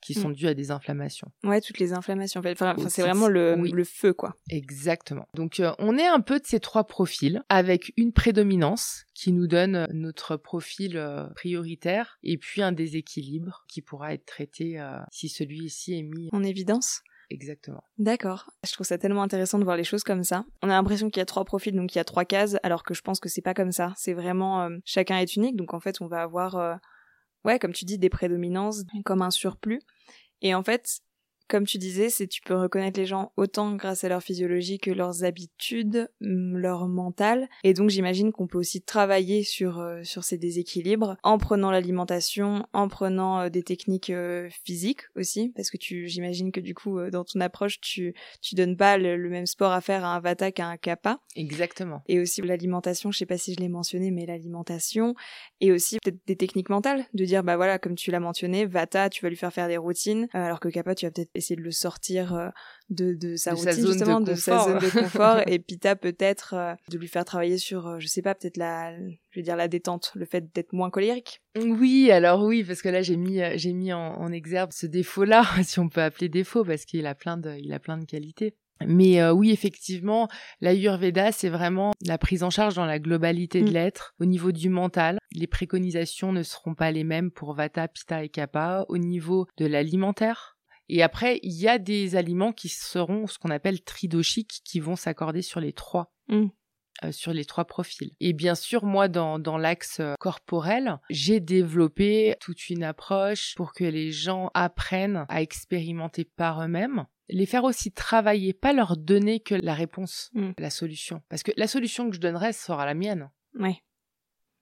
qui 0.00 0.14
sont 0.14 0.28
mm. 0.28 0.34
dues 0.34 0.46
à 0.46 0.54
des 0.54 0.70
inflammations. 0.70 1.32
Ouais, 1.42 1.60
toutes 1.60 1.80
les 1.80 1.92
inflammations. 1.92 2.40
Enfin, 2.44 2.76
c'est 2.88 3.02
vraiment 3.02 3.26
le, 3.26 3.56
le, 3.56 3.84
feu, 3.84 4.12
quoi. 4.12 4.36
Exactement. 4.48 5.26
Donc, 5.34 5.58
euh, 5.58 5.72
on 5.80 5.98
est 5.98 6.06
un 6.06 6.20
peu 6.20 6.38
de 6.38 6.46
ces 6.46 6.60
trois 6.60 6.86
profils 6.86 7.42
avec 7.48 7.92
une 7.96 8.12
prédominance 8.12 9.06
qui 9.14 9.32
nous 9.32 9.48
donne 9.48 9.88
notre 9.92 10.36
profil 10.36 10.96
euh, 10.96 11.26
prioritaire 11.34 12.20
et 12.22 12.38
puis 12.38 12.62
un 12.62 12.70
déséquilibre 12.70 13.64
qui 13.66 13.82
pourra 13.82 14.14
être 14.14 14.24
traité 14.24 14.80
si 15.10 15.28
celui-ci 15.28 15.98
est 15.98 16.02
mis 16.02 16.28
en 16.32 16.44
évidence. 16.44 17.02
Exactement. 17.30 17.82
D'accord. 17.98 18.50
Je 18.66 18.72
trouve 18.72 18.86
ça 18.86 18.98
tellement 18.98 19.22
intéressant 19.22 19.58
de 19.58 19.64
voir 19.64 19.76
les 19.76 19.84
choses 19.84 20.02
comme 20.02 20.24
ça. 20.24 20.44
On 20.62 20.70
a 20.70 20.72
l'impression 20.72 21.10
qu'il 21.10 21.20
y 21.20 21.22
a 21.22 21.26
trois 21.26 21.44
profils, 21.44 21.74
donc 21.74 21.94
il 21.94 21.98
y 21.98 22.00
a 22.00 22.04
trois 22.04 22.24
cases, 22.24 22.56
alors 22.62 22.82
que 22.82 22.94
je 22.94 23.02
pense 23.02 23.20
que 23.20 23.28
c'est 23.28 23.42
pas 23.42 23.54
comme 23.54 23.72
ça. 23.72 23.92
C'est 23.96 24.14
vraiment 24.14 24.68
chacun 24.84 25.18
est 25.18 25.36
unique, 25.36 25.56
donc 25.56 25.74
en 25.74 25.80
fait 25.80 26.00
on 26.00 26.06
va 26.06 26.22
avoir 26.22 26.80
ouais, 27.44 27.58
comme 27.58 27.72
tu 27.72 27.84
dis, 27.84 27.98
des 27.98 28.10
prédominances, 28.10 28.84
comme 29.04 29.22
un 29.22 29.30
surplus. 29.30 29.80
Et 30.40 30.54
en 30.54 30.62
fait, 30.62 31.00
comme 31.48 31.66
tu 31.66 31.78
disais, 31.78 32.10
c'est 32.10 32.26
tu 32.26 32.42
peux 32.42 32.54
reconnaître 32.54 33.00
les 33.00 33.06
gens 33.06 33.32
autant 33.36 33.74
grâce 33.74 34.04
à 34.04 34.08
leur 34.08 34.22
physiologie 34.22 34.78
que 34.78 34.90
leurs 34.90 35.24
habitudes, 35.24 36.10
leur 36.20 36.86
mental. 36.88 37.48
Et 37.64 37.72
donc 37.72 37.88
j'imagine 37.88 38.32
qu'on 38.32 38.46
peut 38.46 38.58
aussi 38.58 38.82
travailler 38.82 39.42
sur 39.42 39.80
euh, 39.80 40.02
sur 40.04 40.24
ces 40.24 40.36
déséquilibres 40.36 41.16
en 41.22 41.38
prenant 41.38 41.70
l'alimentation, 41.70 42.66
en 42.74 42.88
prenant 42.88 43.40
euh, 43.40 43.48
des 43.48 43.62
techniques 43.62 44.10
euh, 44.10 44.48
physiques 44.64 45.02
aussi, 45.16 45.52
parce 45.56 45.70
que 45.70 45.78
tu 45.78 46.06
j'imagine 46.08 46.52
que 46.52 46.60
du 46.60 46.74
coup 46.74 47.00
dans 47.10 47.24
ton 47.24 47.40
approche 47.40 47.80
tu 47.80 48.14
tu 48.42 48.54
donnes 48.54 48.76
pas 48.76 48.98
le, 48.98 49.16
même 49.28 49.46
sport 49.46 49.72
à 49.72 49.80
faire 49.80 50.04
à 50.04 50.14
un 50.14 50.20
Vata 50.20 50.52
qu'à 50.52 50.66
un 50.66 50.76
Kappa. 50.76 51.20
Exactement. 51.34 52.02
Et 52.08 52.20
aussi 52.20 52.42
l'alimentation, 52.42 53.10
je 53.10 53.18
sais 53.18 53.26
pas 53.26 53.38
si 53.38 53.54
je 53.54 53.60
l'ai 53.60 53.68
mentionné, 53.68 54.10
mais 54.10 54.26
l'alimentation 54.26 55.14
et 55.60 55.72
aussi 55.72 55.98
peut-être 56.02 56.18
des 56.26 56.36
techniques 56.36 56.68
mentales, 56.68 57.06
de 57.14 57.24
dire 57.24 57.42
bah 57.42 57.56
voilà 57.56 57.78
comme 57.78 57.94
tu 57.94 58.10
l'as 58.10 58.20
mentionné, 58.20 58.66
Vata 58.66 59.08
tu 59.08 59.22
vas 59.22 59.30
lui 59.30 59.36
faire 59.36 59.52
faire 59.52 59.68
des 59.68 59.78
routines, 59.78 60.28
alors 60.34 60.60
que 60.60 60.68
Kappa 60.68 60.94
tu 60.94 61.06
vas 61.06 61.10
peut-être 61.10 61.37
essayer 61.38 61.56
de 61.56 61.62
le 61.62 61.70
sortir 61.70 62.34
euh, 62.34 62.48
de, 62.90 63.14
de 63.14 63.36
sa 63.36 63.54
routine, 63.54 63.86
justement, 63.86 64.20
de, 64.20 64.34
sa 64.34 64.64
zone 64.64 64.78
de 64.78 64.90
confort. 64.90 65.40
et 65.46 65.58
Pita, 65.58 65.96
peut-être, 65.96 66.54
euh, 66.54 66.74
de 66.90 66.98
lui 66.98 67.08
faire 67.08 67.24
travailler 67.24 67.58
sur, 67.58 67.86
euh, 67.86 67.96
je 67.98 68.06
sais 68.06 68.22
pas, 68.22 68.34
peut-être 68.34 68.56
la, 68.56 68.96
je 69.30 69.40
veux 69.40 69.42
dire, 69.42 69.56
la 69.56 69.68
détente, 69.68 70.12
le 70.14 70.24
fait 70.24 70.52
d'être 70.54 70.72
moins 70.72 70.90
colérique. 70.90 71.42
Oui, 71.56 72.10
alors 72.10 72.44
oui, 72.44 72.64
parce 72.64 72.82
que 72.82 72.88
là, 72.88 73.02
j'ai 73.02 73.16
mis, 73.16 73.40
j'ai 73.54 73.72
mis 73.72 73.92
en, 73.92 74.30
exergue 74.32 74.72
ce 74.72 74.86
défaut-là, 74.86 75.44
si 75.62 75.78
on 75.78 75.88
peut 75.88 76.02
appeler 76.02 76.28
défaut, 76.28 76.64
parce 76.64 76.84
qu'il 76.84 77.06
a 77.06 77.14
plein 77.14 77.38
de, 77.38 77.56
il 77.58 77.72
a 77.72 77.78
plein 77.78 77.96
de 77.96 78.04
qualités. 78.04 78.54
Mais 78.86 79.28
oui, 79.30 79.50
effectivement, 79.50 80.28
l'Ayurveda, 80.60 81.32
c'est 81.32 81.48
vraiment 81.48 81.94
la 82.06 82.16
prise 82.16 82.44
en 82.44 82.50
charge 82.50 82.76
dans 82.76 82.86
la 82.86 83.00
globalité 83.00 83.60
de 83.60 83.70
mm. 83.70 83.72
l'être. 83.72 84.14
Au 84.20 84.24
niveau 84.24 84.52
du 84.52 84.68
mental, 84.68 85.18
les 85.32 85.48
préconisations 85.48 86.32
ne 86.32 86.44
seront 86.44 86.74
pas 86.76 86.92
les 86.92 87.02
mêmes 87.02 87.32
pour 87.32 87.54
Vata, 87.54 87.88
Pitta 87.88 88.22
et 88.22 88.28
Kapha. 88.28 88.84
Au 88.88 88.98
niveau 88.98 89.48
de 89.56 89.66
l'alimentaire, 89.66 90.57
et 90.88 91.02
après, 91.02 91.40
il 91.42 91.52
y 91.52 91.68
a 91.68 91.78
des 91.78 92.16
aliments 92.16 92.52
qui 92.52 92.68
seront 92.68 93.26
ce 93.26 93.38
qu'on 93.38 93.50
appelle 93.50 93.82
tridoshiques, 93.82 94.60
qui 94.64 94.80
vont 94.80 94.96
s'accorder 94.96 95.42
sur 95.42 95.60
les 95.60 95.72
trois. 95.72 96.12
Mm. 96.28 96.46
Euh, 97.04 97.12
sur 97.12 97.32
les 97.32 97.44
trois 97.44 97.64
profils. 97.64 98.10
Et 98.18 98.32
bien 98.32 98.56
sûr, 98.56 98.84
moi, 98.84 99.06
dans, 99.06 99.38
dans 99.38 99.56
l'axe 99.56 100.00
euh, 100.00 100.14
corporel, 100.18 100.98
j'ai 101.10 101.38
développé 101.38 102.34
toute 102.40 102.70
une 102.70 102.82
approche 102.82 103.54
pour 103.54 103.72
que 103.72 103.84
les 103.84 104.10
gens 104.10 104.50
apprennent 104.52 105.24
à 105.28 105.40
expérimenter 105.40 106.24
par 106.24 106.60
eux-mêmes 106.60 107.06
les 107.28 107.46
faire 107.46 107.64
aussi 107.64 107.92
travailler, 107.92 108.52
pas 108.52 108.72
leur 108.72 108.96
donner 108.96 109.38
que 109.38 109.54
la 109.54 109.74
réponse, 109.74 110.30
mm. 110.32 110.52
la 110.58 110.70
solution. 110.70 111.22
Parce 111.28 111.42
que 111.44 111.52
la 111.56 111.68
solution 111.68 112.08
que 112.08 112.16
je 112.16 112.20
donnerai 112.20 112.52
sera 112.52 112.84
la 112.84 112.94
mienne. 112.94 113.30
Oui. 113.54 113.76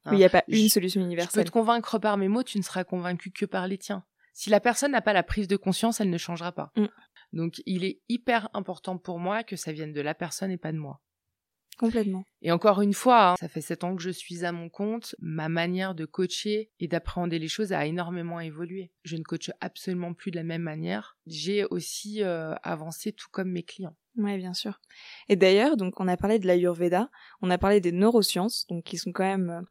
Hein? 0.04 0.12
il 0.12 0.18
n'y 0.18 0.24
a 0.24 0.28
pas 0.28 0.44
une 0.48 0.68
solution 0.68 1.00
universelle. 1.00 1.30
Je 1.32 1.40
peux 1.40 1.44
te 1.44 1.52
convaincre 1.52 1.98
par 1.98 2.16
mes 2.16 2.28
mots, 2.28 2.42
tu 2.42 2.58
ne 2.58 2.62
seras 2.62 2.84
convaincu 2.84 3.30
que 3.30 3.46
par 3.46 3.66
les 3.66 3.78
tiens. 3.78 4.04
Si 4.36 4.50
la 4.50 4.60
personne 4.60 4.92
n'a 4.92 5.00
pas 5.00 5.14
la 5.14 5.22
prise 5.22 5.48
de 5.48 5.56
conscience, 5.56 5.98
elle 5.98 6.10
ne 6.10 6.18
changera 6.18 6.52
pas. 6.52 6.70
Mm. 6.76 6.88
Donc 7.32 7.62
il 7.64 7.84
est 7.84 8.02
hyper 8.10 8.50
important 8.52 8.98
pour 8.98 9.18
moi 9.18 9.42
que 9.42 9.56
ça 9.56 9.72
vienne 9.72 9.94
de 9.94 10.00
la 10.02 10.14
personne 10.14 10.50
et 10.50 10.58
pas 10.58 10.72
de 10.72 10.76
moi. 10.76 11.00
Complètement. 11.78 12.22
Et 12.42 12.52
encore 12.52 12.82
une 12.82 12.92
fois, 12.92 13.30
hein, 13.30 13.34
ça 13.40 13.48
fait 13.48 13.62
sept 13.62 13.82
ans 13.82 13.96
que 13.96 14.02
je 14.02 14.10
suis 14.10 14.44
à 14.44 14.52
mon 14.52 14.68
compte, 14.68 15.14
ma 15.20 15.48
manière 15.48 15.94
de 15.94 16.04
coacher 16.04 16.70
et 16.80 16.86
d'appréhender 16.86 17.38
les 17.38 17.48
choses 17.48 17.72
a 17.72 17.86
énormément 17.86 18.38
évolué. 18.38 18.92
Je 19.04 19.16
ne 19.16 19.22
coache 19.22 19.50
absolument 19.60 20.12
plus 20.12 20.30
de 20.30 20.36
la 20.36 20.44
même 20.44 20.62
manière. 20.62 21.16
J'ai 21.26 21.64
aussi 21.64 22.22
euh, 22.22 22.54
avancé 22.62 23.12
tout 23.12 23.28
comme 23.30 23.50
mes 23.50 23.62
clients. 23.62 23.96
Oui, 24.18 24.36
bien 24.36 24.52
sûr. 24.52 24.80
Et 25.30 25.36
d'ailleurs, 25.36 25.78
donc 25.78 25.98
on 25.98 26.08
a 26.08 26.16
parlé 26.18 26.38
de 26.38 26.46
l'Ayurveda, 26.46 27.10
on 27.40 27.48
a 27.48 27.56
parlé 27.56 27.80
des 27.80 27.92
neurosciences, 27.92 28.66
donc 28.68 28.84
qui 28.84 28.98
sont 28.98 29.12
quand 29.12 29.24
même 29.24 29.50
euh, 29.50 29.62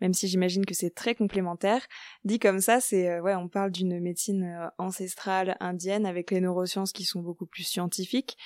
même 0.00 0.14
si 0.14 0.28
j'imagine 0.28 0.64
que 0.64 0.74
c'est 0.74 0.94
très 0.94 1.14
complémentaire. 1.14 1.86
Dit 2.24 2.38
comme 2.38 2.60
ça, 2.60 2.80
c'est 2.80 3.20
ouais, 3.20 3.34
on 3.34 3.48
parle 3.48 3.70
d'une 3.70 4.00
médecine 4.00 4.70
ancestrale 4.78 5.56
indienne 5.60 6.06
avec 6.06 6.30
les 6.30 6.40
neurosciences 6.40 6.92
qui 6.92 7.04
sont 7.04 7.20
beaucoup 7.20 7.46
plus 7.46 7.64
scientifiques. 7.64 8.36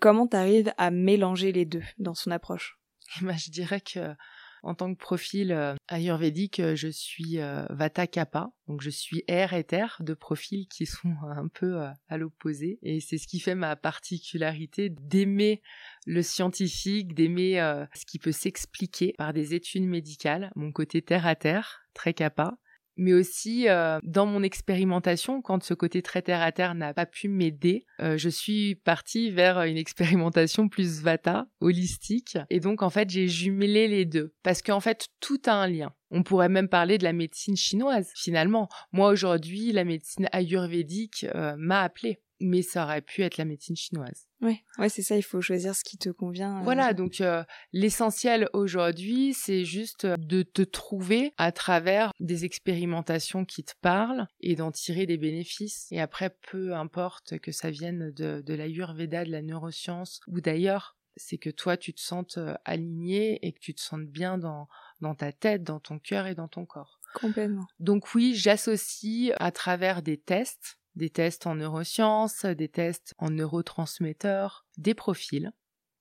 comment 0.00 0.26
tu 0.26 0.36
arrives 0.36 0.72
à 0.78 0.90
mélanger 0.90 1.52
les 1.52 1.64
deux 1.64 1.84
dans 1.98 2.14
son 2.14 2.30
approche? 2.30 2.78
Bah, 3.22 3.34
je 3.36 3.50
dirais 3.50 3.80
que 3.80 4.14
en 4.62 4.74
tant 4.74 4.92
que 4.92 4.98
profil 4.98 5.52
euh, 5.52 5.74
ayurvédique, 5.88 6.60
euh, 6.60 6.76
je 6.76 6.88
suis 6.88 7.38
euh, 7.38 7.64
Vata 7.70 8.06
Kappa, 8.06 8.50
donc 8.66 8.80
je 8.80 8.90
suis 8.90 9.22
air 9.28 9.54
et 9.54 9.64
terre, 9.64 9.96
de 10.00 10.14
profils 10.14 10.66
qui 10.68 10.86
sont 10.86 11.14
un 11.30 11.48
peu 11.48 11.80
à 12.08 12.16
l'opposé. 12.16 12.78
Et 12.82 13.00
c'est 13.00 13.18
ce 13.18 13.26
qui 13.26 13.40
fait 13.40 13.54
ma 13.54 13.76
particularité 13.76 14.90
d'aimer 14.90 15.62
le 16.06 16.22
scientifique, 16.22 17.14
d'aimer 17.14 17.54
ce 17.94 18.04
qui 18.06 18.18
peut 18.18 18.32
s'expliquer 18.32 19.14
par 19.18 19.32
des 19.32 19.54
études 19.54 19.86
médicales, 19.86 20.50
mon 20.56 20.72
côté 20.72 21.02
terre 21.02 21.26
à 21.26 21.34
terre, 21.34 21.86
très 21.94 22.14
Kappa, 22.14 22.58
mais 22.96 23.12
aussi 23.12 23.68
euh, 23.68 23.98
dans 24.02 24.26
mon 24.26 24.42
expérimentation, 24.42 25.42
quand 25.42 25.62
ce 25.62 25.74
côté 25.74 26.02
très 26.02 26.22
terre 26.22 26.42
à 26.42 26.52
terre 26.52 26.74
n'a 26.74 26.94
pas 26.94 27.06
pu 27.06 27.28
m'aider, 27.28 27.86
euh, 28.00 28.16
je 28.16 28.28
suis 28.28 28.74
partie 28.76 29.30
vers 29.30 29.62
une 29.62 29.76
expérimentation 29.76 30.68
plus 30.68 31.02
vata, 31.02 31.46
holistique, 31.60 32.38
et 32.50 32.60
donc 32.60 32.82
en 32.82 32.90
fait 32.90 33.10
j'ai 33.10 33.28
jumelé 33.28 33.88
les 33.88 34.04
deux, 34.04 34.34
parce 34.42 34.62
qu'en 34.62 34.80
fait 34.80 35.08
tout 35.20 35.40
a 35.46 35.52
un 35.52 35.68
lien. 35.68 35.92
On 36.10 36.22
pourrait 36.22 36.48
même 36.48 36.68
parler 36.68 36.98
de 36.98 37.04
la 37.04 37.12
médecine 37.12 37.56
chinoise, 37.56 38.12
finalement. 38.14 38.68
Moi 38.92 39.10
aujourd'hui, 39.10 39.72
la 39.72 39.84
médecine 39.84 40.28
ayurvédique 40.30 41.26
euh, 41.34 41.56
m'a 41.58 41.82
appelée 41.82 42.20
mais 42.40 42.62
ça 42.62 42.84
aurait 42.84 43.02
pu 43.02 43.22
être 43.22 43.36
la 43.36 43.44
médecine 43.44 43.76
chinoise. 43.76 44.26
Oui, 44.42 44.62
ouais, 44.78 44.88
c'est 44.88 45.02
ça, 45.02 45.16
il 45.16 45.22
faut 45.22 45.40
choisir 45.40 45.74
ce 45.74 45.82
qui 45.82 45.96
te 45.96 46.10
convient. 46.10 46.58
Euh, 46.58 46.62
voilà, 46.62 46.92
donc 46.92 47.20
euh, 47.20 47.42
l'essentiel 47.72 48.48
aujourd'hui, 48.52 49.32
c'est 49.34 49.64
juste 49.64 50.04
euh, 50.04 50.16
de 50.18 50.42
te 50.42 50.62
trouver 50.62 51.32
à 51.38 51.52
travers 51.52 52.12
des 52.20 52.44
expérimentations 52.44 53.44
qui 53.44 53.64
te 53.64 53.72
parlent 53.80 54.26
et 54.40 54.54
d'en 54.56 54.70
tirer 54.70 55.06
des 55.06 55.16
bénéfices. 55.16 55.86
Et 55.90 56.00
après, 56.00 56.36
peu 56.50 56.74
importe 56.74 57.38
que 57.38 57.52
ça 57.52 57.70
vienne 57.70 58.10
de, 58.10 58.42
de 58.44 58.54
l'ayurveda, 58.54 59.24
de 59.24 59.30
la 59.30 59.42
neuroscience 59.42 60.20
ou 60.26 60.40
d'ailleurs, 60.40 60.96
c'est 61.16 61.38
que 61.38 61.48
toi, 61.48 61.78
tu 61.78 61.94
te 61.94 62.00
sentes 62.00 62.38
aligné 62.66 63.38
et 63.46 63.52
que 63.52 63.58
tu 63.58 63.74
te 63.74 63.80
sentes 63.80 64.04
bien 64.04 64.36
dans, 64.36 64.68
dans 65.00 65.14
ta 65.14 65.32
tête, 65.32 65.62
dans 65.62 65.80
ton 65.80 65.98
cœur 65.98 66.26
et 66.26 66.34
dans 66.34 66.48
ton 66.48 66.66
corps. 66.66 67.00
Complètement. 67.14 67.66
Donc 67.80 68.14
oui, 68.14 68.34
j'associe 68.34 69.32
à 69.38 69.50
travers 69.50 70.02
des 70.02 70.18
tests 70.18 70.78
des 70.96 71.10
tests 71.10 71.46
en 71.46 71.54
neurosciences, 71.54 72.44
des 72.44 72.68
tests 72.68 73.14
en 73.18 73.30
neurotransmetteurs, 73.30 74.66
des 74.78 74.94
profils. 74.94 75.52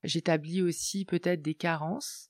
J'établis 0.03 0.61
aussi 0.61 1.05
peut-être 1.05 1.41
des 1.41 1.55
carences. 1.55 2.29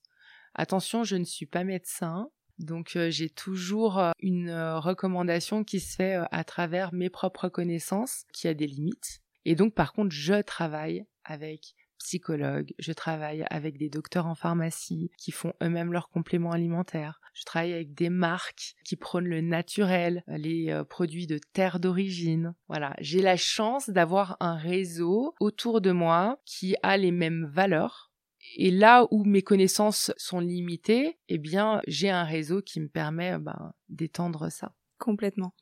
Attention, 0.54 1.04
je 1.04 1.16
ne 1.16 1.26
suis 1.26 1.46
pas 1.46 1.64
médecin, 1.64 2.30
donc 2.60 2.96
euh, 2.96 3.10
j'ai 3.12 3.30
toujours 3.30 4.00
euh, 4.00 4.12
une 4.20 4.50
euh, 4.50 4.80
recommandation 4.80 5.64
qui 5.64 5.80
se 5.80 5.96
fait 5.96 6.18
à 6.32 6.44
travers 6.44 6.94
mes 6.94 7.10
propres 7.10 7.50
connaissances, 7.50 8.24
qui 8.34 8.48
a 8.48 8.54
des 8.54 8.68
limites. 8.68 9.22
Et 9.44 9.56
donc 9.56 9.74
par 9.74 9.94
contre, 9.94 10.12
je 10.12 10.42
travaille 10.42 11.06
avec 11.24 11.76
psychologue, 12.00 12.74
je 12.80 12.94
travaille 12.94 13.46
avec 13.50 13.78
des 13.78 13.90
docteurs 13.90 14.28
en 14.28 14.36
pharmacie 14.36 15.12
qui 15.18 15.32
font 15.32 15.54
eux-mêmes 15.62 15.94
leurs 15.94 16.10
compléments 16.10 16.52
alimentaires. 16.52 17.20
Je 17.34 17.44
travaille 17.44 17.74
avec 17.74 17.94
des 17.94 18.10
marques 18.10 18.76
qui 18.86 18.96
prônent 18.96 19.28
le 19.28 19.42
naturel, 19.42 20.24
les 20.28 20.70
euh, 20.70 20.84
produits 20.84 21.28
de 21.28 21.40
terre 21.54 21.80
d'origine. 21.80 22.56
Voilà, 22.68 22.96
j'ai 23.00 23.22
la 23.22 23.38
chance 23.38 23.90
d'avoir 23.90 24.38
un 24.40 24.56
réseau 24.56 25.36
autour 25.40 25.82
de 25.82 25.92
moi 25.92 26.40
qui 26.46 26.76
a 26.82 26.98
les 26.98 27.12
mêmes 27.12 27.46
valeurs. 27.46 28.12
Et 28.58 28.72
là 28.72 29.08
où 29.12 29.24
mes 29.26 29.42
connaissances 29.42 30.12
sont 30.18 30.40
limitées, 30.40 31.18
eh 31.28 31.38
bien, 31.38 31.82
j'ai 31.88 32.10
un 32.10 32.24
réseau 32.24 32.62
qui 32.62 32.80
me 32.80 32.88
permet 32.88 33.38
ben, 33.40 33.74
d'étendre 33.90 34.50
ça. 34.50 34.74
Complètement. 34.98 35.54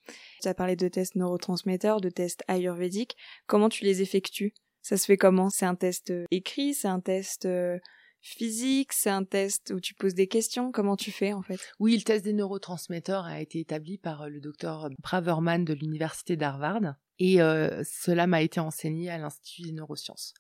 Tu 0.42 0.48
as 0.48 0.54
parlé 0.54 0.76
de 0.76 0.88
tests 0.88 1.16
neurotransmetteurs, 1.16 2.02
de 2.02 2.10
tests 2.10 2.44
ayurvédiques. 2.48 3.18
Comment 3.48 3.70
tu 3.70 3.84
les 3.84 4.02
effectues? 4.02 4.54
Ça 4.84 4.98
se 4.98 5.06
fait 5.06 5.18
comment? 5.18 5.50
C'est 5.50 5.66
un 5.66 5.76
test 5.76 6.12
euh, 6.12 6.26
écrit 6.30 6.74
C'est 6.74 6.90
un 6.90 7.00
test 7.00 7.46
euh, 7.46 7.80
physique 8.22 8.92
C'est 8.94 9.10
un 9.10 9.24
test 9.24 9.74
où 9.74 9.80
tu 9.80 9.96
poses 9.96 10.14
des 10.14 10.28
questions? 10.28 10.72
Comment 10.72 10.98
tu 10.98 11.12
fais 11.12 11.34
en 11.34 11.42
fait? 11.42 11.60
Oui, 11.80 11.96
le 11.96 12.04
test 12.04 12.24
des 12.24 12.34
neurotransmetteurs 12.34 13.26
a 13.26 13.40
été 13.40 13.60
établi 13.60 13.98
par 13.98 14.24
euh, 14.24 14.30
le 14.30 14.42
docteur 14.42 14.90
Braverman 15.02 15.64
de 15.64 15.74
l'université 15.74 16.36
d'Harvard. 16.36 16.96
Et 17.20 17.38
cela 17.38 18.26
m'a 18.26 18.42
été 18.42 18.60
enseigné 18.60 19.10
à 19.10 19.20
l'Institut 19.20 19.62
des 19.62 19.72
neurosciences. 19.72 20.34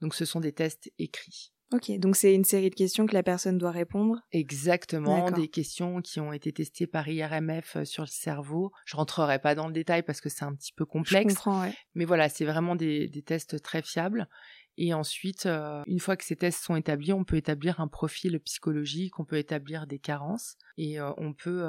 Donc 0.00 0.14
ce 0.14 0.26
sont 0.26 0.38
des 0.38 0.52
tests 0.52 0.92
écrits. 0.98 1.53
Ok, 1.72 1.90
donc 1.98 2.14
c'est 2.14 2.34
une 2.34 2.44
série 2.44 2.70
de 2.70 2.74
questions 2.74 3.06
que 3.06 3.14
la 3.14 3.22
personne 3.22 3.58
doit 3.58 3.70
répondre. 3.70 4.20
Exactement, 4.32 5.30
des 5.30 5.48
questions 5.48 6.02
qui 6.02 6.20
ont 6.20 6.32
été 6.32 6.52
testées 6.52 6.86
par 6.86 7.08
IRMF 7.08 7.76
euh, 7.76 7.84
sur 7.84 8.02
le 8.02 8.08
cerveau. 8.08 8.70
Je 8.84 8.96
rentrerai 8.96 9.38
pas 9.38 9.54
dans 9.54 9.66
le 9.66 9.72
détail 9.72 10.02
parce 10.02 10.20
que 10.20 10.28
c'est 10.28 10.44
un 10.44 10.54
petit 10.54 10.72
peu 10.72 10.84
complexe. 10.84 11.32
Je 11.32 11.34
comprends, 11.34 11.62
ouais. 11.62 11.74
Mais 11.94 12.04
voilà, 12.04 12.28
c'est 12.28 12.44
vraiment 12.44 12.76
des, 12.76 13.10
tests 13.26 13.62
très 13.62 13.82
fiables. 13.82 14.28
Et 14.76 14.92
ensuite, 14.92 15.46
euh, 15.46 15.82
une 15.86 16.00
fois 16.00 16.16
que 16.16 16.24
ces 16.24 16.36
tests 16.36 16.62
sont 16.62 16.76
établis, 16.76 17.12
on 17.12 17.24
peut 17.24 17.36
établir 17.36 17.80
un 17.80 17.88
profil 17.88 18.38
psychologique, 18.40 19.18
on 19.18 19.24
peut 19.24 19.38
établir 19.38 19.86
des 19.86 19.98
carences 19.98 20.56
et 20.76 21.00
euh, 21.00 21.12
on 21.16 21.32
peut, 21.32 21.64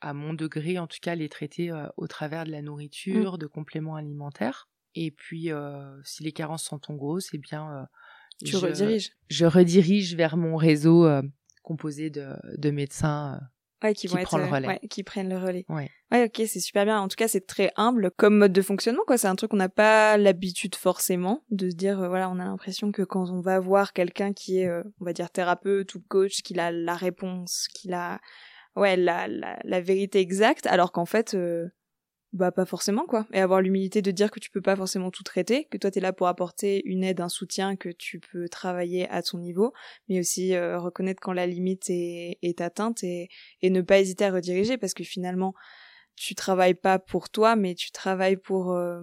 à 0.00 0.14
mon 0.14 0.34
degré 0.34 0.78
en 0.78 0.86
tout 0.86 0.98
cas, 1.00 1.14
les 1.14 1.28
traiter 1.28 1.70
au 1.96 2.06
travers 2.06 2.44
de 2.44 2.50
la 2.50 2.62
nourriture, 2.62 3.34
mmh. 3.34 3.38
de 3.38 3.46
compléments 3.46 3.96
alimentaires. 3.96 4.68
Et 4.94 5.10
puis, 5.10 5.50
si 6.04 6.22
les 6.22 6.32
carences 6.32 6.64
sont 6.64 6.80
en 6.90 6.94
gros, 6.94 7.20
c'est 7.20 7.38
bien 7.38 7.86
tu 8.44 8.52
je, 8.52 8.56
rediriges 8.56 9.12
Je 9.28 9.46
redirige 9.46 10.14
vers 10.14 10.36
mon 10.36 10.56
réseau 10.56 11.06
euh, 11.06 11.22
composé 11.62 12.10
de, 12.10 12.34
de 12.56 12.70
médecins 12.70 13.40
euh, 13.84 13.92
qui, 13.92 14.06
vont 14.06 14.18
être, 14.18 14.38
le 14.38 14.44
relais. 14.44 14.68
Ouais, 14.68 14.80
qui 14.88 15.02
prennent 15.02 15.28
le 15.28 15.38
relais. 15.38 15.64
Ouais. 15.68 15.90
ouais 16.10 16.24
ok, 16.24 16.46
c'est 16.46 16.60
super 16.60 16.84
bien. 16.84 17.00
En 17.00 17.08
tout 17.08 17.16
cas, 17.16 17.28
c'est 17.28 17.46
très 17.46 17.70
humble 17.76 18.10
comme 18.16 18.36
mode 18.38 18.52
de 18.52 18.62
fonctionnement. 18.62 19.02
quoi. 19.06 19.18
C'est 19.18 19.28
un 19.28 19.36
truc 19.36 19.50
qu'on 19.50 19.56
n'a 19.56 19.68
pas 19.68 20.16
l'habitude 20.16 20.74
forcément 20.74 21.44
de 21.50 21.70
se 21.70 21.76
dire. 21.76 22.00
Euh, 22.00 22.08
voilà, 22.08 22.30
on 22.30 22.38
a 22.38 22.44
l'impression 22.44 22.92
que 22.92 23.02
quand 23.02 23.30
on 23.30 23.40
va 23.40 23.60
voir 23.60 23.92
quelqu'un 23.92 24.32
qui 24.32 24.60
est, 24.60 24.70
on 24.70 25.04
va 25.04 25.12
dire 25.12 25.30
thérapeute 25.30 25.94
ou 25.94 26.00
coach, 26.08 26.42
qu'il 26.42 26.60
a 26.60 26.70
la 26.70 26.94
réponse, 26.94 27.68
qu'il 27.74 27.94
a 27.94 28.20
ouais 28.76 28.96
la, 28.96 29.26
la, 29.26 29.58
la 29.64 29.80
vérité 29.80 30.20
exacte, 30.20 30.66
alors 30.66 30.92
qu'en 30.92 31.06
fait, 31.06 31.36
bah 32.32 32.52
pas 32.52 32.66
forcément 32.66 33.06
quoi. 33.06 33.26
Et 33.32 33.40
avoir 33.40 33.60
l'humilité 33.62 34.02
de 34.02 34.10
dire 34.10 34.30
que 34.30 34.40
tu 34.40 34.50
peux 34.50 34.60
pas 34.60 34.76
forcément 34.76 35.10
tout 35.10 35.22
traiter, 35.22 35.64
que 35.64 35.78
toi 35.78 35.90
t'es 35.90 36.00
là 36.00 36.12
pour 36.12 36.28
apporter 36.28 36.82
une 36.84 37.04
aide, 37.04 37.20
un 37.20 37.28
soutien, 37.28 37.76
que 37.76 37.88
tu 37.88 38.20
peux 38.20 38.48
travailler 38.48 39.08
à 39.08 39.22
ton 39.22 39.38
niveau, 39.38 39.72
mais 40.08 40.20
aussi 40.20 40.54
euh, 40.54 40.78
reconnaître 40.78 41.20
quand 41.22 41.32
la 41.32 41.46
limite 41.46 41.88
est, 41.88 42.60
atteinte 42.60 43.04
et, 43.04 43.28
et 43.62 43.70
ne 43.70 43.80
pas 43.80 44.00
hésiter 44.00 44.24
à 44.24 44.32
rediriger 44.32 44.78
parce 44.78 44.94
que 44.94 45.04
finalement 45.04 45.54
tu 46.16 46.34
travailles 46.34 46.74
pas 46.74 46.98
pour 46.98 47.30
toi, 47.30 47.54
mais 47.54 47.74
tu 47.74 47.92
travailles 47.92 48.36
pour 48.36 48.72
euh, 48.72 49.00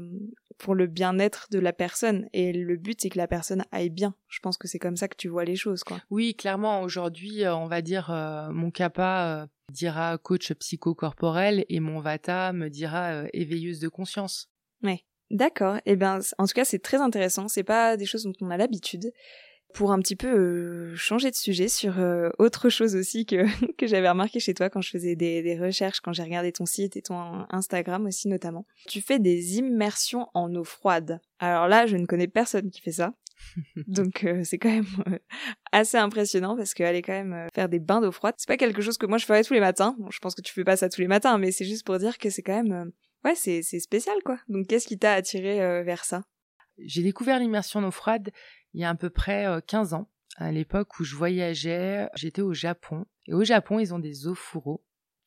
pour 0.58 0.76
le 0.76 0.86
bien-être 0.86 1.48
de 1.50 1.60
la 1.60 1.74
personne. 1.74 2.28
Et 2.34 2.54
le 2.54 2.76
but 2.76 3.02
c'est 3.02 3.10
que 3.10 3.18
la 3.18 3.28
personne 3.28 3.64
aille 3.72 3.90
bien. 3.90 4.14
Je 4.28 4.40
pense 4.40 4.58
que 4.58 4.68
c'est 4.68 4.80
comme 4.80 4.98
ça 4.98 5.08
que 5.08 5.16
tu 5.18 5.30
vois 5.30 5.46
les 5.46 5.56
choses, 5.56 5.84
quoi. 5.84 5.98
Oui, 6.10 6.36
clairement. 6.36 6.82
Aujourd'hui, 6.82 7.44
euh, 7.44 7.56
on 7.56 7.68
va 7.68 7.82
dire 7.82 8.10
mon 8.52 8.70
capa 8.70 9.48
dira 9.72 10.18
coach 10.18 10.54
psychocorporel 10.54 11.66
et 11.70 11.80
mon 11.80 12.00
vata 12.00 12.54
me 12.54 12.70
dira 12.70 13.12
euh, 13.12 13.28
éveilleuse 13.34 13.80
de 13.80 13.88
conscience. 13.88 14.50
Ouais. 14.84 15.04
D'accord. 15.32 15.78
Eh 15.86 15.96
ben, 15.96 16.20
en 16.38 16.46
tout 16.46 16.54
cas, 16.54 16.66
c'est 16.66 16.80
très 16.80 16.98
intéressant. 16.98 17.48
C'est 17.48 17.64
pas 17.64 17.98
des 17.98 18.06
choses 18.06 18.24
dont 18.24 18.34
on 18.42 18.52
a 18.52 18.58
l'habitude. 18.58 19.12
Pour 19.74 19.92
un 19.92 20.00
petit 20.00 20.16
peu 20.16 20.28
euh, 20.28 20.96
changer 20.96 21.32
de 21.32 21.36
sujet 21.36 21.68
sur 21.68 22.00
euh, 22.00 22.30
autre 22.40 22.70
chose 22.70 22.96
aussi 22.96 23.26
que, 23.26 23.46
que 23.78 23.88
j'avais 23.88 24.10
remarqué 24.10 24.40
chez 24.40 24.54
toi 24.54 24.70
quand 24.70 24.82
je 24.82 24.90
faisais 24.90 25.16
des, 25.16 25.42
des 25.42 25.60
recherches, 25.60 26.00
quand 26.00 26.14
j'ai 26.14 26.24
regardé 26.24 26.52
ton 26.52 26.66
site 26.66 26.96
et 26.96 27.02
ton 27.02 27.46
Instagram 27.50 28.06
aussi 28.06 28.28
notamment. 28.30 28.66
Tu 28.88 29.02
fais 29.02 29.20
des 29.20 29.58
immersions 29.58 30.28
en 30.34 30.54
eau 30.56 30.64
froide. 30.64 31.20
Alors 31.40 31.68
là, 31.68 31.88
je 31.88 31.98
ne 31.98 32.06
connais 32.06 32.28
personne 32.28 32.72
qui 32.72 32.82
fait 32.82 32.94
ça. 32.94 33.14
Donc 33.88 34.24
euh, 34.24 34.44
c'est 34.44 34.58
quand 34.58 34.70
même 34.70 35.20
assez 35.72 35.98
impressionnant 35.98 36.56
parce 36.56 36.74
qu'aller 36.74 37.02
quand 37.02 37.14
même 37.14 37.48
faire 37.54 37.68
des 37.68 37.80
bains 37.80 38.02
d'eau 38.02 38.12
froide, 38.12 38.36
c'est 38.38 38.48
pas 38.48 38.58
quelque 38.58 38.82
chose 38.82 38.98
que 38.98 39.06
moi 39.06 39.18
je 39.18 39.26
ferais 39.26 39.44
tous 39.44 39.54
les 39.54 39.60
matins. 39.60 39.96
Bon, 40.00 40.10
je 40.10 40.20
pense 40.20 40.36
que 40.36 40.42
tu 40.42 40.54
fais 40.54 40.64
pas 40.64 40.78
ça 40.78 40.90
tous 40.90 41.02
les 41.02 41.08
matins, 41.08 41.38
mais 41.38 41.52
c'est 41.52 41.66
juste 41.66 41.86
pour 41.86 41.98
dire 41.98 42.18
que 42.18 42.30
c'est 42.30 42.44
quand 42.44 42.64
même 42.64 42.92
ouais, 43.26 43.36
c'est 43.36 43.62
c'est 43.62 43.80
spécial 43.80 44.16
quoi. 44.24 44.40
Donc 44.48 44.68
qu'est-ce 44.68 44.88
qui 44.88 44.98
t'a 44.98 45.14
attiré 45.14 45.84
vers 45.84 46.06
ça? 46.06 46.24
J'ai 46.78 47.04
découvert 47.04 47.40
l'immersion 47.40 47.80
en 47.80 47.86
eau 47.86 47.92
froide 47.92 48.32
il 48.76 48.82
y 48.82 48.84
a 48.84 48.90
à 48.90 48.96
peu 48.96 49.10
près 49.10 49.48
15 49.66 49.94
ans. 49.94 50.10
À 50.38 50.52
l'époque 50.52 51.00
où 51.00 51.04
je 51.04 51.16
voyageais, 51.16 52.10
j'étais 52.16 52.42
au 52.42 52.54
Japon. 52.54 53.06
Et 53.26 53.34
au 53.34 53.44
Japon, 53.44 53.80
ils 53.80 53.94
ont 53.94 54.00
des 54.00 54.28
eaux 54.28 54.36
fourreaux 54.36 54.84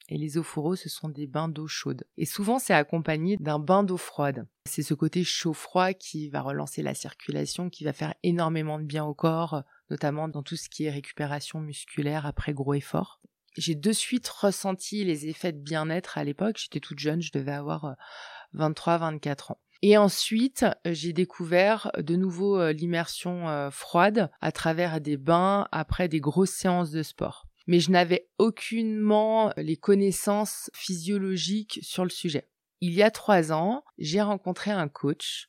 et 0.09 0.17
les 0.17 0.43
fourreaux, 0.43 0.75
ce 0.75 0.89
sont 0.89 1.11
des 1.11 1.27
bains 1.27 1.49
d'eau 1.49 1.67
chaude. 1.67 2.05
Et 2.17 2.25
souvent, 2.25 2.59
c'est 2.59 2.73
accompagné 2.73 3.37
d'un 3.37 3.59
bain 3.59 3.85
d'eau 3.85 3.99
froide. 3.99 4.47
C'est 4.65 4.83
ce 4.83 4.95
côté 4.95 5.23
chaud-froid 5.23 5.93
qui 5.93 6.31
va 6.31 6.41
relancer 6.41 6.83
la 6.83 6.95
circulation, 6.95 7.69
qui 7.69 7.85
va 7.85 7.93
faire 7.93 8.15
énormément 8.23 8.79
de 8.79 8.85
bien 8.85 9.05
au 9.05 9.13
corps, 9.13 9.65
notamment 9.91 10.29
dans 10.29 10.43
tout 10.43 10.57
ce 10.57 10.71
qui 10.71 10.85
est 10.85 10.91
récupération 10.91 11.61
musculaire 11.61 12.25
après 12.25 12.55
gros 12.55 12.73
efforts. 12.73 13.21
J'ai 13.59 13.75
de 13.75 13.93
suite 13.93 14.29
ressenti 14.29 15.05
les 15.05 15.27
effets 15.27 15.53
de 15.53 15.61
bien-être 15.61 16.17
à 16.17 16.25
l'époque. 16.25 16.57
J'étais 16.59 16.81
toute 16.81 16.99
jeune, 16.99 17.21
je 17.21 17.33
devais 17.33 17.53
avoir 17.53 17.97
23-24 18.55 19.29
euh, 19.29 19.53
ans. 19.53 19.59
Et 19.83 19.97
ensuite, 19.97 20.67
j'ai 20.85 21.13
découvert 21.13 21.93
de 21.99 22.17
nouveau 22.17 22.59
euh, 22.59 22.73
l'immersion 22.73 23.49
euh, 23.49 23.71
froide 23.71 24.31
à 24.41 24.51
travers 24.51 25.01
des 25.01 25.17
bains 25.17 25.69
après 25.71 26.09
des 26.09 26.21
grosses 26.21 26.51
séances 26.51 26.91
de 26.91 27.03
sport. 27.03 27.47
mais 27.69 27.81
je 27.81 27.91
n'avais 27.91 28.29
aucunement 28.39 29.53
les 29.57 29.77
connaissances 29.77 30.71
physiologiques 30.75 31.79
sur 31.83 32.03
le 32.03 32.11
sujet. 32.11 32.49
Il 32.81 32.95
y 32.95 33.03
a 33.03 33.11
trois 33.11 33.53
ans, 33.53 33.85
j'ai 33.99 34.23
rencontré 34.23 34.71
un 34.71 34.89
coach 34.89 35.49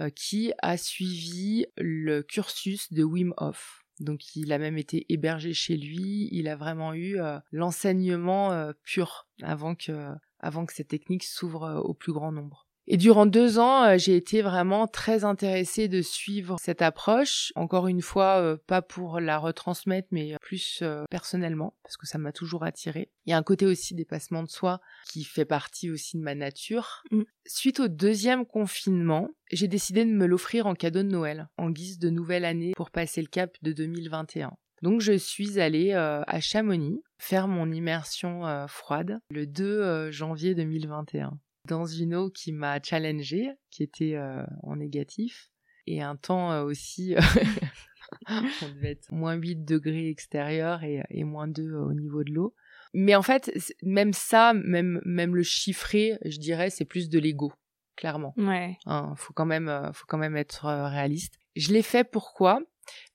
euh, 0.00 0.10
qui 0.10 0.52
a 0.62 0.76
suivi 0.76 1.66
le 1.76 2.22
cursus 2.22 2.92
de 2.92 3.02
Wim 3.02 3.34
Hof. 3.36 3.84
Donc 3.98 4.36
il 4.36 4.52
a 4.52 4.58
même 4.58 4.78
été 4.78 5.04
hébergé 5.12 5.52
chez 5.54 5.76
lui, 5.76 6.28
il 6.30 6.46
a 6.46 6.54
vraiment 6.54 6.94
eu 6.94 7.20
euh, 7.20 7.40
l'enseignement 7.50 8.52
euh, 8.52 8.72
pur 8.84 9.26
avant 9.42 9.74
que, 9.74 10.12
avant 10.38 10.66
que 10.66 10.72
cette 10.72 10.86
technique 10.86 11.24
s'ouvre 11.24 11.82
au 11.84 11.94
plus 11.94 12.12
grand 12.12 12.30
nombre. 12.30 12.67
Et 12.90 12.96
durant 12.96 13.26
deux 13.26 13.58
ans, 13.58 13.84
euh, 13.84 13.98
j'ai 13.98 14.16
été 14.16 14.40
vraiment 14.40 14.86
très 14.86 15.22
intéressée 15.22 15.88
de 15.88 16.00
suivre 16.00 16.56
cette 16.58 16.80
approche. 16.80 17.52
Encore 17.54 17.86
une 17.86 18.00
fois, 18.00 18.40
euh, 18.40 18.56
pas 18.66 18.80
pour 18.80 19.20
la 19.20 19.36
retransmettre, 19.36 20.08
mais 20.10 20.36
plus 20.40 20.80
euh, 20.80 21.04
personnellement, 21.10 21.74
parce 21.82 21.98
que 21.98 22.06
ça 22.06 22.16
m'a 22.16 22.32
toujours 22.32 22.64
attirée. 22.64 23.10
Il 23.26 23.30
y 23.30 23.34
a 23.34 23.36
un 23.36 23.42
côté 23.42 23.66
aussi 23.66 23.94
dépassement 23.94 24.42
de 24.42 24.48
soi 24.48 24.80
qui 25.06 25.24
fait 25.24 25.44
partie 25.44 25.90
aussi 25.90 26.16
de 26.16 26.22
ma 26.22 26.34
nature. 26.34 27.02
Mm. 27.10 27.24
Suite 27.44 27.78
au 27.80 27.88
deuxième 27.88 28.46
confinement, 28.46 29.28
j'ai 29.52 29.68
décidé 29.68 30.06
de 30.06 30.10
me 30.10 30.24
l'offrir 30.24 30.66
en 30.66 30.74
cadeau 30.74 31.02
de 31.02 31.08
Noël, 31.08 31.48
en 31.58 31.68
guise 31.68 31.98
de 31.98 32.08
nouvelle 32.08 32.46
année 32.46 32.72
pour 32.74 32.90
passer 32.90 33.20
le 33.20 33.28
cap 33.28 33.54
de 33.60 33.72
2021. 33.72 34.52
Donc 34.80 35.02
je 35.02 35.12
suis 35.12 35.60
allée 35.60 35.92
à 35.92 36.40
Chamonix 36.40 37.02
faire 37.18 37.48
mon 37.48 37.72
immersion 37.72 38.44
froide 38.68 39.18
le 39.30 39.44
2 39.44 40.12
janvier 40.12 40.54
2021 40.54 41.36
dans 41.68 41.86
une 41.86 42.14
eau 42.14 42.30
qui 42.30 42.52
m'a 42.52 42.82
challengée, 42.82 43.50
qui 43.70 43.82
était 43.82 44.14
euh, 44.14 44.42
en 44.62 44.76
négatif, 44.76 45.50
et 45.86 46.02
un 46.02 46.16
temps 46.16 46.52
euh, 46.52 46.64
aussi, 46.64 47.14
on 48.28 48.68
devait 48.74 48.92
être 48.92 49.12
moins 49.12 49.34
8 49.34 49.64
degrés 49.64 50.08
extérieur 50.08 50.82
et, 50.82 51.24
moins 51.24 51.46
2 51.46 51.62
euh, 51.62 51.84
au 51.84 51.92
niveau 51.92 52.24
de 52.24 52.32
l'eau. 52.32 52.54
Mais 52.94 53.14
en 53.14 53.22
fait, 53.22 53.52
même 53.82 54.12
ça, 54.12 54.54
même, 54.54 55.00
même 55.04 55.36
le 55.36 55.42
chiffrer, 55.42 56.18
je 56.24 56.38
dirais, 56.38 56.70
c'est 56.70 56.86
plus 56.86 57.10
de 57.10 57.18
l'ego, 57.18 57.52
clairement. 57.96 58.34
Ouais. 58.38 58.78
Hein, 58.86 59.12
faut 59.16 59.34
quand 59.34 59.46
même, 59.46 59.90
faut 59.92 60.06
quand 60.08 60.18
même 60.18 60.36
être 60.36 60.64
réaliste. 60.64 61.34
Je 61.54 61.72
l'ai 61.72 61.82
fait 61.82 62.04
pourquoi? 62.04 62.60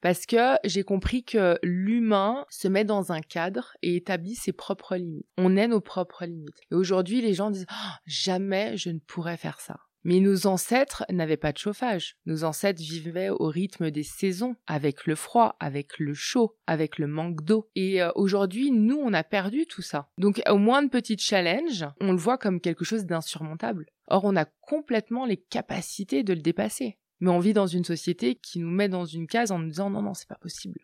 Parce 0.01 0.25
que 0.25 0.55
j'ai 0.63 0.83
compris 0.83 1.23
que 1.23 1.57
l'humain 1.63 2.45
se 2.49 2.67
met 2.67 2.85
dans 2.85 3.11
un 3.11 3.21
cadre 3.21 3.75
et 3.81 3.95
établit 3.95 4.35
ses 4.35 4.51
propres 4.51 4.95
limites. 4.95 5.25
On 5.37 5.55
est 5.55 5.67
nos 5.67 5.81
propres 5.81 6.25
limites. 6.25 6.59
Et 6.71 6.75
aujourd'hui, 6.75 7.21
les 7.21 7.33
gens 7.33 7.51
disent 7.51 7.67
oh, 7.71 7.89
jamais 8.05 8.77
je 8.77 8.89
ne 8.89 8.99
pourrais 8.99 9.37
faire 9.37 9.59
ça. 9.61 9.77
Mais 10.03 10.19
nos 10.19 10.47
ancêtres 10.47 11.05
n'avaient 11.09 11.37
pas 11.37 11.53
de 11.53 11.57
chauffage. 11.57 12.17
Nos 12.25 12.43
ancêtres 12.43 12.81
vivaient 12.81 13.29
au 13.29 13.47
rythme 13.47 13.89
des 13.89 14.03
saisons, 14.03 14.55
avec 14.67 15.05
le 15.05 15.15
froid, 15.15 15.55
avec 15.59 15.97
le 15.97 16.13
chaud, 16.13 16.57
avec 16.67 16.97
le 16.97 17.07
manque 17.07 17.43
d'eau. 17.43 17.69
Et 17.75 18.01
euh, 18.01 18.11
aujourd'hui, 18.15 18.71
nous, 18.71 18.97
on 18.97 19.13
a 19.13 19.23
perdu 19.23 19.65
tout 19.65 19.81
ça. 19.81 20.09
Donc, 20.17 20.41
au 20.49 20.57
moins 20.57 20.83
de 20.83 20.89
petits 20.89 21.17
challenges, 21.17 21.85
on 22.01 22.11
le 22.11 22.17
voit 22.17 22.37
comme 22.37 22.59
quelque 22.59 22.83
chose 22.83 23.05
d'insurmontable. 23.05 23.85
Or, 24.07 24.25
on 24.25 24.35
a 24.35 24.45
complètement 24.45 25.25
les 25.25 25.37
capacités 25.37 26.23
de 26.23 26.33
le 26.33 26.41
dépasser 26.41 26.97
mais 27.23 27.29
on 27.29 27.39
vit 27.39 27.53
dans 27.53 27.67
une 27.67 27.85
société 27.85 28.35
qui 28.35 28.59
nous 28.59 28.69
met 28.69 28.89
dans 28.89 29.05
une 29.05 29.27
case 29.27 29.51
en 29.51 29.59
nous 29.59 29.69
disant 29.69 29.89
non 29.89 30.01
non 30.01 30.13
c'est 30.13 30.27
pas 30.27 30.35
possible. 30.35 30.81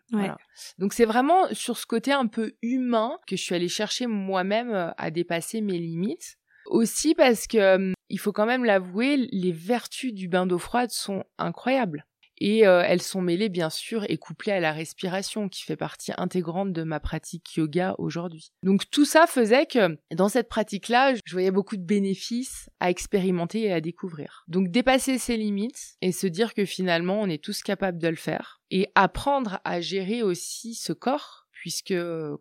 Donc 0.78 0.94
c'est 0.94 1.04
vraiment 1.04 1.52
sur 1.52 1.76
ce 1.76 1.84
côté 1.84 2.12
un 2.12 2.28
peu 2.28 2.54
humain 2.62 3.18
que 3.26 3.36
je 3.36 3.42
suis 3.42 3.54
allée 3.54 3.68
chercher 3.68 4.06
moi-même 4.06 4.70
euh, 4.70 4.90
à 4.96 5.10
dépasser 5.10 5.60
mes 5.60 5.78
limites. 5.78 6.38
Aussi 6.64 7.14
parce 7.14 7.46
que 7.46 7.58
euh, 7.58 7.92
il 8.08 8.18
faut 8.18 8.32
quand 8.32 8.46
même 8.46 8.64
l'avouer, 8.64 9.18
les 9.18 9.52
vertus 9.52 10.14
du 10.14 10.28
bain 10.28 10.46
d'eau 10.46 10.58
froide 10.58 10.90
sont 10.90 11.24
incroyables. 11.36 12.06
Et 12.40 12.66
euh, 12.66 12.82
elles 12.84 13.02
sont 13.02 13.20
mêlées, 13.20 13.48
bien 13.48 13.70
sûr, 13.70 14.04
et 14.08 14.16
couplées 14.16 14.52
à 14.52 14.60
la 14.60 14.72
respiration, 14.72 15.48
qui 15.48 15.62
fait 15.62 15.76
partie 15.76 16.12
intégrante 16.16 16.72
de 16.72 16.82
ma 16.82 16.98
pratique 17.00 17.56
yoga 17.56 17.94
aujourd'hui. 17.98 18.50
Donc 18.62 18.90
tout 18.90 19.04
ça 19.04 19.26
faisait 19.26 19.66
que 19.66 19.98
dans 20.14 20.28
cette 20.28 20.48
pratique-là, 20.48 21.14
je 21.14 21.32
voyais 21.32 21.50
beaucoup 21.50 21.76
de 21.76 21.84
bénéfices 21.84 22.70
à 22.80 22.90
expérimenter 22.90 23.64
et 23.64 23.72
à 23.72 23.80
découvrir. 23.80 24.44
Donc 24.48 24.68
dépasser 24.68 25.18
ses 25.18 25.36
limites 25.36 25.96
et 26.00 26.12
se 26.12 26.26
dire 26.26 26.54
que 26.54 26.64
finalement, 26.64 27.20
on 27.20 27.28
est 27.28 27.42
tous 27.42 27.62
capables 27.62 27.98
de 27.98 28.08
le 28.08 28.16
faire. 28.16 28.60
Et 28.70 28.88
apprendre 28.94 29.58
à 29.64 29.80
gérer 29.80 30.22
aussi 30.22 30.74
ce 30.74 30.92
corps 30.92 31.39
puisque 31.60 31.94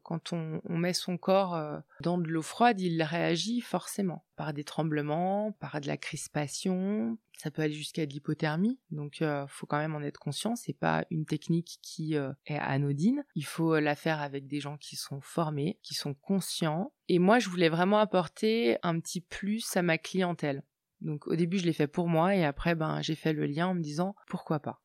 quand 0.04 0.32
on, 0.32 0.62
met 0.70 0.94
son 0.94 1.18
corps 1.18 1.62
dans 2.00 2.18
de 2.18 2.30
l'eau 2.30 2.42
froide, 2.42 2.80
il 2.80 3.04
réagit 3.04 3.60
forcément 3.60 4.24
par 4.38 4.54
des 4.54 4.64
tremblements, 4.64 5.52
par 5.60 5.82
de 5.82 5.88
la 5.88 5.98
crispation, 5.98 7.18
ça 7.38 7.52
peut 7.52 7.62
aller 7.62 7.74
jusqu'à 7.74 8.06
de 8.06 8.14
l'hypothermie, 8.14 8.80
donc 8.92 9.20
il 9.20 9.46
faut 9.50 9.68
quand 9.68 9.78
même 9.78 9.94
en 9.94 10.02
être 10.02 10.20
conscient, 10.20 10.56
c'est 10.56 10.72
pas 10.72 11.04
une 11.10 11.26
technique 11.26 11.80
qui 11.82 12.14
est 12.14 12.58
anodine, 12.58 13.26
il 13.36 13.44
faut 13.44 13.78
la 13.78 13.96
faire 13.96 14.22
avec 14.22 14.48
des 14.48 14.62
gens 14.62 14.78
qui 14.78 14.96
sont 14.96 15.20
formés, 15.20 15.80
qui 15.84 15.96
sont 15.96 16.14
conscients, 16.14 16.94
et 17.10 17.20
moi 17.20 17.40
je 17.40 17.50
voulais 17.50 17.68
vraiment 17.68 18.00
apporter 18.00 18.78
un 18.84 19.02
petit 19.02 19.20
plus 19.20 19.76
à 19.76 19.82
ma 19.82 19.98
clientèle. 19.98 20.64
Donc 21.02 21.28
au 21.28 21.36
début 21.36 21.58
je 21.58 21.66
l'ai 21.66 21.74
fait 21.74 21.88
pour 21.88 22.08
moi 22.08 22.38
et 22.38 22.46
après 22.46 22.74
ben 22.74 23.02
j'ai 23.02 23.16
fait 23.16 23.34
le 23.34 23.46
lien 23.48 23.68
en 23.68 23.74
me 23.74 23.82
disant 23.82 24.16
pourquoi 24.28 24.62
pas. 24.62 24.82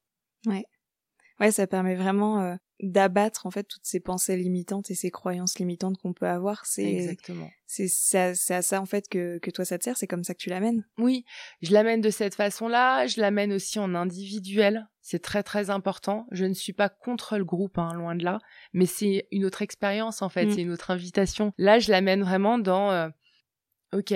Ouais. 0.47 0.65
Ouais, 1.39 1.53
ça 1.53 1.69
permet 1.69 1.95
vraiment 1.95 2.57
d'abattre 2.81 3.47
en 3.47 3.51
fait 3.51 3.65
toutes 3.65 3.85
ces 3.85 4.01
pensées 4.01 4.37
limitantes 4.37 4.91
et 4.91 4.95
ces 4.95 5.11
croyances 5.11 5.59
limitantes 5.59 5.97
qu'on 5.99 6.13
peut 6.13 6.27
avoir. 6.27 6.67
C'est 6.67 6.93
exactement. 6.93 7.49
C'est 7.67 8.19
à, 8.19 8.63
ça 8.63 8.81
en 8.81 8.87
fait 8.87 9.09
que, 9.09 9.39
que 9.39 9.51
toi 9.51 9.65
ça 9.65 9.79
te 9.79 9.85
sert. 9.85 9.97
C'est 9.97 10.07
comme 10.07 10.25
ça 10.25 10.35
que 10.35 10.41
tu 10.41 10.51
l'amènes. 10.51 10.85
Oui, 10.99 11.25
je 11.63 11.73
l'amène 11.73 12.01
de 12.01 12.11
cette 12.11 12.35
façon-là. 12.35 13.07
Je 13.07 13.21
l'amène 13.21 13.53
aussi 13.53 13.79
en 13.79 13.95
individuel. 13.95 14.89
C'est 15.01 15.23
très 15.23 15.43
très 15.43 15.71
important. 15.71 16.27
Je 16.31 16.45
ne 16.45 16.55
suis 16.55 16.73
pas 16.73 16.89
contre 16.89 17.37
le 17.37 17.45
groupe, 17.45 17.79
hein, 17.79 17.93
loin 17.95 18.15
de 18.17 18.25
là. 18.25 18.41
Mais 18.73 18.87
c'est 18.87 19.27
une 19.31 19.45
autre 19.45 19.63
expérience 19.63 20.23
en 20.23 20.29
fait. 20.29 20.47
Mm. 20.47 20.51
C'est 20.51 20.63
une 20.63 20.73
autre 20.73 20.91
invitation. 20.91 21.53
Là, 21.59 21.79
je 21.79 21.91
l'amène 21.91 22.23
vraiment 22.23 22.59
dans. 22.59 22.91
Euh, 22.91 23.09
ok, 23.93 24.15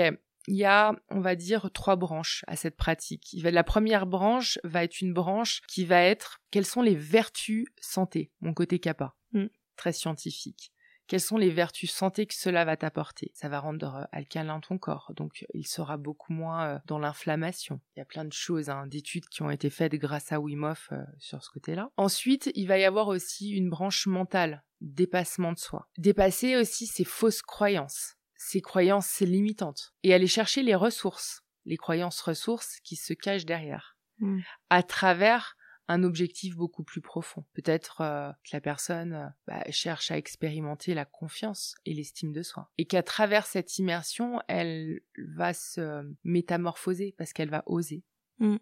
il 0.49 0.57
y 0.57 0.65
a, 0.65 0.95
on 1.11 1.21
va 1.21 1.37
dire, 1.37 1.71
trois 1.73 1.97
branches 1.97 2.45
à 2.49 2.57
cette 2.57 2.77
pratique. 2.77 3.37
La 3.43 3.65
première 3.65 4.07
branche 4.07 4.59
va 4.65 4.83
être 4.83 5.01
une 5.01 5.13
branche 5.13 5.61
qui 5.69 5.85
va 5.85 6.03
être 6.03 6.41
quelles 6.51 6.65
sont 6.65 6.83
les 6.83 6.95
vertus 6.95 7.67
santé, 7.81 8.33
mon 8.41 8.55
côté 8.55 8.79
kappa, 8.79 9.15
mm. 9.33 9.47
très 9.77 9.93
scientifique. 9.93 10.73
Quelles 11.07 11.21
sont 11.21 11.39
les 11.39 11.51
vertus 11.51 11.91
santé 11.91 12.27
que 12.27 12.35
cela 12.35 12.67
va 12.67 12.77
t'apporter? 12.77 13.31
Ça 13.35 13.49
va 13.49 13.61
rendre 13.61 14.09
alcalin 14.13 14.61
ton 14.61 14.77
corps, 14.77 15.13
donc 15.17 15.47
il 15.55 15.67
sera 15.67 15.97
beaucoup 15.97 16.35
moins 16.35 16.67
euh, 16.67 16.79
dans 16.87 16.99
l'inflammation. 16.99 17.81
Il 17.97 18.01
y 18.01 18.03
a 18.03 18.07
plein 18.07 18.27
de 18.27 18.33
choses, 18.33 18.69
hein, 18.69 18.87
d'études 18.87 19.27
qui 19.27 19.43
ont 19.43 19.51
été 19.51 19.71
faites 19.71 19.95
grâce 19.95 20.33
à 20.33 20.41
Wim 20.41 20.65
Hof 20.65 20.91
euh, 20.93 21.03
sur 21.19 21.43
ce 21.43 21.51
côté-là. 21.51 21.91
Ensuite, 21.97 22.51
il 22.55 22.67
va 22.69 22.79
y 22.79 22.85
avoir 22.85 23.09
aussi 23.09 23.51
une 23.51 23.71
branche 23.71 24.07
mentale, 24.07 24.65
dépassement 24.83 25.53
de 25.53 25.59
soi. 25.59 25.89
Dépasser 25.97 26.57
aussi 26.57 26.87
ses 26.87 27.05
fausses 27.05 27.43
croyances 27.43 28.18
ces 28.39 28.63
croyances 28.63 29.21
limitantes 29.21 29.93
et 30.03 30.15
aller 30.15 30.27
chercher 30.27 30.63
les 30.63 30.75
ressources, 30.75 31.43
les 31.67 31.77
croyances 31.77 32.21
ressources 32.21 32.81
qui 32.81 32.97
se 32.97 33.13
cachent 33.13 33.45
derrière, 33.45 33.99
hmm. 34.21 34.41
à 34.71 34.83
travers 34.83 35.57
un 35.89 36.05
objectif 36.05 36.55
beaucoup 36.55 36.85
plus 36.85 37.01
profond. 37.01 37.45
Peut-être 37.55 38.03
euh, 38.03 38.31
que 38.45 38.51
la 38.53 38.61
personne 38.61 39.15
euh, 39.15 39.27
bah, 39.47 39.65
cherche 39.71 40.11
à 40.11 40.19
expérimenter 40.19 40.95
la 40.95 41.05
confiance 41.05 41.75
et 41.85 41.95
l'estime 41.95 42.33
de 42.33 42.43
soi. 42.43 42.71
Et 42.79 42.85
qu'à 42.85 43.03
travers 43.03 43.47
cette 43.47 43.79
immersion, 43.79 44.41
elle 44.49 45.01
va 45.17 45.55
se 45.55 46.03
métamorphoser 46.25 47.15
parce 47.17 47.33
qu'elle 47.33 47.51
va 47.51 47.63
oser. 47.67 48.05
Hmm. 48.39 48.59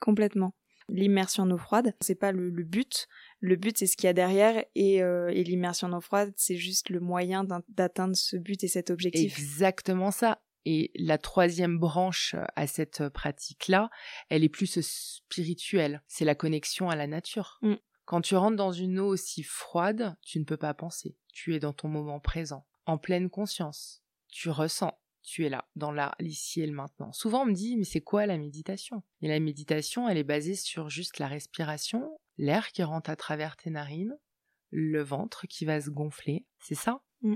Complètement 0.00 0.52
l'immersion 0.88 1.44
en 1.44 1.50
eau 1.50 1.58
froide. 1.58 1.94
C'est 2.00 2.14
pas 2.14 2.32
le, 2.32 2.50
but. 2.50 3.08
Le 3.40 3.56
but, 3.56 3.78
c'est 3.78 3.86
ce 3.86 3.96
qu'il 3.96 4.06
y 4.06 4.10
a 4.10 4.12
derrière. 4.12 4.64
Et, 4.74 5.02
euh, 5.02 5.28
et 5.28 5.44
l'immersion 5.44 5.88
en 5.88 5.96
eau 5.96 6.00
froide, 6.00 6.32
c'est 6.36 6.56
juste 6.56 6.90
le 6.90 7.00
moyen 7.00 7.44
d'atteindre 7.68 8.16
ce 8.16 8.36
but 8.36 8.62
et 8.64 8.68
cet 8.68 8.90
objectif. 8.90 9.38
Exactement 9.38 10.10
ça. 10.10 10.42
Et 10.64 10.90
la 10.96 11.16
troisième 11.16 11.78
branche 11.78 12.34
à 12.56 12.66
cette 12.66 13.08
pratique-là, 13.08 13.88
elle 14.30 14.42
est 14.42 14.48
plus 14.48 14.80
spirituelle. 14.80 16.02
C'est 16.08 16.24
la 16.24 16.34
connexion 16.34 16.90
à 16.90 16.96
la 16.96 17.06
nature. 17.06 17.58
Mm. 17.62 17.74
Quand 18.04 18.20
tu 18.20 18.34
rentres 18.34 18.56
dans 18.56 18.72
une 18.72 18.98
eau 18.98 19.06
aussi 19.06 19.44
froide, 19.44 20.16
tu 20.22 20.40
ne 20.40 20.44
peux 20.44 20.56
pas 20.56 20.74
penser. 20.74 21.16
Tu 21.32 21.54
es 21.54 21.60
dans 21.60 21.72
ton 21.72 21.88
moment 21.88 22.18
présent, 22.18 22.66
en 22.84 22.98
pleine 22.98 23.30
conscience. 23.30 24.02
Tu 24.28 24.50
ressens 24.50 24.98
tu 25.26 25.44
es 25.44 25.48
là, 25.48 25.68
dans 25.74 25.92
là, 25.92 26.14
l'ici 26.20 26.62
et 26.62 26.66
le 26.66 26.72
maintenant. 26.72 27.12
Souvent 27.12 27.42
on 27.42 27.46
me 27.46 27.52
dit 27.52 27.76
mais 27.76 27.84
c'est 27.84 28.00
quoi 28.00 28.26
la 28.26 28.38
méditation? 28.38 29.02
Et 29.20 29.28
la 29.28 29.40
méditation, 29.40 30.08
elle 30.08 30.18
est 30.18 30.24
basée 30.24 30.54
sur 30.54 30.88
juste 30.88 31.18
la 31.18 31.26
respiration, 31.26 32.18
l'air 32.38 32.68
qui 32.68 32.82
rentre 32.82 33.10
à 33.10 33.16
travers 33.16 33.56
tes 33.56 33.70
narines, 33.70 34.16
le 34.70 35.02
ventre 35.02 35.46
qui 35.46 35.64
va 35.64 35.80
se 35.80 35.90
gonfler, 35.90 36.46
c'est 36.58 36.74
ça? 36.74 37.02
Mmh. 37.22 37.34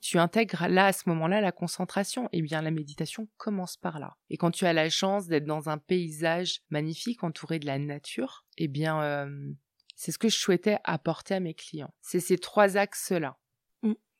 Tu 0.00 0.18
intègres 0.18 0.68
là 0.68 0.86
à 0.86 0.92
ce 0.92 1.08
moment-là 1.08 1.40
la 1.40 1.52
concentration. 1.52 2.28
Eh 2.32 2.42
bien, 2.42 2.62
la 2.62 2.70
méditation 2.70 3.28
commence 3.36 3.76
par 3.76 3.98
là. 3.98 4.16
Et 4.30 4.36
quand 4.36 4.50
tu 4.50 4.66
as 4.66 4.72
la 4.72 4.88
chance 4.88 5.26
d'être 5.26 5.44
dans 5.44 5.68
un 5.68 5.78
paysage 5.78 6.60
magnifique 6.70 7.22
entouré 7.24 7.58
de 7.58 7.66
la 7.66 7.78
nature, 7.78 8.46
eh 8.56 8.68
bien, 8.68 9.02
euh, 9.02 9.52
c'est 9.96 10.12
ce 10.12 10.18
que 10.18 10.28
je 10.28 10.38
souhaitais 10.38 10.78
apporter 10.84 11.34
à 11.34 11.40
mes 11.40 11.54
clients. 11.54 11.92
C'est 12.00 12.20
ces 12.20 12.38
trois 12.38 12.76
axes-là. 12.76 13.36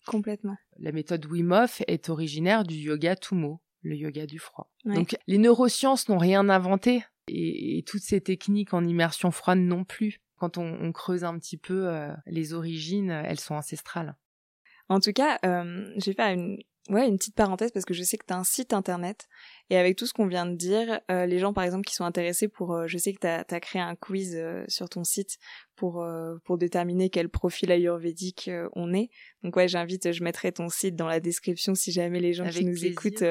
Complètement. 0.06 0.56
La 0.78 0.92
méthode 0.92 1.24
Wim 1.26 1.52
Hof 1.52 1.82
est 1.86 2.08
originaire 2.08 2.64
du 2.64 2.74
yoga 2.74 3.16
Tumo, 3.16 3.60
le 3.82 3.96
yoga 3.96 4.26
du 4.26 4.38
froid. 4.38 4.70
Donc 4.84 5.16
les 5.26 5.38
neurosciences 5.38 6.08
n'ont 6.08 6.18
rien 6.18 6.48
inventé 6.48 7.04
et, 7.28 7.84
toutes 7.86 8.02
ces 8.02 8.20
techniques 8.20 8.74
en 8.74 8.84
immersion 8.84 9.30
froide 9.30 9.58
non 9.58 9.84
plus. 9.84 10.20
quand 10.36 10.58
on, 10.58 10.90
creuse 10.92 11.22
un 11.22 11.38
petit 11.38 11.56
peu 11.56 11.88
les 12.26 12.52
origines, 12.52 13.10
elles 13.10 13.38
sont 13.38 13.54
ancestrales. 13.54 14.16
En 14.88 14.98
tout 14.98 15.12
cas, 15.12 15.38
je 15.42 16.04
vais 16.04 16.14
faire 16.14 16.32
une, 16.32 16.58
Ouais, 16.88 17.06
une 17.06 17.16
petite 17.16 17.36
parenthèse 17.36 17.70
parce 17.70 17.84
que 17.84 17.94
je 17.94 18.02
sais 18.02 18.16
que 18.16 18.26
tu 18.26 18.34
as 18.34 18.36
un 18.36 18.42
site 18.42 18.72
internet 18.72 19.28
et 19.70 19.76
avec 19.76 19.96
tout 19.96 20.04
ce 20.04 20.12
qu'on 20.12 20.26
vient 20.26 20.46
de 20.46 20.56
dire, 20.56 21.00
euh, 21.12 21.26
les 21.26 21.38
gens 21.38 21.52
par 21.52 21.62
exemple 21.62 21.84
qui 21.84 21.94
sont 21.94 22.04
intéressés 22.04 22.48
pour, 22.48 22.74
euh, 22.74 22.88
je 22.88 22.98
sais 22.98 23.12
que 23.12 23.20
tu 23.20 23.26
as, 23.28 23.60
créé 23.60 23.80
un 23.80 23.94
quiz 23.94 24.34
euh, 24.34 24.64
sur 24.66 24.88
ton 24.88 25.04
site 25.04 25.38
pour, 25.76 26.04
pour 26.44 26.58
déterminer 26.58 27.08
quel 27.08 27.28
profil 27.28 27.70
ayurvédique 27.70 28.50
on 28.74 28.92
est. 28.94 29.10
Donc 29.42 29.56
ouais, 29.56 29.68
j'invite, 29.68 30.12
je 30.12 30.22
mettrai 30.22 30.52
ton 30.52 30.68
site 30.68 30.96
dans 30.96 31.06
la 31.06 31.20
description 31.20 31.74
si 31.74 31.92
jamais 31.92 32.20
les 32.20 32.32
gens 32.32 32.48
qui 32.48 32.64
nous 32.64 32.84
écoutent 32.84 33.24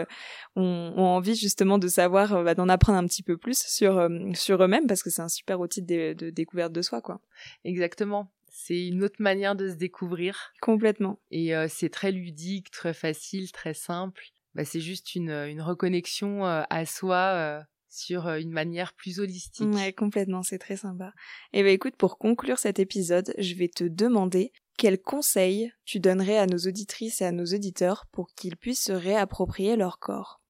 ont, 0.56 0.94
ont, 0.96 1.06
envie 1.06 1.36
justement 1.36 1.78
de 1.78 1.88
savoir, 1.88 2.44
bah, 2.44 2.56
d'en 2.56 2.68
apprendre 2.68 2.98
un 2.98 3.06
petit 3.06 3.24
peu 3.24 3.38
plus 3.38 3.58
sur, 3.58 4.08
sur 4.34 4.64
eux-mêmes 4.64 4.88
parce 4.88 5.04
que 5.04 5.10
c'est 5.10 5.22
un 5.22 5.30
super 5.30 5.60
outil 5.60 5.82
de, 5.82 6.14
de 6.14 6.30
découverte 6.30 6.74
de 6.74 6.82
soi 6.82 7.02
quoi. 7.02 7.22
Exactement 7.64 8.32
c'est 8.64 8.88
une 8.88 9.04
autre 9.04 9.20
manière 9.20 9.56
de 9.56 9.70
se 9.70 9.76
découvrir. 9.76 10.54
Complètement. 10.62 11.20
Et 11.32 11.56
euh, 11.56 11.68
c'est 11.70 11.90
très 11.90 12.12
ludique, 12.12 12.72
très 12.72 12.94
facile, 12.94 13.52
très 13.52 13.74
simple. 13.74 14.24
Bah, 14.54 14.66
c'est 14.66 14.82
juste 14.82 15.16
une, 15.16 15.32
une 15.32 15.62
reconnexion 15.62 16.46
euh, 16.46 16.64
à 16.70 16.86
soi 16.86 17.16
euh, 17.18 17.60
sur 17.90 18.28
une 18.30 18.52
manière 18.52 18.94
plus 18.94 19.20
holistique. 19.20 19.74
Ouais, 19.74 19.94
complètement, 19.94 20.44
c'est 20.44 20.60
très 20.60 20.78
sympa. 20.78 21.14
Et 21.54 21.60
eh 21.60 21.64
ben 21.64 21.74
écoute, 21.74 21.96
pour 21.98 22.18
conclure 22.18 22.60
cet 22.60 22.80
épisode, 22.80 23.34
je 23.38 23.56
vais 23.56 23.68
te 23.68 23.84
demander 23.84 24.52
quels 24.78 25.02
conseils 25.02 25.72
tu 25.86 26.00
donnerais 26.00 26.38
à 26.38 26.46
nos 26.46 26.58
auditrices 26.58 27.22
et 27.22 27.26
à 27.26 27.32
nos 27.32 27.46
auditeurs 27.46 28.06
pour 28.12 28.28
qu'ils 28.34 28.58
puissent 28.58 28.86
se 28.86 28.94
réapproprier 28.94 29.76
leur 29.76 30.00
corps. 30.00 30.42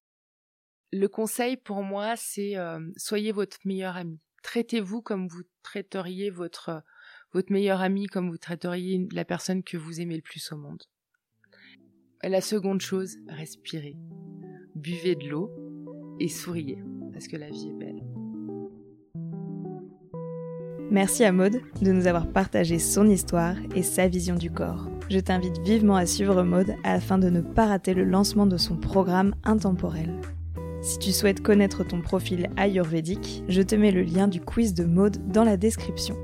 Le 0.92 1.08
conseil 1.08 1.56
pour 1.56 1.82
moi, 1.82 2.14
c'est 2.16 2.54
soyez 2.96 3.32
votre 3.32 3.56
meilleur 3.64 3.96
ami. 3.96 4.20
Traitez-vous 4.42 5.02
comme 5.02 5.26
vous 5.26 5.42
traiteriez 5.62 6.30
votre 6.30 6.82
votre 7.32 7.52
meilleur 7.52 7.80
ami 7.80 8.06
comme 8.06 8.30
vous 8.30 8.38
traiteriez 8.38 9.06
la 9.12 9.24
personne 9.24 9.62
que 9.62 9.76
vous 9.76 10.00
aimez 10.00 10.16
le 10.16 10.22
plus 10.22 10.52
au 10.52 10.56
monde. 10.56 10.82
La 12.22 12.40
seconde 12.40 12.80
chose, 12.80 13.16
respirez. 13.28 13.96
Buvez 14.74 15.16
de 15.16 15.28
l'eau 15.28 15.50
et 16.20 16.28
souriez, 16.28 16.78
parce 17.12 17.26
que 17.26 17.36
la 17.36 17.50
vie 17.50 17.68
est 17.68 17.78
belle. 17.78 18.02
Merci 20.90 21.24
à 21.24 21.32
Maude 21.32 21.62
de 21.80 21.90
nous 21.90 22.06
avoir 22.06 22.30
partagé 22.30 22.78
son 22.78 23.08
histoire 23.08 23.56
et 23.74 23.82
sa 23.82 24.08
vision 24.08 24.34
du 24.34 24.50
corps. 24.50 24.90
Je 25.08 25.18
t'invite 25.18 25.58
vivement 25.60 25.96
à 25.96 26.04
suivre 26.04 26.42
Maude 26.42 26.74
afin 26.84 27.18
de 27.18 27.30
ne 27.30 27.40
pas 27.40 27.66
rater 27.66 27.94
le 27.94 28.04
lancement 28.04 28.46
de 28.46 28.58
son 28.58 28.76
programme 28.76 29.34
intemporel. 29.42 30.20
Si 30.82 30.98
tu 30.98 31.12
souhaites 31.12 31.40
connaître 31.40 31.82
ton 31.82 32.02
profil 32.02 32.50
ayurvédique, 32.56 33.42
je 33.48 33.62
te 33.62 33.74
mets 33.74 33.90
le 33.90 34.02
lien 34.02 34.28
du 34.28 34.40
quiz 34.40 34.74
de 34.74 34.84
Maude 34.84 35.16
dans 35.28 35.44
la 35.44 35.56
description. 35.56 36.16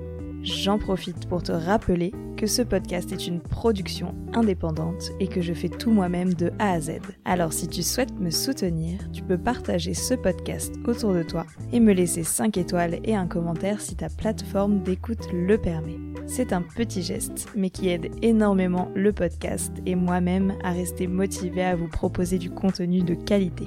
J'en 0.42 0.78
profite 0.78 1.26
pour 1.28 1.42
te 1.42 1.52
rappeler 1.52 2.12
que 2.36 2.46
ce 2.46 2.62
podcast 2.62 3.10
est 3.12 3.26
une 3.26 3.40
production 3.40 4.14
indépendante 4.32 5.10
et 5.18 5.26
que 5.26 5.40
je 5.40 5.52
fais 5.52 5.68
tout 5.68 5.90
moi-même 5.90 6.32
de 6.34 6.52
A 6.60 6.72
à 6.72 6.80
Z. 6.80 7.00
Alors 7.24 7.52
si 7.52 7.66
tu 7.66 7.82
souhaites 7.82 8.18
me 8.20 8.30
soutenir, 8.30 9.00
tu 9.12 9.22
peux 9.22 9.36
partager 9.36 9.94
ce 9.94 10.14
podcast 10.14 10.74
autour 10.86 11.12
de 11.12 11.24
toi 11.24 11.44
et 11.72 11.80
me 11.80 11.92
laisser 11.92 12.22
5 12.22 12.56
étoiles 12.56 13.00
et 13.02 13.16
un 13.16 13.26
commentaire 13.26 13.80
si 13.80 13.96
ta 13.96 14.08
plateforme 14.08 14.82
d'écoute 14.82 15.26
le 15.32 15.58
permet. 15.58 15.98
C'est 16.26 16.52
un 16.52 16.62
petit 16.62 17.02
geste, 17.02 17.48
mais 17.56 17.70
qui 17.70 17.88
aide 17.88 18.10
énormément 18.22 18.90
le 18.94 19.12
podcast 19.12 19.72
et 19.86 19.96
moi-même 19.96 20.54
à 20.62 20.70
rester 20.70 21.08
motivé 21.08 21.64
à 21.64 21.74
vous 21.74 21.88
proposer 21.88 22.38
du 22.38 22.50
contenu 22.50 23.02
de 23.02 23.14
qualité. 23.14 23.64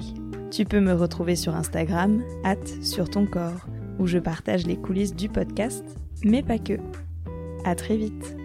Tu 0.50 0.64
peux 0.64 0.80
me 0.80 0.94
retrouver 0.94 1.36
sur 1.36 1.54
Instagram, 1.54 2.22
hâte 2.44 2.82
sur 2.82 3.10
ton 3.10 3.26
corps, 3.26 3.66
où 3.98 4.06
je 4.06 4.18
partage 4.18 4.66
les 4.66 4.76
coulisses 4.76 5.14
du 5.14 5.28
podcast 5.28 5.84
mais 6.24 6.42
pas 6.42 6.58
que. 6.58 6.74
À 7.64 7.74
très 7.74 7.96
vite 7.96 8.36